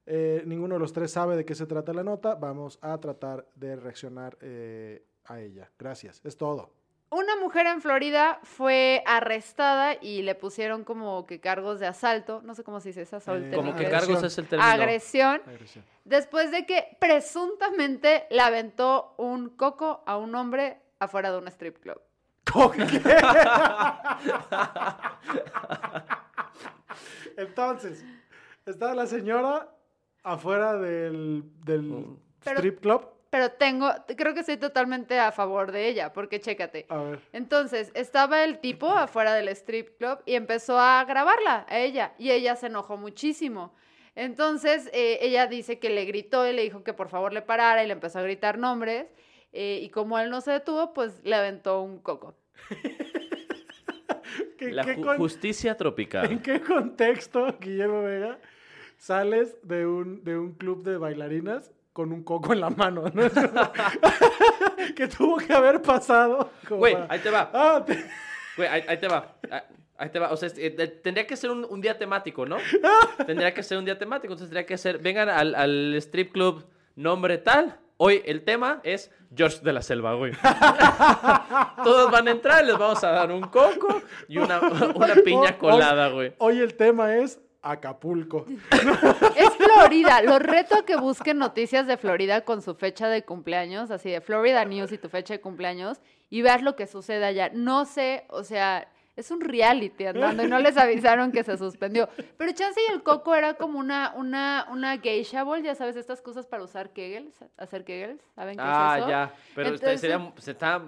Eh, 0.04 0.42
ninguno 0.46 0.74
de 0.74 0.80
los 0.80 0.92
tres 0.92 1.12
sabe 1.12 1.36
de 1.36 1.44
qué 1.44 1.54
se 1.54 1.66
trata 1.66 1.92
la 1.92 2.02
nota. 2.02 2.34
Vamos 2.34 2.78
a 2.82 2.98
tratar 2.98 3.46
de 3.54 3.76
reaccionar 3.76 4.36
eh, 4.40 5.04
a 5.24 5.40
ella. 5.40 5.70
Gracias. 5.78 6.20
Es 6.24 6.36
todo. 6.36 6.77
Una 7.10 7.36
mujer 7.36 7.66
en 7.66 7.80
Florida 7.80 8.38
fue 8.42 9.02
arrestada 9.06 9.94
y 10.00 10.20
le 10.22 10.34
pusieron 10.34 10.84
como 10.84 11.24
que 11.26 11.40
cargos 11.40 11.80
de 11.80 11.86
asalto. 11.86 12.42
No 12.44 12.54
sé 12.54 12.64
cómo 12.64 12.80
se 12.80 12.90
dice 12.90 13.00
esa 13.02 13.16
Eh, 13.16 13.50
Como 13.54 13.74
que 13.74 13.86
Agresión. 13.86 13.90
cargos 14.14 14.24
es 14.24 14.36
el 14.38 14.46
término. 14.46 14.70
Agresión. 14.70 15.42
Agresión. 15.46 15.84
Después 16.04 16.50
de 16.50 16.66
que 16.66 16.96
presuntamente 17.00 18.26
le 18.30 18.40
aventó 18.42 19.14
un 19.16 19.48
coco 19.48 20.02
a 20.06 20.18
un 20.18 20.34
hombre 20.34 20.82
afuera 20.98 21.32
de 21.32 21.38
un 21.38 21.48
strip 21.48 21.78
club. 21.80 21.98
¿Cómo 22.52 22.70
que? 22.72 22.84
Entonces, 27.36 28.04
estaba 28.66 28.94
la 28.94 29.06
señora 29.06 29.68
afuera 30.22 30.76
del, 30.76 31.44
del. 31.64 32.16
Pero- 32.44 32.56
strip 32.58 32.80
club. 32.80 33.08
Pero 33.30 33.50
tengo, 33.50 33.90
creo 34.16 34.32
que 34.32 34.40
estoy 34.40 34.56
totalmente 34.56 35.18
a 35.18 35.32
favor 35.32 35.70
de 35.70 35.86
ella, 35.88 36.12
porque 36.14 36.40
chécate. 36.40 36.86
A 36.88 36.96
ver. 36.96 37.20
Entonces, 37.34 37.90
estaba 37.94 38.42
el 38.42 38.58
tipo 38.58 38.88
afuera 38.90 39.34
del 39.34 39.48
strip 39.48 39.98
club 39.98 40.20
y 40.24 40.34
empezó 40.34 40.78
a 40.78 41.04
grabarla 41.04 41.66
a 41.68 41.78
ella 41.78 42.14
y 42.18 42.30
ella 42.30 42.56
se 42.56 42.68
enojó 42.68 42.96
muchísimo. 42.96 43.74
Entonces, 44.14 44.88
eh, 44.94 45.18
ella 45.20 45.46
dice 45.46 45.78
que 45.78 45.90
le 45.90 46.04
gritó 46.06 46.48
y 46.48 46.52
le 46.54 46.62
dijo 46.62 46.82
que 46.82 46.94
por 46.94 47.08
favor 47.10 47.32
le 47.34 47.42
parara 47.42 47.84
y 47.84 47.86
le 47.86 47.92
empezó 47.92 48.18
a 48.18 48.22
gritar 48.22 48.56
nombres 48.58 49.06
eh, 49.52 49.80
y 49.82 49.90
como 49.90 50.18
él 50.18 50.30
no 50.30 50.40
se 50.40 50.50
detuvo, 50.52 50.92
pues 50.94 51.20
le 51.22 51.34
aventó 51.36 51.82
un 51.82 51.98
coco. 52.00 52.34
¿Qué- 54.58 54.72
La 54.72 54.84
qué 54.84 54.96
ju- 54.96 55.04
con- 55.04 55.16
justicia 55.18 55.76
tropical. 55.76 56.30
¿En 56.30 56.40
qué 56.42 56.60
contexto, 56.60 57.46
Guillermo 57.60 58.02
Vega, 58.02 58.38
sales 58.96 59.56
de 59.62 59.86
un, 59.86 60.24
de 60.24 60.36
un 60.38 60.52
club 60.52 60.82
de 60.82 60.96
bailarinas 60.98 61.70
con 61.98 62.12
un 62.12 62.22
coco 62.22 62.52
en 62.52 62.60
la 62.60 62.70
mano? 62.70 63.02
¿no? 63.12 63.22
Que 64.94 65.08
tuvo 65.08 65.36
que 65.38 65.52
haber 65.52 65.82
pasado. 65.82 66.52
Güey, 66.70 66.94
para- 66.94 67.06
ahí 67.12 67.18
te 67.18 67.28
va. 67.30 67.50
Ah, 67.52 67.82
te- 67.84 68.04
Güey, 68.56 68.68
ahí, 68.68 68.84
ahí 68.86 68.96
te 68.98 69.08
va. 69.08 69.34
Ah, 69.50 69.64
Ahí 70.00 70.10
te 70.10 70.20
va. 70.20 70.30
O 70.30 70.36
sea, 70.36 70.48
eh, 70.56 70.70
tendría 71.02 71.26
que 71.26 71.36
ser 71.36 71.50
un, 71.50 71.66
un 71.68 71.80
día 71.80 71.98
temático, 71.98 72.46
¿no? 72.46 72.56
Tendría 73.26 73.52
que 73.52 73.64
ser 73.64 73.78
un 73.78 73.84
día 73.84 73.98
temático. 73.98 74.32
Entonces 74.32 74.48
tendría 74.48 74.64
que 74.64 74.78
ser, 74.78 74.98
vengan 74.98 75.28
al, 75.28 75.56
al 75.56 75.94
strip 75.96 76.30
club 76.32 76.64
nombre 76.94 77.38
tal. 77.38 77.80
Hoy 77.96 78.22
el 78.24 78.44
tema 78.44 78.78
es 78.84 79.10
George 79.34 79.58
de 79.62 79.72
la 79.72 79.82
Selva, 79.82 80.14
güey. 80.14 80.32
Todos 81.82 82.12
van 82.12 82.28
a 82.28 82.30
entrar, 82.30 82.64
les 82.64 82.78
vamos 82.78 83.02
a 83.02 83.10
dar 83.10 83.32
un 83.32 83.42
coco 83.42 84.00
y 84.28 84.38
una, 84.38 84.60
una 84.94 85.14
piña 85.24 85.58
colada, 85.58 86.10
güey. 86.10 86.32
Hoy 86.38 86.60
el 86.60 86.74
tema 86.76 87.16
es 87.16 87.40
Acapulco. 87.62 88.46
Es 89.36 89.50
Florida. 89.56 90.22
Los 90.22 90.38
reto 90.40 90.76
a 90.76 90.84
que 90.86 90.96
busquen 90.96 91.38
noticias 91.38 91.86
de 91.86 91.96
Florida 91.96 92.42
con 92.42 92.62
su 92.62 92.74
fecha 92.74 93.08
de 93.08 93.24
cumpleaños, 93.24 93.90
así 93.90 94.10
de 94.10 94.20
Florida 94.20 94.64
News 94.64 94.92
y 94.92 94.98
tu 94.98 95.08
fecha 95.08 95.34
de 95.34 95.40
cumpleaños, 95.40 95.98
y 96.30 96.42
veas 96.42 96.62
lo 96.62 96.76
que 96.76 96.86
sucede 96.86 97.24
allá. 97.24 97.50
No 97.52 97.84
sé, 97.84 98.24
o 98.28 98.42
sea, 98.44 98.88
es 99.16 99.30
un 99.32 99.40
reality 99.40 100.06
andando 100.06 100.44
y 100.44 100.48
no 100.48 100.58
les 100.60 100.76
avisaron 100.76 101.32
que 101.32 101.42
se 101.42 101.56
suspendió. 101.58 102.08
Pero 102.36 102.52
Chance 102.52 102.80
y 102.88 102.92
el 102.92 103.02
Coco 103.02 103.34
era 103.34 103.54
como 103.54 103.78
una, 103.78 104.12
una, 104.16 104.66
una 104.70 104.98
geisha 104.98 105.42
ball, 105.42 105.62
ya 105.62 105.74
sabes, 105.74 105.96
estas 105.96 106.22
cosas 106.22 106.46
para 106.46 106.62
usar 106.62 106.90
kegels, 106.90 107.34
hacer 107.56 107.84
kegels, 107.84 108.20
¿saben 108.36 108.56
qué 108.56 108.62
Ah, 108.64 108.92
es 108.94 108.98
eso? 109.00 109.08
ya. 109.10 109.32
Pero 109.54 109.74
está- 109.74 109.92
Entonces- 109.92 110.00
sería, 110.00 110.32
se 110.38 110.50
está... 110.52 110.82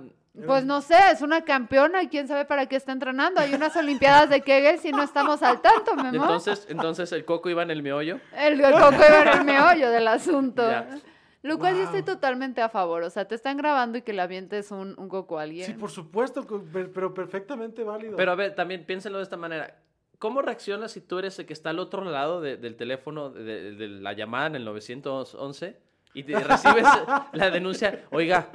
Pues 0.46 0.64
no 0.64 0.80
sé, 0.80 0.94
es 1.12 1.22
una 1.22 1.44
campeona 1.44 2.02
y 2.02 2.08
quién 2.08 2.28
sabe 2.28 2.44
para 2.44 2.66
qué 2.66 2.76
está 2.76 2.92
entrenando. 2.92 3.40
Hay 3.40 3.52
unas 3.52 3.74
olimpiadas 3.76 4.30
de 4.30 4.40
kegels 4.42 4.84
y 4.84 4.92
no 4.92 5.02
estamos 5.02 5.42
al 5.42 5.60
tanto, 5.60 5.94
mi 5.96 6.02
amor. 6.02 6.14
Entonces, 6.14 6.66
entonces 6.70 7.10
el 7.12 7.24
coco 7.24 7.50
iba 7.50 7.62
en 7.64 7.70
el 7.72 7.82
meollo. 7.82 8.20
El, 8.38 8.60
el 8.60 8.72
coco 8.72 8.94
iba 8.94 9.22
en 9.22 9.38
el 9.40 9.44
meollo 9.44 9.90
del 9.90 10.06
asunto. 10.06 10.62
Ya. 10.68 10.98
Lo 11.42 11.58
cual 11.58 11.74
yo 11.74 11.82
estoy 11.84 12.02
totalmente 12.02 12.60
a 12.62 12.68
favor. 12.68 13.02
O 13.02 13.10
sea, 13.10 13.26
te 13.26 13.34
están 13.34 13.56
grabando 13.56 13.98
y 13.98 14.02
que 14.02 14.12
le 14.12 14.22
avientes 14.22 14.70
un, 14.70 14.94
un 14.98 15.08
coco 15.08 15.38
a 15.38 15.42
alguien. 15.42 15.66
Sí, 15.66 15.72
por 15.72 15.90
supuesto, 15.90 16.46
pero 16.94 17.12
perfectamente 17.12 17.82
válido. 17.82 18.16
Pero 18.16 18.30
a 18.30 18.34
ver, 18.36 18.54
también 18.54 18.84
piénsenlo 18.84 19.18
de 19.18 19.24
esta 19.24 19.36
manera. 19.36 19.78
¿Cómo 20.18 20.42
reaccionas 20.42 20.92
si 20.92 21.00
tú 21.00 21.18
eres 21.18 21.38
el 21.38 21.46
que 21.46 21.54
está 21.54 21.70
al 21.70 21.78
otro 21.78 22.04
lado 22.04 22.40
de- 22.42 22.56
del 22.58 22.76
teléfono, 22.76 23.30
de, 23.30 23.72
de 23.72 23.88
la 23.88 24.12
llamada 24.12 24.48
en 24.48 24.56
el 24.56 24.64
911 24.66 25.76
y 26.14 26.22
te 26.24 26.38
recibes 26.38 26.84
la 27.32 27.50
denuncia? 27.50 28.04
Oiga, 28.10 28.48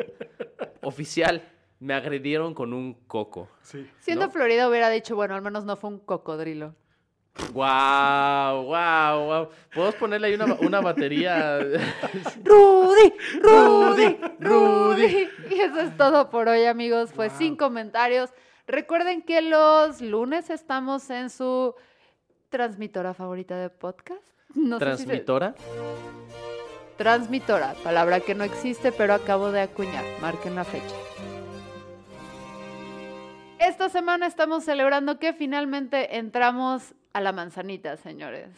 oficial, 0.82 1.42
me 1.80 1.94
agredieron 1.94 2.54
con 2.54 2.74
un 2.74 2.94
coco. 3.08 3.50
Sí. 3.62 3.90
Siendo 4.00 4.26
¿no? 4.28 4.32
Florida 4.32 4.68
hubiera 4.70 4.90
dicho, 4.90 5.16
bueno, 5.16 5.36
al 5.36 5.42
menos 5.42 5.66
no 5.66 5.76
fue 5.76 5.90
un 5.92 6.00
cocodrilo. 6.00 6.74
¡Wow! 7.54 8.64
¡Wow! 8.64 9.26
¡Wow! 9.26 9.50
¿Podemos 9.74 9.96
ponerle 9.96 10.28
ahí 10.28 10.34
una, 10.36 10.54
una 10.62 10.80
batería? 10.82 11.60
Rudy, 12.44 13.14
Rudy, 13.42 14.18
Rudy. 14.40 15.28
Y 15.52 15.60
eso 15.60 15.82
es 15.82 15.98
todo 15.98 16.30
por 16.30 16.48
hoy, 16.48 16.64
amigos. 16.66 17.12
Fue 17.12 17.28
Wow. 17.28 17.38
sin 17.38 17.56
comentarios. 17.58 18.30
Recuerden 18.68 19.22
que 19.22 19.42
los 19.42 20.00
lunes 20.02 20.50
estamos 20.50 21.10
en 21.10 21.30
su 21.30 21.76
transmitora 22.50 23.14
favorita 23.14 23.58
de 23.58 23.70
podcast. 23.70 24.22
No 24.56 24.80
sé 24.80 24.86
si 24.94 24.98
se- 25.00 25.04
¿Transmitora? 25.06 25.56
Transmitora, 26.98 27.74
palabra 27.84 28.22
que 28.22 28.34
no 28.36 28.46
existe, 28.46 28.94
pero 28.94 29.14
acabo 29.14 29.52
de 29.52 29.60
acuñar. 29.62 30.06
Marquen 30.22 30.56
la 30.56 30.64
fecha. 30.64 30.96
Esta 33.66 33.90
semana 33.90 34.28
estamos 34.28 34.64
celebrando 34.64 35.18
que 35.18 35.34
finalmente 35.34 36.18
entramos 36.18 36.94
a 37.14 37.22
la 37.22 37.32
manzanita, 37.32 37.98
señores. 37.98 38.50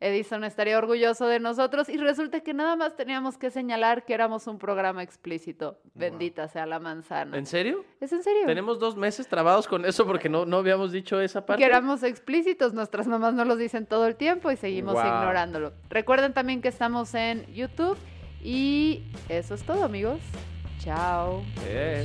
Edison 0.00 0.44
estaría 0.44 0.76
orgulloso 0.76 1.26
de 1.26 1.40
nosotros 1.40 1.88
y 1.88 1.96
resulta 1.96 2.40
que 2.40 2.52
nada 2.52 2.76
más 2.76 2.94
teníamos 2.94 3.38
que 3.38 3.50
señalar 3.50 4.04
que 4.04 4.12
éramos 4.12 4.46
un 4.46 4.58
programa 4.58 5.02
explícito. 5.02 5.78
Bendita 5.94 6.46
sea 6.48 6.66
la 6.66 6.78
manzana. 6.78 7.36
¿En 7.38 7.46
serio? 7.46 7.84
¿Es 8.00 8.12
en 8.12 8.22
serio? 8.22 8.42
Tenemos 8.46 8.78
dos 8.78 8.96
meses 8.96 9.26
trabados 9.26 9.66
con 9.66 9.84
eso 9.86 10.06
porque 10.06 10.28
no, 10.28 10.44
no 10.44 10.58
habíamos 10.58 10.92
dicho 10.92 11.20
esa 11.20 11.46
parte. 11.46 11.60
Que 11.62 11.66
éramos 11.66 12.02
explícitos, 12.02 12.74
nuestras 12.74 13.06
mamás 13.06 13.34
no 13.34 13.44
los 13.44 13.58
dicen 13.58 13.86
todo 13.86 14.06
el 14.06 14.14
tiempo 14.16 14.50
y 14.52 14.56
seguimos 14.56 14.94
Wow. 14.94 15.04
ignorándolo. 15.06 15.72
Recuerden 15.88 16.32
también 16.34 16.60
que 16.60 16.68
estamos 16.68 17.14
en 17.14 17.46
YouTube 17.54 17.96
y 18.42 19.04
eso 19.28 19.54
es 19.54 19.62
todo, 19.64 19.84
amigos. 19.84 20.20
Chao. 20.80 21.42
Eh. 21.66 22.04